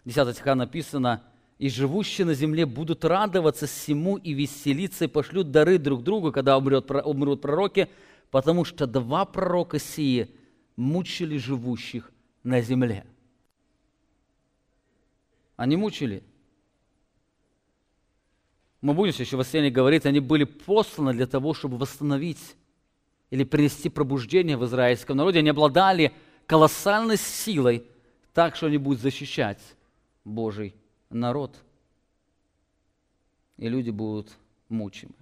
10 0.05 0.35
стиха 0.35 0.55
написано, 0.55 1.23
«И 1.59 1.68
живущие 1.68 2.24
на 2.24 2.34
земле 2.34 2.66
будут 2.66 3.04
радоваться 3.04 3.66
всему 3.66 4.16
и 4.16 4.32
веселиться, 4.32 5.04
и 5.04 5.09
пошлют 5.09 5.50
дары 5.50 5.78
друг 5.78 6.02
другу, 6.02 6.32
когда 6.32 6.56
умрет, 6.56 6.90
умрут 6.90 7.40
пророки, 7.40 7.88
потому 8.30 8.64
что 8.64 8.86
два 8.86 9.24
пророка 9.24 9.78
сии 9.78 10.28
мучили 10.76 11.36
живущих 11.36 12.12
на 12.44 12.61
земле». 12.61 13.04
Они 15.56 15.76
мучили– 15.76 16.22
мы 18.80 18.94
будем 18.94 19.12
еще 19.12 19.36
в 19.36 19.40
воскресенье 19.40 19.70
говорить, 19.70 20.06
они 20.06 20.20
были 20.20 20.44
посланы 20.44 21.12
для 21.12 21.26
того, 21.26 21.52
чтобы 21.52 21.78
восстановить 21.78 22.56
или 23.30 23.42
принести 23.44 23.88
пробуждение 23.88 24.56
в 24.56 24.64
израильском 24.66 25.16
народе. 25.16 25.40
Они 25.40 25.50
обладали 25.50 26.12
колоссальной 26.46 27.16
силой, 27.16 27.84
так 28.32 28.54
что 28.54 28.66
они 28.66 28.78
будут 28.78 29.00
защищать 29.00 29.61
Божий 30.24 30.74
народ. 31.11 31.56
И 33.56 33.68
люди 33.68 33.90
будут 33.90 34.30
мучимы. 34.68 35.14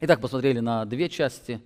Итак, 0.00 0.20
посмотрели 0.20 0.60
на 0.60 0.84
две 0.84 1.08
части. 1.08 1.60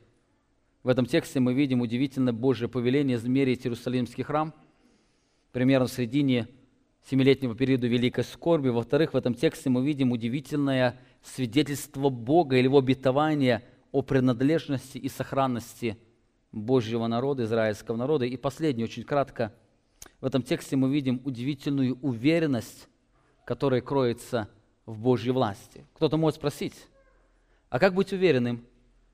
В 0.83 0.89
этом 0.89 1.07
тексте 1.07 1.41
мы 1.41 1.55
видим 1.55 1.81
удивительное 1.81 2.33
Божье 2.33 2.69
повеление 2.69 3.17
измерить 3.17 3.67
Иерусалимский 3.67 4.23
храм. 4.23 4.55
Примерно 5.53 5.87
в 5.87 5.93
середине 5.93 6.49
семилетнего 7.09 7.55
периода 7.55 7.87
великой 7.87 8.25
скорби. 8.25 8.69
Во-вторых, 8.69 9.15
в 9.15 9.17
этом 9.17 9.35
тексте 9.35 9.71
мы 9.71 9.85
видим 9.85 10.13
удивительное 10.13 10.99
свидетельство 11.23 12.11
Бога 12.11 12.57
или 12.57 12.65
его 12.65 12.79
обетование 12.79 13.65
о 13.93 14.03
принадлежности 14.03 14.99
и 14.99 15.09
сохранности 15.09 15.99
Божьего 16.53 17.07
народа, 17.07 17.45
израильского 17.45 17.97
народа. 17.97 18.25
И 18.27 18.37
последнее, 18.37 18.85
очень 18.85 19.05
кратко, 19.05 19.55
в 20.21 20.27
этом 20.27 20.43
тексте 20.43 20.77
мы 20.77 20.93
видим 20.93 21.21
удивительную 21.25 21.99
уверенность, 22.01 22.89
которая 23.47 23.81
кроется 23.81 24.49
в 24.85 24.99
Божьей 24.99 25.31
власти. 25.31 25.87
Кто-то 25.95 26.19
может 26.19 26.37
спросить, 26.37 26.75
а 27.71 27.79
как 27.79 27.95
быть 27.95 28.13
уверенным, 28.13 28.67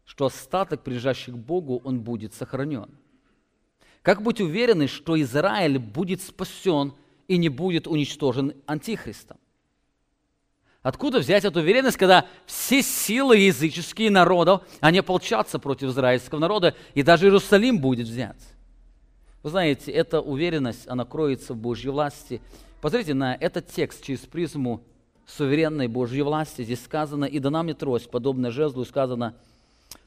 что 0.05 0.27
остаток, 0.27 0.83
прилежащий 0.83 1.33
к 1.33 1.37
Богу, 1.37 1.81
он 1.85 2.01
будет 2.01 2.35
сохранен? 2.35 2.89
Как 4.01 4.23
быть 4.23 4.41
уверенным, 4.41 4.89
что 4.89 5.21
Израиль 5.21 5.79
будет 5.79 6.21
спасен 6.21 6.95
и 7.29 7.37
не 7.37 7.49
будет 7.49 7.87
уничтожен 7.87 8.55
антихристом. 8.67 9.39
Откуда 10.83 11.21
взять 11.21 11.45
эту 11.45 11.61
уверенность, 11.61 11.97
когда 11.97 12.27
все 12.45 12.83
силы 12.83 13.37
языческие 13.37 14.11
народов, 14.11 14.63
они 14.81 14.99
ополчатся 14.99 15.61
против 15.61 15.91
израильского 15.91 16.41
народа, 16.41 16.75
и 16.95 17.05
даже 17.05 17.27
Иерусалим 17.27 17.79
будет 17.79 18.09
взят? 18.09 18.37
Вы 19.45 19.51
знаете, 19.51 19.93
эта 19.93 20.21
уверенность, 20.21 20.89
она 20.89 21.05
кроется 21.05 21.55
в 21.55 21.59
Божьей 21.59 21.91
власти. 21.91 22.41
Посмотрите 22.83 23.15
на 23.15 23.37
этот 23.37 23.69
текст 23.69 24.03
через 24.03 24.19
призму 24.21 24.83
суверенной 25.25 25.87
Божьей 25.87 26.23
власти. 26.23 26.63
Здесь 26.63 26.83
сказано, 26.83 27.25
«И 27.25 27.39
дана 27.39 27.63
мне 27.63 27.75
трость, 27.75 28.11
подобная 28.11 28.51
жезлу», 28.51 28.85
сказано, 28.85 29.37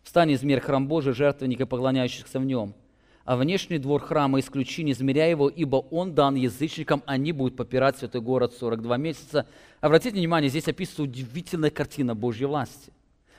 «Встань, 0.04 0.34
измерь 0.34 0.60
храм 0.60 0.86
Божий, 0.86 1.14
жертвенника, 1.14 1.66
поклоняющихся 1.66 2.38
в 2.38 2.46
нем» 2.46 2.76
а 3.24 3.38
внешний 3.38 3.80
двор 3.80 4.04
храма 4.04 4.40
исключи, 4.40 4.84
не 4.84 4.92
измеряя 4.92 5.32
его, 5.32 5.50
ибо 5.50 5.78
он 5.78 6.14
дан 6.14 6.36
язычникам, 6.36 7.02
они 7.08 7.32
будут 7.32 7.58
попирать 7.58 7.98
святой 7.98 8.22
город 8.22 8.54
42 8.54 8.98
месяца. 8.98 9.48
Обратите 9.82 10.16
внимание, 10.16 10.48
здесь 10.48 10.68
описывается 10.68 11.02
удивительная 11.02 11.72
картина 11.72 12.14
Божьей 12.14 12.46
власти. 12.46 12.94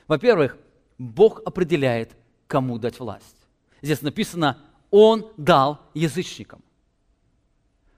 Во-первых, 0.05 0.57
Бог 0.97 1.41
определяет, 1.45 2.17
кому 2.47 2.77
дать 2.79 2.99
власть. 2.99 3.37
Здесь 3.81 4.01
написано, 4.01 4.57
Он 4.91 5.31
дал 5.37 5.79
язычникам. 5.93 6.61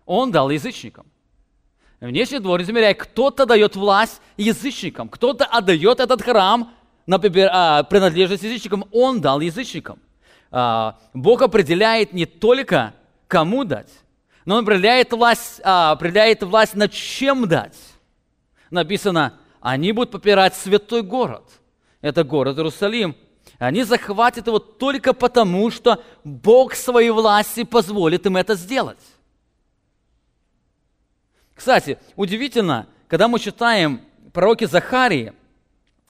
Он 0.06 0.32
дал 0.32 0.52
язычникам. 0.52 1.08
Внешний 2.02 2.40
двор, 2.40 2.62
измеряя, 2.62 2.94
кто-то 2.94 3.46
дает 3.46 3.76
власть 3.76 4.22
язычникам, 4.38 5.10
кто-то 5.10 5.46
отдает 5.46 6.00
этот 6.00 6.22
храм, 6.22 6.74
например, 7.06 7.50
а, 7.52 7.84
принадлежность 7.84 8.44
язычникам, 8.44 8.86
он 8.92 9.20
дал 9.20 9.42
язычникам. 9.42 10.00
А, 10.50 10.98
Бог 11.14 11.42
определяет 11.42 12.14
не 12.14 12.26
только 12.26 12.94
кому 13.28 13.66
дать, 13.66 13.92
но 14.46 14.56
Он 14.56 14.64
определяет 14.64 15.12
власть, 15.12 15.60
а, 15.64 15.92
определяет 15.92 16.42
власть 16.42 16.74
над 16.74 16.94
чем 16.94 17.48
дать. 17.48 17.78
Написано, 18.72 19.34
они 19.60 19.92
будут 19.92 20.12
попирать 20.12 20.56
святой 20.56 21.02
город. 21.02 21.44
Это 22.02 22.24
город 22.24 22.58
Иерусалим. 22.58 23.16
Они 23.58 23.84
захватят 23.84 24.48
его 24.48 24.60
только 24.60 25.14
потому, 25.14 25.70
что 25.70 26.02
Бог 26.24 26.76
своей 26.76 27.10
власти 27.10 27.64
позволит 27.64 28.26
им 28.26 28.38
это 28.38 28.56
сделать. 28.56 29.00
Кстати, 31.60 31.98
удивительно, 32.16 32.88
когда 33.10 33.28
мы 33.28 33.38
читаем 33.38 34.00
пророки 34.32 34.64
Захарии, 34.64 35.34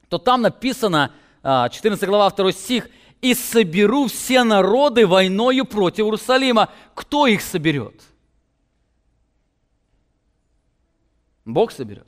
то 0.08 0.20
там 0.20 0.44
написано, 0.44 1.12
14 1.42 2.04
а, 2.04 2.06
глава, 2.06 2.30
2 2.30 2.52
стих, 2.52 2.88
и 3.20 3.34
соберу 3.34 4.06
все 4.06 4.44
народы 4.44 5.08
войною 5.08 5.66
против 5.66 6.06
Иерусалима. 6.06 6.70
Кто 6.94 7.26
их 7.26 7.42
соберет? 7.42 8.00
Бог 11.46 11.72
соберет. 11.72 12.06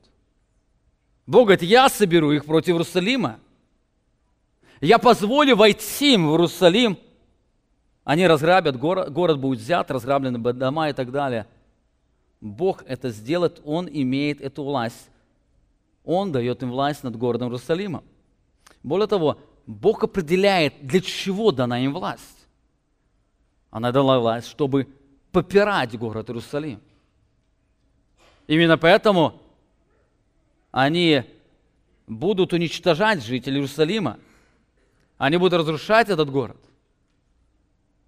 Бог 1.25 1.47
говорит, 1.47 1.63
я 1.63 1.89
соберу 1.89 2.31
их 2.33 2.45
против 2.45 2.75
Иерусалима. 2.75 3.39
Я 4.81 4.99
позволю 4.99 5.55
войти 5.55 6.13
им 6.13 6.27
в 6.27 6.33
Иерусалим. 6.33 6.95
Они 8.03 8.27
разграбят 8.27 8.77
город, 8.77 9.11
город 9.11 9.39
будет 9.39 9.61
взят, 9.61 9.89
разграблены 9.89 10.37
дома 10.37 10.89
и 10.89 10.93
так 10.93 11.09
далее. 11.11 11.47
Бог 12.41 12.83
это 12.87 13.11
сделает, 13.11 13.61
Он 13.63 13.87
имеет 13.87 14.41
эту 14.41 14.63
власть. 14.63 15.09
Он 16.03 16.31
дает 16.31 16.63
им 16.63 16.71
власть 16.71 17.03
над 17.03 17.15
городом 17.15 17.49
Иерусалимом. 17.49 18.03
Более 18.81 19.07
того, 19.07 19.37
Бог 19.67 20.03
определяет, 20.03 20.85
для 20.85 20.99
чего 21.01 21.51
дана 21.51 21.79
им 21.79 21.93
власть. 21.93 22.47
Она 23.69 23.91
дала 23.91 24.19
власть, 24.19 24.47
чтобы 24.47 24.87
попирать 25.31 25.97
город 25.97 26.29
Иерусалим. 26.29 26.81
Именно 28.47 28.77
поэтому 28.77 29.39
они 30.71 31.23
будут 32.07 32.53
уничтожать 32.53 33.23
жителей 33.23 33.57
Иерусалима. 33.57 34.19
Они 35.17 35.37
будут 35.37 35.59
разрушать 35.59 36.09
этот 36.09 36.29
город. 36.31 36.57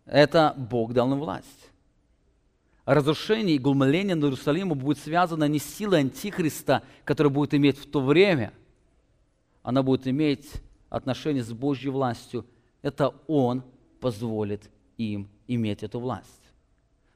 Это 0.06 0.54
Бог 0.58 0.92
дал 0.92 1.12
им 1.14 1.20
власть. 1.20 1.63
Разрушение 2.86 3.56
и 3.56 3.60
глумление 3.60 4.16
на 4.16 4.26
Иерусалиму 4.26 4.76
будет 4.76 4.98
связано 4.98 5.46
не 5.46 5.60
с 5.60 5.76
силой 5.76 6.02
Антихриста, 6.02 6.84
который 7.06 7.32
будет 7.32 7.54
иметь 7.54 7.78
в 7.78 7.90
то 7.90 8.02
время. 8.02 8.52
Она 9.62 9.84
будет 9.84 10.06
иметь 10.08 10.52
отношения 10.90 11.44
с 11.44 11.54
Божьей 11.54 11.92
властью, 11.92 12.46
это 12.82 13.14
Он 13.28 13.64
позволит 14.02 14.70
им 14.98 15.30
иметь 15.48 15.82
эту 15.82 16.00
власть. 16.00 16.30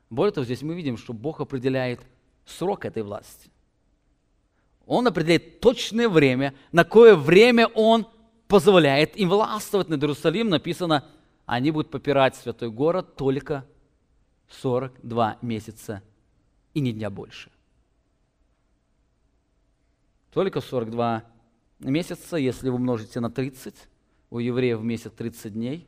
Более 0.09 0.31
того, 0.31 0.45
здесь 0.45 0.61
мы 0.61 0.73
видим, 0.73 0.95
что 0.95 1.11
Бог 1.11 1.41
определяет 1.41 1.99
срок 2.45 2.85
этой 2.85 3.03
власти. 3.03 3.51
Он 4.85 5.05
определяет 5.05 5.59
точное 5.59 6.07
время, 6.07 6.55
на 6.71 6.85
кое 6.85 7.15
время 7.15 7.67
Он 7.67 8.07
позволяет 8.47 9.17
им 9.17 9.27
властвовать 9.27 9.89
над 9.89 10.01
Иерусалимом. 10.01 10.51
Написано, 10.51 11.03
они 11.45 11.71
будут 11.71 11.91
попирать 11.91 12.37
святой 12.37 12.71
город 12.71 13.17
только 13.17 13.65
42 14.49 15.39
месяца 15.41 16.03
и 16.73 16.79
ни 16.79 16.91
дня 16.91 17.09
больше. 17.09 17.51
Только 20.31 20.61
42 20.61 21.23
месяца, 21.79 22.37
если 22.37 22.69
вы 22.69 22.75
умножите 22.75 23.19
на 23.19 23.29
30, 23.29 23.75
у 24.29 24.39
евреев 24.39 24.79
в 24.79 24.83
месяц 24.83 25.11
30 25.11 25.53
дней, 25.53 25.87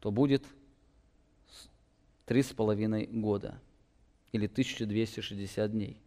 то 0.00 0.10
будет 0.10 0.44
три 2.26 2.42
с 2.42 2.52
половиной 2.52 3.06
года 3.06 3.60
или 4.32 4.46
1260 4.46 5.70
дней. 5.70 6.00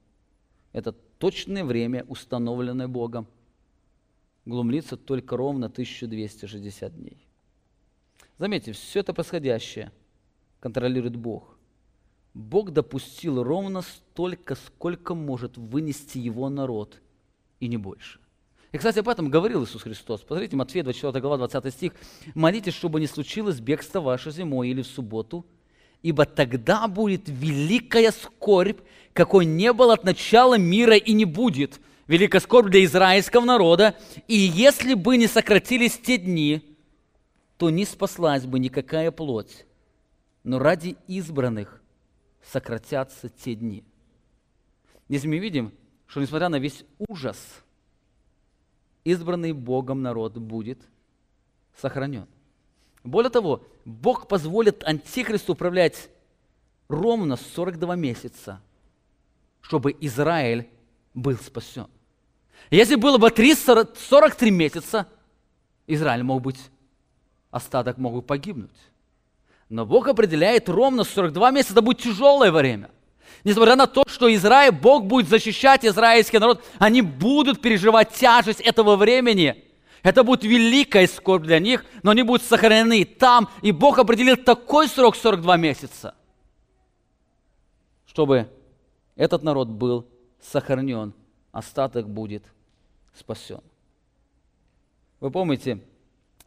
Это 0.74 0.92
точное 0.92 1.64
время, 1.64 2.04
установленное 2.08 2.88
Богом. 2.88 3.28
Глумлится 4.46 4.98
только 4.98 5.38
ровно 5.38 5.68
1260 5.68 6.96
дней. 6.96 7.26
Заметьте, 8.38 8.74
все 8.74 9.00
это 9.00 9.14
происходящее 9.14 9.92
контролирует 10.60 11.16
Бог. 11.16 11.58
Бог 12.34 12.72
допустил 12.72 13.42
ровно 13.44 13.82
столько, 13.82 14.56
сколько 14.56 15.16
может 15.16 15.58
вынести 15.58 16.18
его 16.18 16.50
народ, 16.50 17.02
и 17.60 17.68
не 17.68 17.78
больше. 17.78 18.20
И, 18.74 18.78
кстати, 18.78 19.00
об 19.00 19.08
этом 19.08 19.30
говорил 19.30 19.64
Иисус 19.64 19.84
Христос. 19.84 20.20
Посмотрите, 20.20 20.58
Матфея 20.58 20.84
24 20.84 21.22
глава, 21.22 21.48
20 21.48 21.74
стих. 21.74 21.94
«Молитесь, 22.34 22.74
чтобы 22.74 23.00
не 23.00 23.08
случилось 23.08 23.62
бегство 23.62 24.02
ваше 24.02 24.32
зимой 24.32 24.68
или 24.68 24.82
в 24.82 24.88
субботу, 24.88 25.46
ибо 26.02 26.26
тогда 26.26 26.90
будет 26.90 27.22
великая 27.28 28.12
скорбь, 28.12 28.82
какой 29.14 29.46
не 29.46 29.72
было 29.72 29.94
от 29.94 30.04
начала 30.04 30.58
мира 30.58 30.98
и 30.98 31.14
не 31.14 31.24
будет. 31.24 31.80
Великая 32.08 32.42
скорбь 32.42 32.70
для 32.70 32.84
израильского 32.84 33.46
народа. 33.46 33.96
И 34.28 34.36
если 34.36 34.94
бы 34.94 35.16
не 35.16 35.28
сократились 35.28 35.98
те 35.98 36.18
дни, 36.18 36.78
то 37.58 37.70
не 37.70 37.86
спаслась 37.86 38.46
бы 38.46 38.60
никакая 38.60 39.10
плоть. 39.12 39.66
Но 40.46 40.60
ради 40.60 40.96
избранных 41.08 41.82
сократятся 42.42 43.28
те 43.28 43.56
дни. 43.56 43.84
Здесь 45.10 45.26
мы 45.26 45.40
видим, 45.40 45.74
что 46.08 46.22
несмотря 46.22 46.48
на 46.48 46.60
весь 46.60 46.86
ужас– 47.10 47.38
избранный 49.06 49.54
Богом 49.54 50.02
народ 50.02 50.38
будет 50.38 50.82
сохранен. 51.80 52.28
Более 53.04 53.30
того, 53.30 53.64
Бог 53.86 54.28
позволит 54.28 54.84
Антихристу 54.84 55.54
управлять 55.54 56.10
ровно 56.90 57.38
42 57.38 57.96
месяца, 57.96 58.60
чтобы 59.62 59.96
Израиль 60.02 60.68
был 61.14 61.38
спасен. 61.38 61.88
Если 62.72 62.96
было 62.96 63.18
бы 63.20 63.30
3, 63.30 63.56
43 63.56 64.52
месяца, 64.52 65.08
Израиль 65.86 66.24
мог 66.24 66.42
быть, 66.42 66.60
остаток 67.52 68.00
мог 68.00 68.16
бы 68.16 68.22
погибнуть. 68.24 68.72
Но 69.70 69.86
Бог 69.86 70.08
определяет 70.08 70.70
ровно 70.70 71.04
42 71.04 71.52
месяца, 71.52 71.74
это 71.74 71.82
будет 71.82 72.00
тяжелое 72.00 72.52
время. 72.52 72.92
Несмотря 73.44 73.76
на 73.76 73.88
то, 73.88 74.04
что 74.08 74.34
Израиль, 74.34 74.72
Бог 74.72 75.06
будет 75.06 75.28
защищать 75.28 75.86
израильский 75.86 76.40
народ, 76.40 76.64
они 76.80 77.02
будут 77.02 77.62
переживать 77.62 78.12
тяжесть 78.14 78.62
этого 78.62 78.96
времени. 78.96 79.64
Это 80.04 80.24
будет 80.24 80.44
великая 80.44 81.08
скорбь 81.08 81.44
для 81.44 81.60
них, 81.60 81.86
но 82.04 82.12
они 82.12 82.24
будут 82.24 82.44
сохранены 82.44 83.06
там. 83.06 83.50
И 83.62 83.72
Бог 83.72 83.98
определил 83.98 84.38
такой 84.38 84.88
срок 84.88 85.16
42 85.16 85.58
месяца, 85.58 86.16
чтобы 88.06 88.50
этот 89.16 89.42
народ 89.42 89.68
был 89.68 90.08
сохранен, 90.40 91.14
остаток 91.52 92.08
будет 92.08 92.44
спасен. 93.16 93.62
Вы 95.20 95.32
помните, 95.32 95.80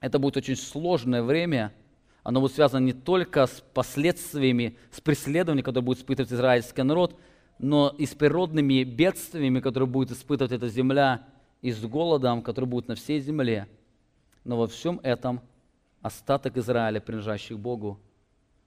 это 0.01 0.21
будет 0.21 0.37
очень 0.37 0.57
сложное 0.57 1.23
время– 1.23 1.73
оно 2.23 2.41
будет 2.41 2.55
связано 2.55 2.85
не 2.85 2.93
только 2.93 3.47
с 3.47 3.63
последствиями, 3.73 4.77
с 4.91 5.01
преследованием, 5.01 5.65
которое 5.65 5.85
будет 5.85 5.99
испытывать 5.99 6.33
израильский 6.33 6.83
народ, 6.83 7.19
но 7.59 7.95
и 7.97 8.07
с 8.07 8.15
природными 8.15 8.85
бедствиями, 8.85 9.61
которые 9.61 9.89
будет 9.89 10.11
испытывать 10.11 10.53
эта 10.53 10.69
земля, 10.69 11.27
и 11.63 11.73
с 11.73 11.81
голодом, 11.81 12.43
который 12.43 12.67
будет 12.67 12.89
на 12.89 12.95
всей 12.95 13.21
земле. 13.21 13.69
Но 14.45 14.57
во 14.57 14.67
всем 14.67 15.01
этом 15.03 15.41
остаток 16.03 16.57
Израиля, 16.57 17.01
принадлежащих 17.01 17.59
Богу, 17.59 17.99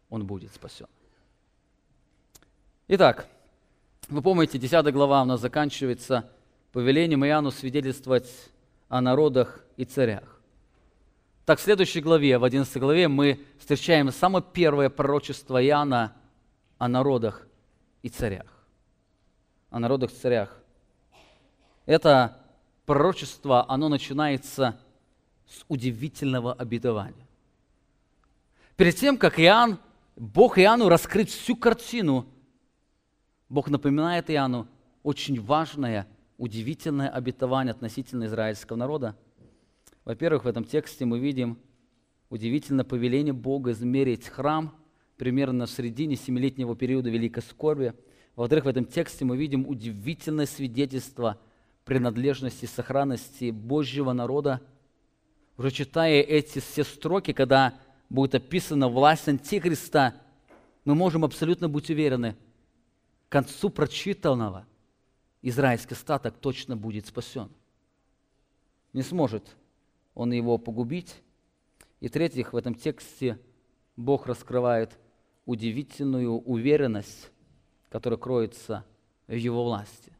он 0.09 0.25
будет 0.25 0.53
спасен. 0.53 0.87
Итак, 2.89 3.27
вы 4.09 4.21
помните, 4.21 4.57
10 4.57 4.93
глава 4.93 5.21
у 5.21 5.25
нас 5.25 5.39
заканчивается 5.39 6.29
повелением 6.73 7.25
Иоанну 7.25 7.51
свидетельствовать 7.51 8.29
о 8.89 8.99
народах 8.99 9.63
и 9.77 9.85
царях. 9.85 10.40
Так, 11.45 11.57
в 11.57 11.63
следующей 11.63 12.01
главе, 12.01 12.37
в 12.37 12.43
11 12.43 12.77
главе, 12.77 13.07
мы 13.07 13.43
встречаем 13.57 14.11
самое 14.11 14.45
первое 14.53 14.89
пророчество 14.89 15.63
Иоанна 15.63 16.15
о 16.77 16.87
народах 16.87 17.47
и 18.03 18.09
царях. 18.09 18.45
О 19.71 19.79
народах 19.79 20.11
и 20.11 20.15
царях. 20.15 20.55
Это 21.87 22.37
пророчество, 22.85 23.67
оно 23.67 23.89
начинается 23.89 24.79
с 25.47 25.65
удивительного 25.67 26.53
обетования. 26.53 27.27
Перед 28.75 28.95
тем, 28.95 29.17
как 29.17 29.39
Иоанн, 29.39 29.79
Бог 30.15 30.59
Иоанну 30.59 30.89
раскрыть 30.89 31.31
всю 31.31 31.55
картину, 31.55 32.27
Бог 33.49 33.67
напоминает 33.69 34.29
Иоанну 34.29 34.67
очень 35.01 35.41
важное, 35.41 36.07
удивительное 36.37 37.09
обетование 37.09 37.71
относительно 37.71 38.25
израильского 38.25 38.77
народа– 38.77 39.15
во-первых, 40.05 40.45
в 40.45 40.47
этом 40.47 40.63
тексте 40.63 41.05
мы 41.05 41.19
видим 41.19 41.59
удивительное 42.29 42.85
повеление 42.85 43.33
Бога 43.33 43.71
измерить 43.71 44.27
храм 44.27 44.75
примерно 45.17 45.67
в 45.67 45.71
середине 45.71 46.15
семилетнего 46.15 46.75
периода 46.75 47.09
Великой 47.09 47.43
Скорби. 47.43 47.93
Во-вторых, 48.35 48.65
в 48.65 48.69
этом 48.69 48.85
тексте 48.85 49.25
мы 49.25 49.37
видим 49.37 49.67
удивительное 49.67 50.47
свидетельство 50.47 51.39
принадлежности 51.85 52.65
и 52.65 52.67
сохранности 52.67 53.51
Божьего 53.51 54.13
народа. 54.13 54.61
Уже 55.57 55.69
читая 55.69 56.21
эти 56.21 56.59
все 56.59 56.83
строки, 56.83 57.33
когда 57.33 57.75
будет 58.09 58.33
описана 58.33 58.87
власть 58.87 59.27
Антихриста, 59.27 60.15
мы 60.85 60.95
можем 60.95 61.23
абсолютно 61.23 61.69
быть 61.69 61.89
уверены, 61.89 62.35
к 63.29 63.31
концу 63.31 63.69
прочитанного 63.69 64.65
израильский 65.41 65.95
статок 65.95 66.35
точно 66.39 66.75
будет 66.75 67.05
спасен. 67.05 67.49
Не 68.93 69.03
сможет 69.03 69.55
он 70.13 70.31
его 70.31 70.57
погубить. 70.57 71.15
И 71.99 72.09
третьих, 72.09 72.53
в 72.53 72.57
этом 72.57 72.75
тексте 72.75 73.39
Бог 73.95 74.27
раскрывает 74.27 74.97
удивительную 75.45 76.33
уверенность, 76.33 77.31
которая 77.89 78.17
кроется 78.17 78.85
в 79.27 79.33
его 79.33 79.63
власти. 79.63 80.13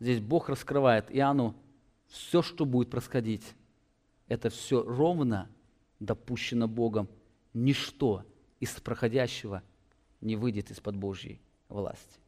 Здесь 0.00 0.20
Бог 0.20 0.48
раскрывает 0.48 1.14
Иоанну 1.14 1.54
все, 2.06 2.42
что 2.42 2.64
будет 2.64 2.90
происходить. 2.90 3.44
Это 4.28 4.50
все 4.50 4.82
ровно 4.82 5.50
допущено 6.00 6.68
Богом. 6.68 7.08
Ничто 7.52 8.24
из 8.60 8.70
проходящего 8.80 9.62
не 10.20 10.36
выйдет 10.36 10.70
из-под 10.70 10.96
Божьей 10.96 11.40
власти. 11.68 12.18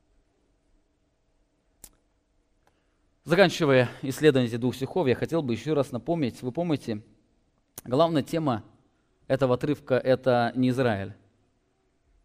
Заканчивая 3.24 3.90
исследование 4.00 4.48
этих 4.48 4.60
двух 4.60 4.74
стихов, 4.74 5.06
я 5.06 5.14
хотел 5.14 5.42
бы 5.42 5.52
еще 5.52 5.74
раз 5.74 5.92
напомнить, 5.92 6.40
вы 6.40 6.52
помните, 6.52 7.02
главная 7.84 8.22
тема 8.22 8.64
этого 9.26 9.56
отрывка– 9.56 9.94
это 10.04 10.52
не 10.54 10.70
Израиль, 10.70 11.12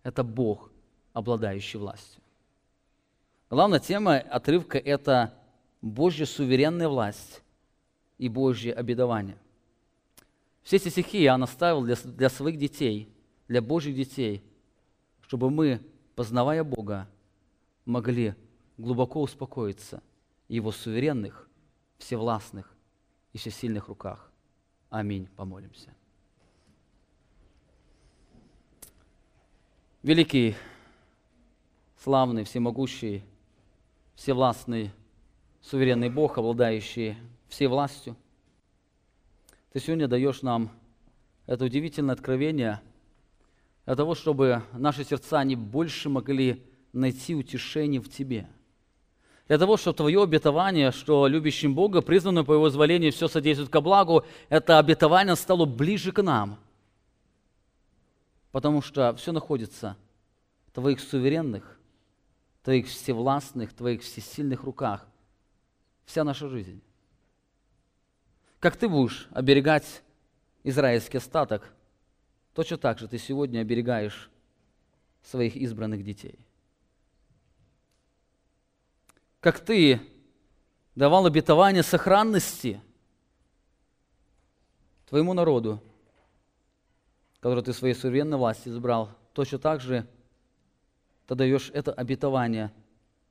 это 0.03 0.23
Бог, 0.23 0.71
обладающий 1.11 1.79
властью. 1.79 2.21
Главная 3.49 3.79
тема 3.79 4.15
отрывка– 4.15 4.77
это 4.85 5.33
Божья 5.81 6.25
суверенная 6.25 6.87
власть 6.87 7.43
и 8.17 8.29
Божье 8.29 8.73
обетование. 8.73 9.37
Все 10.63 10.77
эти 10.77 10.87
стихи 10.87 11.21
я 11.21 11.37
наставил 11.37 11.83
для, 11.83 11.95
для 12.05 12.29
своих 12.29 12.57
детей, 12.57 13.13
для 13.49 13.61
Божьих 13.61 13.97
детей, 13.97 14.41
чтобы 15.21 15.49
мы, 15.49 15.81
познавая 16.15 16.63
Бога, 16.63 17.09
могли 17.83 18.33
глубоко 18.77 19.21
успокоиться– 19.21 20.01
его 20.47 20.71
суверенных, 20.71 21.47
всевластных 21.97 22.71
и 23.33 23.37
всесильных 23.37 23.87
руках. 23.87 24.31
Аминь. 24.89 25.27
Помолимся. 25.35 25.93
Великий, 30.03 30.55
славный, 31.97 32.43
всемогущий, 32.43 33.23
всевластный, 34.13 34.91
суверенный 35.61 36.09
Бог, 36.09 36.37
обладающий 36.37 37.17
всей 37.47 37.67
властью, 37.67 38.15
Ты 39.71 39.79
сегодня 39.79 40.07
даешь 40.07 40.41
нам 40.41 40.71
это 41.47 41.65
удивительное 41.65 42.13
откровение 42.13 42.81
для 43.85 43.95
того, 43.95 44.15
чтобы 44.15 44.63
наши 44.73 45.03
сердца 45.03 45.43
не 45.43 45.55
больше 45.55 46.09
могли 46.09 46.63
найти 46.93 47.35
утешение 47.35 47.99
в 47.99 48.09
Тебе– 48.09 48.47
для 49.47 49.59
того, 49.59 49.77
чтобы 49.77 49.97
твое 49.97 50.23
обетование, 50.23 50.91
что 50.91 51.27
любящим 51.27 51.75
Бога, 51.75 52.01
призванным 52.01 52.45
по 52.45 52.53
Его 52.53 52.69
зволению, 52.69 53.11
все 53.11 53.27
содействует 53.27 53.71
ко 53.71 53.79
благу, 53.79 54.25
это 54.49 54.79
обетование 54.79 55.35
стало 55.35 55.65
ближе 55.65 56.11
к 56.11 56.21
нам. 56.23 56.57
Потому 58.51 58.81
что 58.81 59.13
все 59.15 59.31
находится 59.31 59.97
в 60.67 60.71
твоих 60.71 60.99
суверенных, 60.99 61.77
твоих 62.63 62.87
всевластных, 62.87 63.73
твоих 63.73 64.01
всесильных 64.01 64.63
руках. 64.63 65.05
Вся 66.05 66.23
наша 66.23 66.49
жизнь. 66.49 66.81
Как 68.59 68.75
ты 68.77 68.89
будешь 68.89 69.27
оберегать 69.31 70.01
израильский 70.63 71.17
остаток, 71.17 71.71
точно 72.55 72.77
так 72.77 72.97
же 72.97 73.07
ты 73.07 73.19
сегодня 73.19 73.59
оберегаешь 73.59 74.31
своих 75.21 75.55
избранных 75.55 76.03
детей. 76.03 76.44
Как 79.45 79.59
ты 79.59 80.01
давал 80.95 81.27
обетование 81.27 81.83
сохранности 81.83 82.81
твоему 85.07 85.33
народу, 85.33 85.83
который 87.41 87.63
ты 87.63 87.71
своей 87.71 87.93
суверенной 87.93 88.39
власти 88.39 88.69
избрал, 88.69 89.11
точно 89.33 89.59
так 89.59 89.81
же 89.81 90.09
ты 91.27 91.35
даешь 91.35 91.69
это 91.75 91.93
обетование 91.93 92.73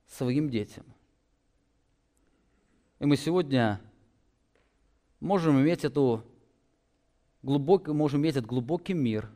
своим 0.07 0.49
детям. 0.49 0.85
И 2.99 3.05
мы 3.05 3.17
сегодня 3.17 3.81
можем 5.19 5.59
иметь 5.59 5.83
эту 5.83 6.23
глубокий, 7.43 7.91
можем 7.91 8.21
иметь 8.21 8.37
этот 8.37 8.49
глубокий 8.49 8.93
мир, 8.93 9.29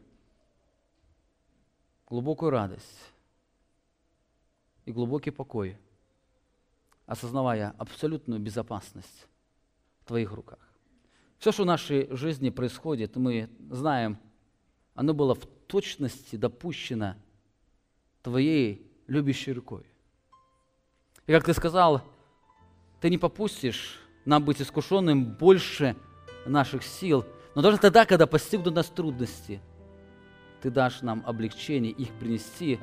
глубокую 2.07 2.51
радость 2.51 3.11
и 4.85 4.93
глубокий 4.93 5.31
покой, 5.31 5.77
осознавая 7.09 7.73
абсолютную 7.77 8.39
безопасность 8.39 9.27
в 10.01 10.05
Твоих 10.05 10.31
руках. 10.31 10.59
Все, 11.37 11.51
что 11.51 11.63
в 11.63 11.65
нашей 11.65 12.07
жизни 12.15 12.49
происходит, 12.49 13.15
мы 13.15 13.49
знаем, 13.69 14.17
оно 14.93 15.13
было 15.13 15.35
в 15.35 15.45
точности 15.67 16.35
допущено 16.35 17.15
Твоей 18.21 18.91
любящей 19.07 19.53
рукой. 19.53 19.85
И 21.27 21.31
как 21.31 21.43
Ты 21.43 21.53
сказал, 21.53 22.03
Ты 23.01 23.09
не 23.09 23.17
попустишь 23.17 23.99
нам 24.25 24.43
быть 24.45 24.61
искушенным 24.61 25.25
больше 25.35 25.95
наших 26.45 26.83
сил– 26.83 27.25
но 27.55 27.61
даже 27.61 27.77
тогда, 27.77 28.05
когда 28.05 28.27
постигнут 28.27 28.75
нас 28.75 28.87
трудности, 28.87 29.59
Ты 30.61 30.69
дашь 30.69 31.01
нам 31.01 31.23
облегчение 31.25 31.91
их 31.91 32.09
принести, 32.13 32.79